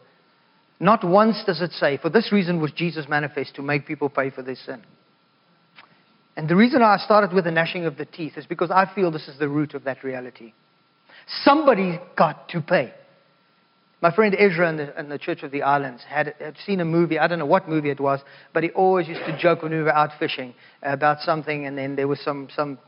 Not 0.79 1.03
once 1.03 1.43
does 1.45 1.61
it 1.61 1.71
say, 1.71 1.97
for 1.97 2.09
this 2.09 2.31
reason 2.31 2.61
was 2.61 2.71
Jesus 2.71 3.07
manifest, 3.07 3.55
to 3.55 3.61
make 3.61 3.87
people 3.87 4.09
pay 4.09 4.29
for 4.29 4.43
their 4.43 4.55
sin. 4.55 4.83
And 6.39 6.47
the 6.47 6.55
reason 6.55 6.81
I 6.81 6.95
started 6.95 7.33
with 7.33 7.43
the 7.43 7.51
gnashing 7.51 7.83
of 7.83 7.97
the 7.97 8.05
teeth 8.05 8.37
is 8.37 8.45
because 8.45 8.71
I 8.71 8.89
feel 8.95 9.11
this 9.11 9.27
is 9.27 9.37
the 9.39 9.49
root 9.49 9.73
of 9.73 9.83
that 9.83 10.05
reality. 10.05 10.53
Somebody's 11.43 11.99
got 12.17 12.47
to 12.51 12.61
pay. 12.61 12.93
My 14.01 14.15
friend 14.15 14.33
Ezra 14.39 14.69
in 14.69 14.77
the, 14.77 14.97
in 14.97 15.09
the, 15.09 15.17
Church 15.17 15.43
of 15.43 15.51
the 15.51 15.63
Islands 15.63 16.01
had, 16.07 16.33
had, 16.39 16.55
seen 16.65 16.79
a 16.79 16.85
movie. 16.85 17.19
I 17.19 17.27
don't 17.27 17.39
know 17.39 17.45
what 17.45 17.67
movie 17.67 17.89
it 17.89 17.99
was, 17.99 18.21
but 18.53 18.63
he 18.63 18.69
always 18.69 19.09
used 19.09 19.19
to 19.25 19.37
joke 19.37 19.63
when 19.63 19.73
we 19.73 19.79
were 19.79 19.93
out 19.93 20.11
fishing 20.17 20.53
about 20.81 21.19
something, 21.23 21.65
and 21.65 21.77
then 21.77 21.97
there 21.97 22.07
was 22.07 22.21
some, 22.21 22.47
some 22.55 22.79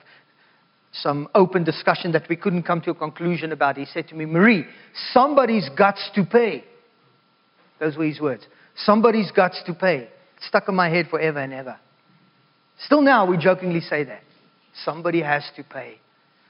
some 0.93 1.28
open 1.36 1.65
discussion 1.65 2.13
that 2.13 2.30
we 2.30 2.38
couldn't 2.38 2.63
come 2.63 2.80
to 2.82 2.91
a 2.91 2.95
conclusion 2.95 3.51
about. 3.51 3.76
He 3.76 3.84
said 3.86 4.07
to 4.09 4.15
me, 4.15 4.26
Marie, 4.26 4.65
somebody's 5.11 5.67
got 5.78 5.97
to 6.15 6.23
pay. 6.23 6.63
Those 7.82 7.97
were 7.97 8.05
his 8.05 8.21
words. 8.21 8.47
Somebody's 8.78 9.32
got 9.32 9.51
to 9.65 9.73
pay. 9.73 9.97
It 9.97 10.09
stuck 10.47 10.69
in 10.69 10.76
my 10.76 10.89
head 10.89 11.07
forever 11.09 11.39
and 11.39 11.51
ever. 11.51 11.78
Still 12.86 13.01
now, 13.01 13.25
we 13.25 13.38
jokingly 13.38 13.82
say 13.82 14.03
that. 14.03 14.23
Somebody 14.84 15.21
has 15.21 15.43
to 15.55 15.63
pay. 15.63 15.99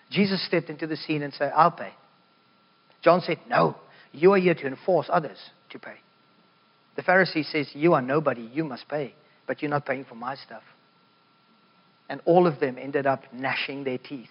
Jesus 0.10 0.46
stepped 0.46 0.70
into 0.70 0.88
the 0.88 0.98
scene 0.98 1.24
and 1.24 1.34
said, 1.34 1.52
I'll 1.56 1.72
pay. 1.72 1.94
John 3.02 3.22
said, 3.22 3.38
No, 3.50 3.76
you 4.12 4.34
are 4.34 4.38
here 4.38 4.54
to 4.54 4.68
enforce 4.68 5.08
others 5.10 5.38
to 5.72 5.80
pay. 5.80 5.96
The 6.96 7.02
Pharisee 7.02 7.50
says, 7.50 7.68
You 7.74 7.94
are 7.94 8.02
nobody, 8.02 8.50
you 8.54 8.64
must 8.64 8.88
pay, 8.88 9.16
but 9.48 9.62
you're 9.62 9.72
not 9.72 9.86
paying 9.86 10.06
for 10.06 10.16
my 10.16 10.36
stuff 10.36 10.64
and 12.12 12.20
all 12.26 12.46
of 12.46 12.60
them 12.60 12.78
ended 12.78 13.08
up 13.08 13.24
gnashing 13.34 13.86
their 13.86 13.98
teeth. 13.98 14.28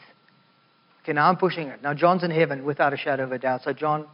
Okay, 1.02 1.14
now 1.14 1.30
I'm 1.30 1.38
pushing 1.38 1.68
it. 1.68 1.82
Now, 1.82 1.94
John's 1.94 2.22
in 2.22 2.30
heaven 2.30 2.62
without 2.62 2.92
a 2.92 2.96
shadow 2.98 3.24
of 3.24 3.32
a 3.32 3.38
doubt. 3.38 3.62
So, 3.64 3.72
John, 3.72 4.06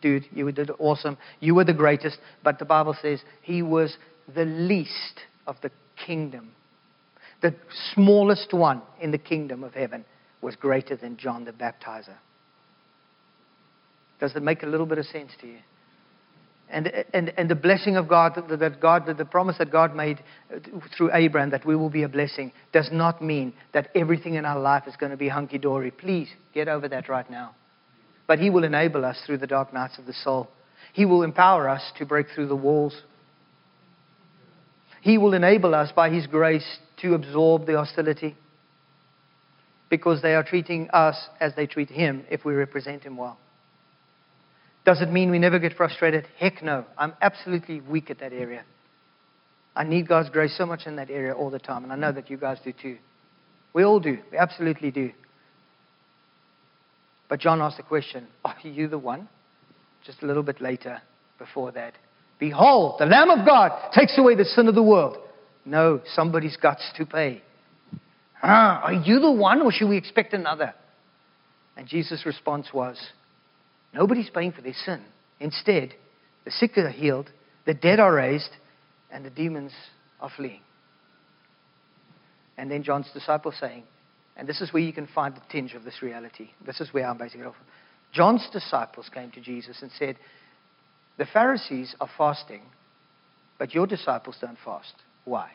dude, 0.00 0.24
you 0.30 0.50
did 0.52 0.70
awesome. 0.78 1.18
You 1.40 1.56
were 1.56 1.64
the 1.64 1.74
greatest. 1.74 2.16
But 2.44 2.60
the 2.60 2.64
Bible 2.64 2.96
says 3.02 3.20
he 3.42 3.60
was 3.60 3.96
the 4.32 4.44
least 4.44 5.18
of 5.48 5.56
the 5.62 5.72
kingdom. 6.06 6.52
The 7.40 7.54
smallest 7.94 8.52
one 8.52 8.82
in 9.00 9.10
the 9.10 9.18
kingdom 9.18 9.62
of 9.62 9.74
heaven 9.74 10.04
was 10.40 10.56
greater 10.56 10.96
than 10.96 11.16
John 11.16 11.44
the 11.44 11.52
Baptizer. 11.52 12.16
Does 14.20 14.34
it 14.34 14.42
make 14.42 14.62
a 14.62 14.66
little 14.66 14.86
bit 14.86 14.98
of 14.98 15.06
sense 15.06 15.30
to 15.40 15.46
you? 15.46 15.58
And, 16.70 16.92
and, 17.14 17.32
and 17.38 17.48
the 17.48 17.54
blessing 17.54 17.96
of 17.96 18.08
God, 18.08 18.34
that 18.34 18.80
God, 18.80 19.04
the 19.16 19.24
promise 19.24 19.56
that 19.58 19.72
God 19.72 19.96
made 19.96 20.22
through 20.96 21.10
Abraham 21.14 21.50
that 21.50 21.64
we 21.64 21.74
will 21.74 21.88
be 21.88 22.02
a 22.02 22.08
blessing, 22.08 22.52
does 22.72 22.90
not 22.92 23.22
mean 23.22 23.54
that 23.72 23.88
everything 23.94 24.34
in 24.34 24.44
our 24.44 24.60
life 24.60 24.84
is 24.86 24.94
going 24.96 25.10
to 25.10 25.16
be 25.16 25.28
hunky 25.28 25.56
dory. 25.56 25.90
Please 25.90 26.28
get 26.52 26.68
over 26.68 26.86
that 26.88 27.08
right 27.08 27.30
now. 27.30 27.54
But 28.26 28.38
He 28.38 28.50
will 28.50 28.64
enable 28.64 29.04
us 29.06 29.18
through 29.24 29.38
the 29.38 29.46
dark 29.46 29.72
nights 29.72 29.98
of 29.98 30.04
the 30.04 30.12
soul. 30.12 30.48
He 30.92 31.06
will 31.06 31.22
empower 31.22 31.68
us 31.68 31.90
to 31.98 32.04
break 32.04 32.26
through 32.34 32.48
the 32.48 32.56
walls. 32.56 33.00
He 35.00 35.18
will 35.18 35.34
enable 35.34 35.74
us 35.74 35.92
by 35.92 36.10
His 36.10 36.26
grace 36.26 36.78
to 37.02 37.14
absorb 37.14 37.66
the 37.66 37.76
hostility 37.76 38.36
because 39.88 40.22
they 40.22 40.34
are 40.34 40.42
treating 40.42 40.88
us 40.90 41.16
as 41.40 41.54
they 41.54 41.66
treat 41.66 41.90
Him 41.90 42.24
if 42.30 42.44
we 42.44 42.54
represent 42.54 43.04
Him 43.04 43.16
well. 43.16 43.38
Does 44.84 45.00
it 45.02 45.10
mean 45.10 45.30
we 45.30 45.38
never 45.38 45.58
get 45.58 45.74
frustrated? 45.74 46.26
Heck 46.38 46.62
no. 46.62 46.84
I'm 46.96 47.14
absolutely 47.20 47.80
weak 47.80 48.10
at 48.10 48.20
that 48.20 48.32
area. 48.32 48.64
I 49.76 49.84
need 49.84 50.08
God's 50.08 50.30
grace 50.30 50.56
so 50.56 50.66
much 50.66 50.86
in 50.86 50.96
that 50.96 51.10
area 51.10 51.32
all 51.32 51.50
the 51.50 51.58
time, 51.58 51.84
and 51.84 51.92
I 51.92 51.96
know 51.96 52.10
that 52.10 52.30
you 52.30 52.36
guys 52.36 52.58
do 52.64 52.72
too. 52.72 52.98
We 53.72 53.84
all 53.84 54.00
do. 54.00 54.18
We 54.32 54.38
absolutely 54.38 54.90
do. 54.90 55.12
But 57.28 57.40
John 57.40 57.60
asked 57.60 57.76
the 57.76 57.82
question 57.82 58.26
Are 58.44 58.56
you 58.62 58.88
the 58.88 58.98
one? 58.98 59.28
Just 60.04 60.22
a 60.22 60.26
little 60.26 60.42
bit 60.42 60.60
later, 60.60 61.02
before 61.38 61.70
that. 61.72 61.94
Behold, 62.38 62.96
the 62.98 63.06
Lamb 63.06 63.30
of 63.30 63.46
God 63.46 63.92
takes 63.92 64.16
away 64.16 64.34
the 64.34 64.44
sin 64.44 64.68
of 64.68 64.74
the 64.74 64.82
world. 64.82 65.16
No, 65.64 66.00
somebody's 66.14 66.56
got 66.56 66.78
to 66.96 67.06
pay. 67.06 67.42
Ah, 68.42 68.82
are 68.84 68.92
you 68.92 69.20
the 69.20 69.30
one, 69.30 69.62
or 69.62 69.72
should 69.72 69.88
we 69.88 69.96
expect 69.96 70.32
another? 70.32 70.72
And 71.76 71.86
Jesus' 71.86 72.24
response 72.24 72.68
was, 72.72 72.98
Nobody's 73.92 74.30
paying 74.30 74.52
for 74.52 74.62
their 74.62 74.74
sin. 74.84 75.02
Instead, 75.40 75.94
the 76.44 76.50
sick 76.50 76.76
are 76.78 76.90
healed, 76.90 77.30
the 77.66 77.74
dead 77.74 78.00
are 78.00 78.12
raised, 78.12 78.50
and 79.10 79.24
the 79.24 79.30
demons 79.30 79.72
are 80.20 80.30
fleeing. 80.34 80.60
And 82.56 82.70
then 82.70 82.82
John's 82.82 83.10
disciples 83.12 83.54
saying, 83.60 83.84
and 84.38 84.48
this 84.48 84.60
is 84.60 84.72
where 84.72 84.82
you 84.82 84.92
can 84.92 85.08
find 85.08 85.34
the 85.34 85.42
tinge 85.50 85.74
of 85.74 85.84
this 85.84 86.00
reality. 86.00 86.50
This 86.64 86.80
is 86.80 86.94
where 86.94 87.06
I'm 87.06 87.18
basing 87.18 87.40
it 87.40 87.46
off. 87.46 87.56
John's 88.12 88.48
disciples 88.52 89.10
came 89.12 89.30
to 89.32 89.40
Jesus 89.40 89.82
and 89.82 89.90
said, 89.98 90.16
The 91.18 91.26
Pharisees 91.26 91.94
are 92.00 92.08
fasting, 92.16 92.62
but 93.58 93.74
your 93.74 93.86
disciples 93.86 94.36
don't 94.40 94.58
fast. 94.64 94.94
Why? 95.24 95.50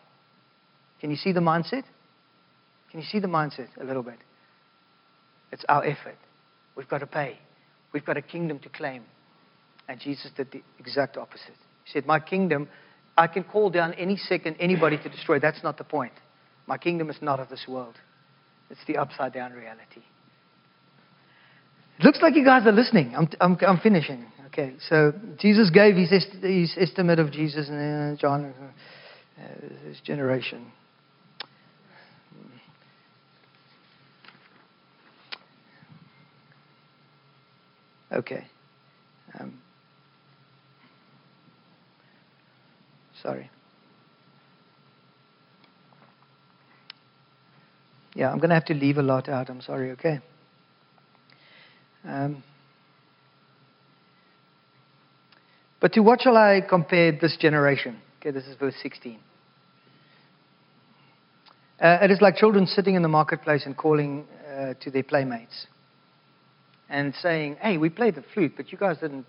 Can 1.00 1.10
you 1.10 1.16
see 1.16 1.32
the 1.32 1.40
mindset? 1.40 1.84
Can 2.92 3.00
you 3.00 3.06
see 3.06 3.20
the 3.20 3.28
mindset 3.28 3.70
a 3.82 3.84
little 3.84 4.04
bit? 4.04 4.20
It's 5.52 5.64
our 5.70 5.84
effort. 5.84 6.18
We've 6.76 6.88
got 6.88 7.00
to 7.00 7.08
pay. 7.08 7.40
We've 7.94 8.06
got 8.06 8.18
a 8.18 8.22
kingdom 8.22 8.60
to 8.60 8.70
claim. 8.70 9.04
And 9.88 10.00
Jesus 10.00 10.32
did 10.36 10.52
the 10.52 10.62
exact 10.80 11.18
opposite. 11.18 11.56
He 11.86 11.92
said, 11.92 12.06
My 12.06 12.20
kingdom, 12.20 12.68
I 13.18 13.28
can 13.28 13.44
call 13.44 13.70
down 13.70 13.94
any 13.94 14.18
second 14.18 14.58
anybody 14.60 14.98
to 14.98 15.10
destroy. 15.10 15.40
That's 15.40 15.64
not 15.64 15.78
the 15.78 15.84
point. 15.84 16.14
My 16.68 16.78
kingdom 16.78 17.10
is 17.10 17.18
not 17.22 17.40
of 17.40 17.50
this 17.50 17.66
world, 17.68 17.96
it's 18.70 18.80
the 18.88 18.98
upside 18.98 19.34
down 19.34 19.54
reality. 19.54 20.02
It 22.00 22.06
looks 22.06 22.20
like 22.22 22.36
you 22.36 22.44
guys 22.44 22.66
are 22.66 22.72
listening. 22.72 23.14
I'm, 23.16 23.30
I'm, 23.40 23.58
I'm 23.66 23.78
finishing. 23.80 24.26
Okay, 24.54 24.76
so 24.88 25.12
Jesus 25.40 25.72
gave 25.72 25.96
his, 25.96 26.12
est- 26.12 26.44
his 26.44 26.76
estimate 26.78 27.18
of 27.18 27.32
Jesus 27.32 27.70
and 27.70 28.20
John, 28.20 28.54
uh, 29.40 29.88
his 29.88 30.00
generation. 30.02 30.72
Okay. 38.12 38.46
Um, 39.40 39.60
sorry. 43.24 43.50
Yeah, 48.14 48.30
I'm 48.32 48.38
going 48.38 48.50
to 48.50 48.56
have 48.56 48.66
to 48.66 48.76
leave 48.76 49.00
a 49.00 49.02
lot 49.02 49.28
out. 49.30 49.50
I'm 49.50 49.62
sorry, 49.62 49.90
okay? 49.94 50.20
Um, 52.06 52.44
but 55.84 55.92
to 55.92 56.00
what 56.00 56.22
shall 56.22 56.38
I 56.38 56.62
compare 56.62 57.12
this 57.12 57.36
generation? 57.36 58.00
Okay, 58.22 58.32
this 58.32 58.46
is 58.46 58.56
verse 58.56 58.74
16. 58.82 59.20
Uh, 61.78 61.98
it 62.02 62.10
is 62.10 62.22
like 62.22 62.38
children 62.38 62.66
sitting 62.68 62.96
in 62.96 63.02
the 63.02 63.10
marketplace 63.10 63.64
and 63.66 63.76
calling 63.76 64.26
uh, 64.48 64.76
to 64.80 64.90
their 64.90 65.04
playmates 65.04 65.68
and 66.88 67.14
saying, 67.16 67.58
hey, 67.60 67.76
we 67.76 67.90
played 67.90 68.16
the 68.16 68.24
flute, 68.34 68.54
but 68.56 68.72
you 68.72 68.78
guys 68.78 69.00
didn't 69.00 69.26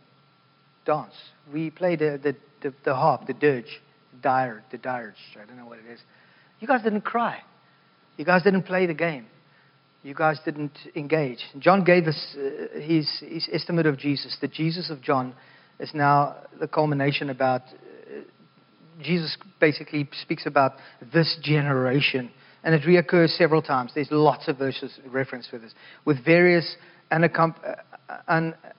dance. 0.87 1.15
We 1.53 1.71
played 1.71 1.99
the, 1.99 2.21
the, 2.23 2.37
the, 2.63 2.73
the 2.85 2.95
harp, 2.95 3.27
the 3.27 3.35
dirge, 3.35 3.81
the 4.13 4.19
dire, 4.19 4.63
the 4.71 4.79
dirge, 4.79 5.17
I 5.35 5.47
don't 5.47 5.57
know 5.57 5.67
what 5.67 5.81
it 5.81 5.93
is. 5.93 5.99
You 6.61 6.69
guys 6.69 6.85
didn't 6.85 7.01
cry. 7.01 7.43
You 8.17 8.25
guys 8.25 8.45
didn't 8.45 8.63
play 8.63 8.87
the 8.87 8.95
game. 8.95 9.27
You 10.05 10.15
guys 10.15 10.39
didn't 10.45 10.79
engage. 10.95 11.41
John 11.59 11.83
gave 11.83 12.07
us 12.07 12.37
uh, 12.37 12.79
his, 12.79 13.11
his 13.27 13.49
estimate 13.53 13.87
of 13.87 13.99
Jesus. 13.99 14.37
The 14.41 14.47
Jesus 14.47 14.89
of 14.89 15.03
John 15.03 15.35
is 15.79 15.91
now 15.95 16.37
the 16.61 16.69
culmination 16.69 17.31
about. 17.31 17.63
Uh, 17.63 18.21
Jesus 19.03 19.37
basically 19.61 20.09
speaks 20.23 20.47
about 20.47 20.75
this 21.13 21.37
generation, 21.43 22.31
and 22.63 22.75
it 22.75 22.83
reoccurs 22.83 23.37
several 23.37 23.61
times. 23.61 23.93
There's 23.95 24.11
lots 24.11 24.47
of 24.49 24.59
verses 24.59 24.99
reference 25.07 25.49
for 25.49 25.59
this, 25.59 25.75
with 26.05 26.25
various 26.25 26.77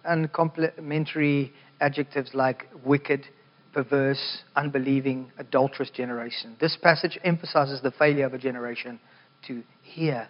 uncomplimentary 0.05 1.53
adjectives 1.81 2.31
like 2.33 2.67
wicked, 2.85 3.25
perverse, 3.73 4.43
unbelieving, 4.55 5.31
adulterous 5.37 5.89
generation. 5.89 6.55
This 6.59 6.77
passage 6.81 7.19
emphasizes 7.23 7.81
the 7.81 7.91
failure 7.91 8.25
of 8.25 8.33
a 8.33 8.37
generation 8.37 8.99
to 9.47 9.63
hear 9.81 10.29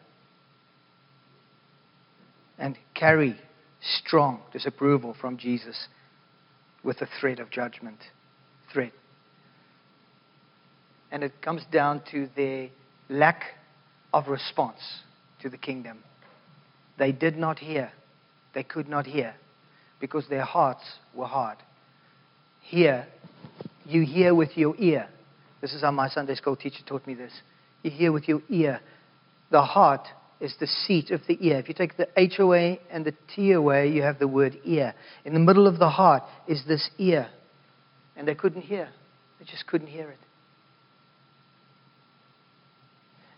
and 2.57 2.77
carry 2.93 3.37
strong 3.81 4.41
disapproval 4.51 5.15
from 5.19 5.37
Jesus 5.37 5.87
with 6.85 7.01
a 7.01 7.07
threat 7.19 7.39
of 7.39 7.49
judgment. 7.49 7.97
Threat. 8.71 8.93
And 11.11 11.23
it 11.23 11.41
comes 11.41 11.63
down 11.71 12.03
to 12.11 12.29
their 12.35 12.69
lack 13.09 13.43
of 14.13 14.27
response 14.27 14.79
to 15.41 15.49
the 15.49 15.57
kingdom. 15.57 15.99
They 16.97 17.11
did 17.11 17.37
not 17.37 17.59
hear. 17.59 17.91
They 18.53 18.63
could 18.63 18.87
not 18.87 19.05
hear 19.05 19.33
because 19.99 20.27
their 20.29 20.43
hearts 20.43 20.83
were 21.13 21.25
hard. 21.25 21.57
Hear. 22.61 23.07
You 23.85 24.03
hear 24.03 24.33
with 24.33 24.55
your 24.55 24.75
ear. 24.77 25.07
This 25.61 25.73
is 25.73 25.81
how 25.81 25.91
my 25.91 26.07
Sunday 26.09 26.35
school 26.35 26.55
teacher 26.55 26.83
taught 26.85 27.05
me 27.07 27.15
this. 27.15 27.33
You 27.83 27.91
hear 27.91 28.11
with 28.11 28.27
your 28.27 28.41
ear. 28.49 28.79
The 29.51 29.61
heart 29.61 30.07
is 30.39 30.55
the 30.59 30.67
seat 30.67 31.11
of 31.11 31.21
the 31.27 31.37
ear. 31.39 31.57
If 31.59 31.67
you 31.69 31.73
take 31.73 31.97
the 31.97 32.07
H 32.17 32.39
away 32.39 32.81
and 32.91 33.05
the 33.05 33.13
T 33.33 33.51
away, 33.53 33.89
you 33.89 34.01
have 34.01 34.19
the 34.19 34.27
word 34.27 34.57
ear. 34.65 34.93
In 35.23 35.33
the 35.33 35.39
middle 35.39 35.67
of 35.67 35.79
the 35.79 35.89
heart 35.89 36.23
is 36.47 36.63
this 36.67 36.89
ear. 36.97 37.29
And 38.15 38.27
they 38.27 38.35
couldn't 38.35 38.63
hear. 38.63 38.89
They 39.39 39.45
just 39.45 39.65
couldn't 39.67 39.87
hear 39.87 40.09
it. 40.09 40.19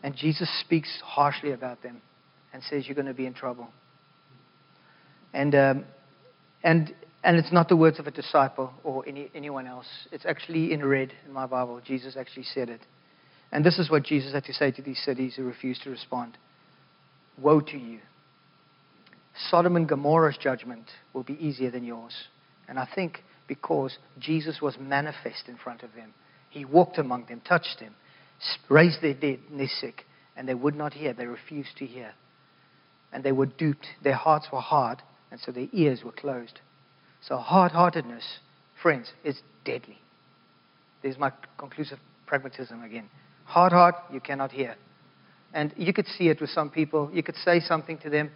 And 0.03 0.15
Jesus 0.15 0.49
speaks 0.61 1.01
harshly 1.03 1.51
about 1.51 1.83
them 1.83 2.01
and 2.53 2.63
says 2.63 2.87
you're 2.87 2.95
going 2.95 3.07
to 3.07 3.13
be 3.13 3.25
in 3.25 3.33
trouble. 3.33 3.67
And, 5.33 5.53
um, 5.53 5.85
and, 6.63 6.93
and 7.23 7.37
it's 7.37 7.51
not 7.51 7.69
the 7.69 7.75
words 7.75 7.99
of 7.99 8.07
a 8.07 8.11
disciple 8.11 8.73
or 8.83 9.07
any, 9.07 9.29
anyone 9.35 9.67
else. 9.67 9.87
It's 10.11 10.25
actually 10.25 10.71
in 10.71 10.83
red 10.85 11.13
in 11.25 11.33
my 11.33 11.45
Bible. 11.45 11.81
Jesus 11.83 12.15
actually 12.17 12.43
said 12.43 12.69
it. 12.69 12.81
And 13.51 13.65
this 13.65 13.79
is 13.79 13.89
what 13.89 14.03
Jesus 14.03 14.33
had 14.33 14.45
to 14.45 14.53
say 14.53 14.71
to 14.71 14.81
these 14.81 15.01
cities 15.03 15.35
who 15.35 15.43
refused 15.43 15.83
to 15.83 15.89
respond 15.89 16.37
Woe 17.41 17.61
to 17.61 17.77
you! 17.77 17.99
Sodom 19.49 19.75
and 19.75 19.87
Gomorrah's 19.87 20.37
judgment 20.37 20.85
will 21.13 21.23
be 21.23 21.43
easier 21.43 21.69
than 21.69 21.83
yours. 21.83 22.13
And 22.67 22.79
I 22.79 22.87
think 22.93 23.23
because 23.47 23.97
Jesus 24.19 24.61
was 24.61 24.77
manifest 24.79 25.47
in 25.47 25.57
front 25.57 25.83
of 25.83 25.93
them, 25.93 26.13
he 26.49 26.65
walked 26.65 26.97
among 26.97 27.25
them, 27.25 27.41
touched 27.47 27.79
them, 27.79 27.95
raised 28.69 29.01
their 29.01 29.13
dead 29.13 29.39
and 29.49 29.59
their 29.59 29.67
sick, 29.67 30.05
and 30.35 30.47
they 30.47 30.55
would 30.55 30.75
not 30.75 30.93
hear. 30.93 31.13
They 31.13 31.27
refused 31.27 31.77
to 31.77 31.85
hear 31.85 32.13
and 33.11 33.23
they 33.23 33.31
were 33.31 33.45
duped. 33.45 33.87
Their 34.03 34.15
hearts 34.15 34.47
were 34.51 34.61
hard, 34.61 35.01
and 35.31 35.39
so 35.39 35.51
their 35.51 35.67
ears 35.73 36.03
were 36.03 36.11
closed. 36.11 36.59
So 37.21 37.37
hard 37.37 37.71
heartedness, 37.71 38.39
friends, 38.81 39.11
is 39.23 39.41
deadly. 39.65 39.97
There's 41.01 41.17
my 41.17 41.31
conclusive 41.57 41.99
pragmatism 42.25 42.83
again. 42.83 43.09
Hard 43.45 43.71
heart, 43.71 43.95
you 44.11 44.19
cannot 44.19 44.51
hear. 44.51 44.75
And 45.53 45.73
you 45.77 45.93
could 45.93 46.07
see 46.07 46.29
it 46.29 46.41
with 46.41 46.49
some 46.49 46.69
people. 46.69 47.09
You 47.13 47.23
could 47.23 47.35
say 47.37 47.59
something 47.59 47.97
to 47.99 48.09
them, 48.09 48.31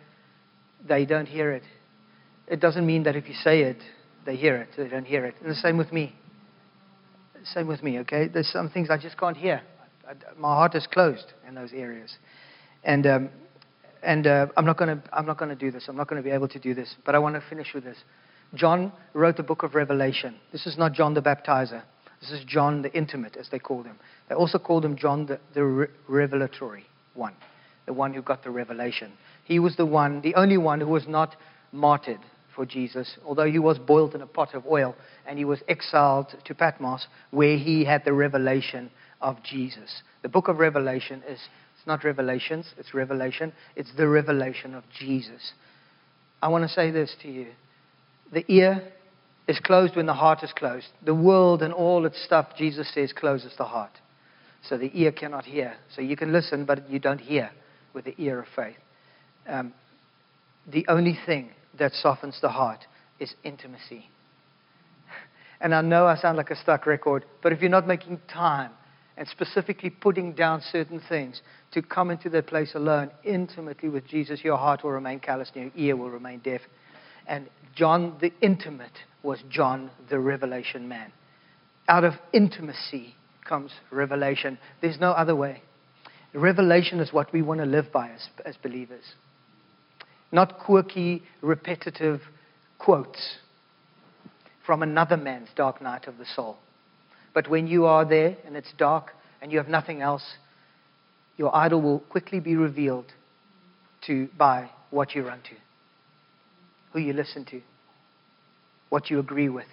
they 0.87 1.05
don't 1.05 1.27
hear 1.27 1.51
it. 1.51 1.63
It 2.47 2.59
doesn't 2.59 2.85
mean 2.85 3.03
that 3.03 3.15
if 3.15 3.27
you 3.27 3.35
say 3.35 3.61
it, 3.61 3.77
they 4.25 4.35
hear 4.35 4.55
it. 4.57 4.69
They 4.77 4.87
don't 4.87 5.05
hear 5.05 5.25
it. 5.25 5.35
And 5.41 5.49
the 5.49 5.55
same 5.55 5.77
with 5.77 5.91
me. 5.91 6.15
Same 7.43 7.67
with 7.67 7.81
me, 7.81 7.99
okay? 7.99 8.27
There's 8.27 8.51
some 8.51 8.69
things 8.69 8.89
I 8.89 8.97
just 8.97 9.17
can't 9.17 9.37
hear. 9.37 9.61
I, 10.07 10.13
my 10.37 10.53
heart 10.53 10.75
is 10.75 10.85
closed 10.85 11.33
in 11.47 11.55
those 11.55 11.73
areas. 11.73 12.15
And, 12.83 13.07
um, 13.07 13.29
and 14.03 14.27
uh, 14.27 14.47
I'm 14.55 14.65
not 14.65 14.77
going 14.77 14.99
to 14.99 15.55
do 15.55 15.71
this. 15.71 15.85
I'm 15.87 15.95
not 15.95 16.07
going 16.07 16.21
to 16.21 16.27
be 16.27 16.33
able 16.33 16.47
to 16.49 16.59
do 16.59 16.73
this. 16.73 16.95
But 17.05 17.15
I 17.15 17.19
want 17.19 17.35
to 17.35 17.43
finish 17.49 17.73
with 17.73 17.83
this. 17.83 17.97
John 18.53 18.91
wrote 19.13 19.37
the 19.37 19.43
book 19.43 19.63
of 19.63 19.73
Revelation. 19.73 20.35
This 20.51 20.67
is 20.67 20.77
not 20.77 20.93
John 20.93 21.13
the 21.13 21.21
Baptizer. 21.21 21.83
This 22.19 22.31
is 22.31 22.43
John 22.45 22.83
the 22.83 22.93
Intimate, 22.93 23.37
as 23.37 23.49
they 23.49 23.59
called 23.59 23.85
him. 23.85 23.97
They 24.29 24.35
also 24.35 24.59
called 24.59 24.85
him 24.85 24.95
John 24.95 25.25
the, 25.25 25.39
the 25.55 25.63
re- 25.63 25.87
Revelatory 26.07 26.85
one, 27.13 27.33
the 27.85 27.93
one 27.93 28.13
who 28.13 28.21
got 28.21 28.43
the 28.43 28.51
revelation. 28.51 29.11
He 29.43 29.59
was 29.59 29.75
the 29.75 29.85
one, 29.85 30.21
the 30.21 30.35
only 30.35 30.57
one 30.57 30.79
who 30.79 30.87
was 30.87 31.07
not 31.07 31.35
martyred 31.71 32.19
for 32.55 32.65
Jesus, 32.65 33.17
although 33.25 33.49
he 33.49 33.59
was 33.59 33.79
boiled 33.79 34.13
in 34.13 34.21
a 34.21 34.27
pot 34.27 34.53
of 34.53 34.65
oil 34.65 34.95
and 35.25 35.37
he 35.37 35.45
was 35.45 35.61
exiled 35.67 36.35
to 36.45 36.55
Patmos, 36.55 37.07
where 37.31 37.57
he 37.57 37.85
had 37.85 38.03
the 38.03 38.13
revelation 38.13 38.91
of 39.21 39.41
Jesus. 39.43 40.01
The 40.21 40.29
book 40.29 40.47
of 40.47 40.57
Revelation 40.57 41.23
is 41.27 41.39
it's 41.81 41.87
not 41.87 42.03
revelations, 42.03 42.71
it's 42.77 42.93
revelation. 42.93 43.53
It's 43.75 43.91
the 43.97 44.07
revelation 44.07 44.75
of 44.75 44.83
Jesus. 44.99 45.53
I 46.39 46.47
want 46.49 46.63
to 46.63 46.69
say 46.69 46.91
this 46.91 47.15
to 47.23 47.27
you. 47.27 47.47
The 48.31 48.45
ear 48.53 48.83
is 49.47 49.59
closed 49.59 49.95
when 49.95 50.05
the 50.05 50.13
heart 50.13 50.43
is 50.43 50.53
closed. 50.55 50.85
The 51.03 51.15
world 51.15 51.63
and 51.63 51.73
all 51.73 52.05
its 52.05 52.23
stuff, 52.23 52.49
Jesus 52.55 52.93
says, 52.93 53.13
closes 53.13 53.55
the 53.57 53.65
heart. 53.65 53.93
So 54.67 54.77
the 54.77 54.91
ear 54.93 55.11
cannot 55.11 55.45
hear. 55.45 55.75
So 55.95 56.01
you 56.01 56.15
can 56.15 56.31
listen, 56.31 56.65
but 56.65 56.89
you 56.89 56.99
don't 56.99 57.21
hear 57.21 57.51
with 57.93 58.05
the 58.05 58.15
ear 58.17 58.39
of 58.39 58.47
faith. 58.55 58.77
Um, 59.47 59.73
the 60.67 60.85
only 60.87 61.17
thing 61.25 61.51
that 61.79 61.93
softens 61.93 62.39
the 62.41 62.49
heart 62.49 62.85
is 63.19 63.33
intimacy. 63.43 64.09
And 65.61 65.75
I 65.75 65.81
know 65.81 66.07
I 66.07 66.15
sound 66.15 66.37
like 66.37 66.49
a 66.49 66.55
stuck 66.55 66.85
record, 66.87 67.23
but 67.43 67.53
if 67.53 67.61
you're 67.61 67.69
not 67.69 67.87
making 67.87 68.19
time 68.27 68.71
and 69.15 69.27
specifically 69.27 69.91
putting 69.91 70.33
down 70.33 70.61
certain 70.71 70.99
things 71.07 71.41
to 71.71 71.83
come 71.83 72.09
into 72.09 72.29
that 72.31 72.47
place 72.47 72.71
alone 72.73 73.11
intimately 73.23 73.87
with 73.89 74.07
Jesus, 74.07 74.43
your 74.43 74.57
heart 74.57 74.83
will 74.83 74.91
remain 74.91 75.19
callous 75.19 75.51
and 75.53 75.71
your 75.75 75.85
ear 75.87 75.95
will 75.95 76.09
remain 76.09 76.39
deaf. 76.39 76.61
And 77.27 77.47
John 77.75 78.17
the 78.19 78.33
intimate 78.41 78.97
was 79.21 79.39
John 79.49 79.91
the 80.09 80.19
revelation 80.19 80.87
man. 80.87 81.11
Out 81.87 82.03
of 82.03 82.13
intimacy 82.33 83.15
comes 83.47 83.71
revelation. 83.91 84.57
There's 84.81 84.99
no 84.99 85.11
other 85.11 85.35
way. 85.35 85.61
Revelation 86.33 86.99
is 86.99 87.11
what 87.11 87.31
we 87.33 87.41
want 87.41 87.59
to 87.59 87.65
live 87.65 87.91
by 87.91 88.09
as, 88.09 88.29
as 88.45 88.55
believers. 88.57 89.03
Not 90.31 90.59
quirky, 90.59 91.23
repetitive 91.41 92.21
quotes 92.79 93.37
from 94.65 94.81
another 94.81 95.17
man's 95.17 95.49
dark 95.55 95.81
night 95.81 96.07
of 96.07 96.17
the 96.17 96.25
soul. 96.25 96.57
But 97.33 97.49
when 97.49 97.67
you 97.67 97.85
are 97.85 98.05
there 98.05 98.37
and 98.45 98.55
it's 98.55 98.71
dark 98.77 99.11
and 99.41 99.51
you 99.51 99.57
have 99.57 99.67
nothing 99.67 100.01
else, 100.01 100.23
your 101.37 101.55
idol 101.55 101.81
will 101.81 101.99
quickly 101.99 102.39
be 102.39 102.55
revealed 102.55 103.11
to 104.07 104.29
by 104.37 104.69
what 104.89 105.15
you 105.15 105.25
run 105.25 105.41
to, 105.41 105.55
who 106.93 106.99
you 106.99 107.13
listen 107.13 107.45
to, 107.45 107.61
what 108.89 109.09
you 109.09 109.19
agree 109.19 109.49
with. 109.49 109.67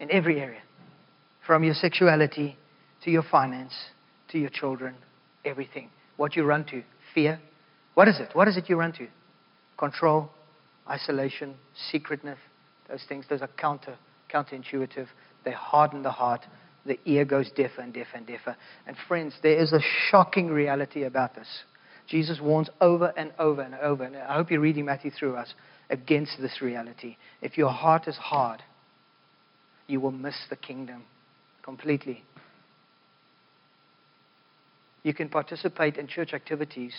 In 0.00 0.10
every 0.10 0.40
area. 0.40 0.60
From 1.48 1.64
your 1.64 1.72
sexuality 1.72 2.58
to 3.04 3.10
your 3.10 3.22
finance 3.22 3.72
to 4.28 4.38
your 4.38 4.50
children, 4.50 4.94
everything. 5.46 5.88
What 6.18 6.36
you 6.36 6.44
run 6.44 6.66
to. 6.66 6.82
Fear. 7.14 7.40
What 7.94 8.06
is 8.06 8.20
it? 8.20 8.28
What 8.34 8.48
is 8.48 8.58
it 8.58 8.68
you 8.68 8.76
run 8.76 8.92
to? 8.92 9.06
Control, 9.78 10.28
isolation, 10.86 11.54
secretness, 11.90 12.36
those 12.86 13.02
things, 13.08 13.24
those 13.30 13.40
are 13.40 13.48
counter 13.56 13.96
counterintuitive. 14.30 15.06
They 15.46 15.52
harden 15.52 16.02
the 16.02 16.10
heart. 16.10 16.44
The 16.84 16.98
ear 17.06 17.24
goes 17.24 17.50
deafer 17.56 17.80
and 17.80 17.94
deafer 17.94 18.18
and 18.18 18.26
deafer. 18.26 18.54
And 18.86 18.94
friends, 19.08 19.32
there 19.42 19.58
is 19.58 19.72
a 19.72 19.80
shocking 20.10 20.48
reality 20.48 21.04
about 21.04 21.34
this. 21.34 21.48
Jesus 22.06 22.40
warns 22.42 22.68
over 22.82 23.14
and 23.16 23.32
over 23.38 23.62
and 23.62 23.74
over, 23.76 24.04
and 24.04 24.16
I 24.16 24.34
hope 24.34 24.50
you're 24.50 24.60
reading 24.60 24.84
Matthew 24.84 25.12
through 25.12 25.36
us, 25.36 25.54
against 25.88 26.32
this 26.42 26.60
reality. 26.60 27.16
If 27.40 27.56
your 27.56 27.70
heart 27.70 28.06
is 28.06 28.16
hard, 28.16 28.62
you 29.86 29.98
will 29.98 30.10
miss 30.10 30.36
the 30.50 30.56
kingdom 30.56 31.04
completely. 31.68 32.24
You 35.02 35.12
can 35.12 35.28
participate 35.28 35.98
in 35.98 36.06
church 36.06 36.32
activities, 36.32 36.94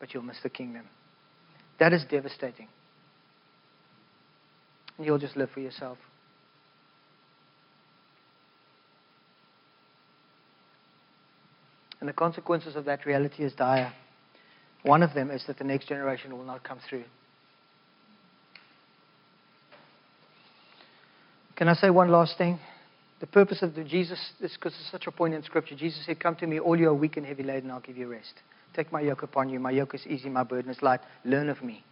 but 0.00 0.14
you'll 0.14 0.22
miss 0.22 0.38
the 0.42 0.48
kingdom. 0.48 0.86
That 1.78 1.92
is 1.92 2.02
devastating. 2.10 2.68
And 4.96 5.06
you'll 5.06 5.18
just 5.18 5.36
live 5.36 5.50
for 5.50 5.60
yourself. 5.60 5.98
And 12.00 12.08
the 12.08 12.14
consequences 12.14 12.74
of 12.74 12.86
that 12.86 13.04
reality 13.04 13.44
is 13.44 13.52
dire. 13.52 13.92
One 14.82 15.02
of 15.02 15.12
them 15.12 15.30
is 15.30 15.44
that 15.46 15.58
the 15.58 15.64
next 15.64 15.88
generation 15.88 16.38
will 16.38 16.46
not 16.46 16.64
come 16.64 16.78
through. 16.88 17.04
Can 21.54 21.68
I 21.68 21.74
say 21.74 21.90
one 21.90 22.10
last 22.10 22.38
thing? 22.38 22.58
The 23.22 23.28
purpose 23.28 23.62
of 23.62 23.76
the 23.76 23.84
Jesus, 23.84 24.18
this 24.40 24.54
because 24.54 24.74
it's 24.80 24.90
such 24.90 25.06
a 25.06 25.12
point 25.12 25.32
in 25.32 25.44
Scripture. 25.44 25.76
Jesus 25.76 26.04
said, 26.04 26.18
"Come 26.18 26.34
to 26.36 26.46
me, 26.48 26.58
all 26.58 26.76
you 26.76 26.88
are 26.88 26.94
weak 26.94 27.16
and 27.16 27.24
heavy 27.24 27.44
laden, 27.44 27.70
I'll 27.70 27.78
give 27.78 27.96
you 27.96 28.08
rest. 28.08 28.34
Take 28.74 28.90
my 28.90 29.00
yoke 29.00 29.22
upon 29.22 29.48
you. 29.48 29.60
My 29.60 29.70
yoke 29.70 29.94
is 29.94 30.04
easy, 30.08 30.28
my 30.28 30.42
burden 30.42 30.72
is 30.72 30.82
light. 30.82 30.98
Learn 31.24 31.48
of 31.48 31.62
me." 31.62 31.84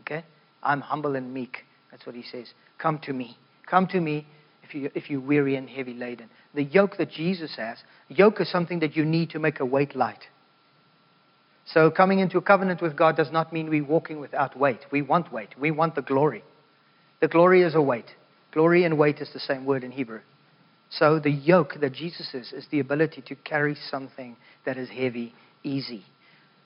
Okay? 0.00 0.24
I'm 0.62 0.82
humble 0.82 1.16
and 1.16 1.32
meek. 1.32 1.64
That's 1.90 2.04
what 2.04 2.14
he 2.14 2.22
says. 2.22 2.52
Come 2.76 2.98
to 3.04 3.14
me. 3.14 3.38
Come 3.64 3.86
to 3.86 3.98
me 3.98 4.26
if, 4.62 4.74
you, 4.74 4.90
if 4.94 5.08
you're 5.08 5.22
weary 5.22 5.56
and 5.56 5.70
heavy 5.70 5.94
laden. 5.94 6.28
The 6.52 6.64
yoke 6.64 6.98
that 6.98 7.10
Jesus 7.10 7.56
has, 7.56 7.78
yoke 8.08 8.42
is 8.42 8.50
something 8.50 8.80
that 8.80 8.94
you 8.94 9.06
need 9.06 9.30
to 9.30 9.38
make 9.38 9.60
a 9.60 9.64
weight 9.64 9.96
light. 9.96 10.28
So 11.64 11.90
coming 11.90 12.18
into 12.18 12.36
a 12.36 12.42
covenant 12.42 12.82
with 12.82 12.94
God 12.94 13.16
does 13.16 13.32
not 13.32 13.54
mean 13.54 13.70
we're 13.70 13.82
walking 13.82 14.20
without 14.20 14.54
weight. 14.54 14.80
We 14.90 15.00
want 15.00 15.32
weight. 15.32 15.58
We 15.58 15.70
want 15.70 15.94
the 15.94 16.02
glory. 16.02 16.44
The 17.22 17.28
glory 17.28 17.62
is 17.62 17.74
a 17.74 17.80
weight. 17.80 18.16
Glory 18.52 18.84
and 18.84 18.98
weight 18.98 19.22
is 19.22 19.32
the 19.32 19.40
same 19.40 19.64
word 19.64 19.82
in 19.82 19.90
Hebrew. 19.90 20.20
So 20.98 21.18
the 21.18 21.30
yoke 21.30 21.74
that 21.80 21.92
Jesus 21.92 22.34
is, 22.34 22.52
is 22.52 22.66
the 22.70 22.80
ability 22.80 23.22
to 23.26 23.34
carry 23.34 23.76
something 23.90 24.36
that 24.64 24.76
is 24.76 24.88
heavy, 24.88 25.34
easy. 25.62 26.04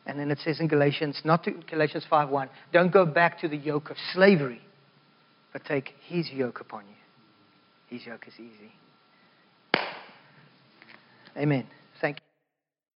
And 0.06 0.18
then 0.18 0.30
it 0.30 0.38
says 0.38 0.60
in 0.60 0.68
Galatians, 0.68 1.20
not 1.24 1.44
to 1.44 1.52
Galatians 1.70 2.04
5.1, 2.10 2.48
don't 2.72 2.92
go 2.92 3.04
back 3.06 3.40
to 3.40 3.48
the 3.48 3.56
yoke 3.56 3.90
of 3.90 3.96
slavery 4.12 4.62
but 5.52 5.64
take 5.64 5.94
his 6.06 6.30
yoke 6.30 6.60
upon 6.60 6.84
you. 6.86 7.96
His 7.96 8.06
yoke 8.06 8.26
is 8.28 8.34
easy. 8.34 8.72
Amen. 11.36 11.66
Thank 12.00 12.18
you. 12.18 12.27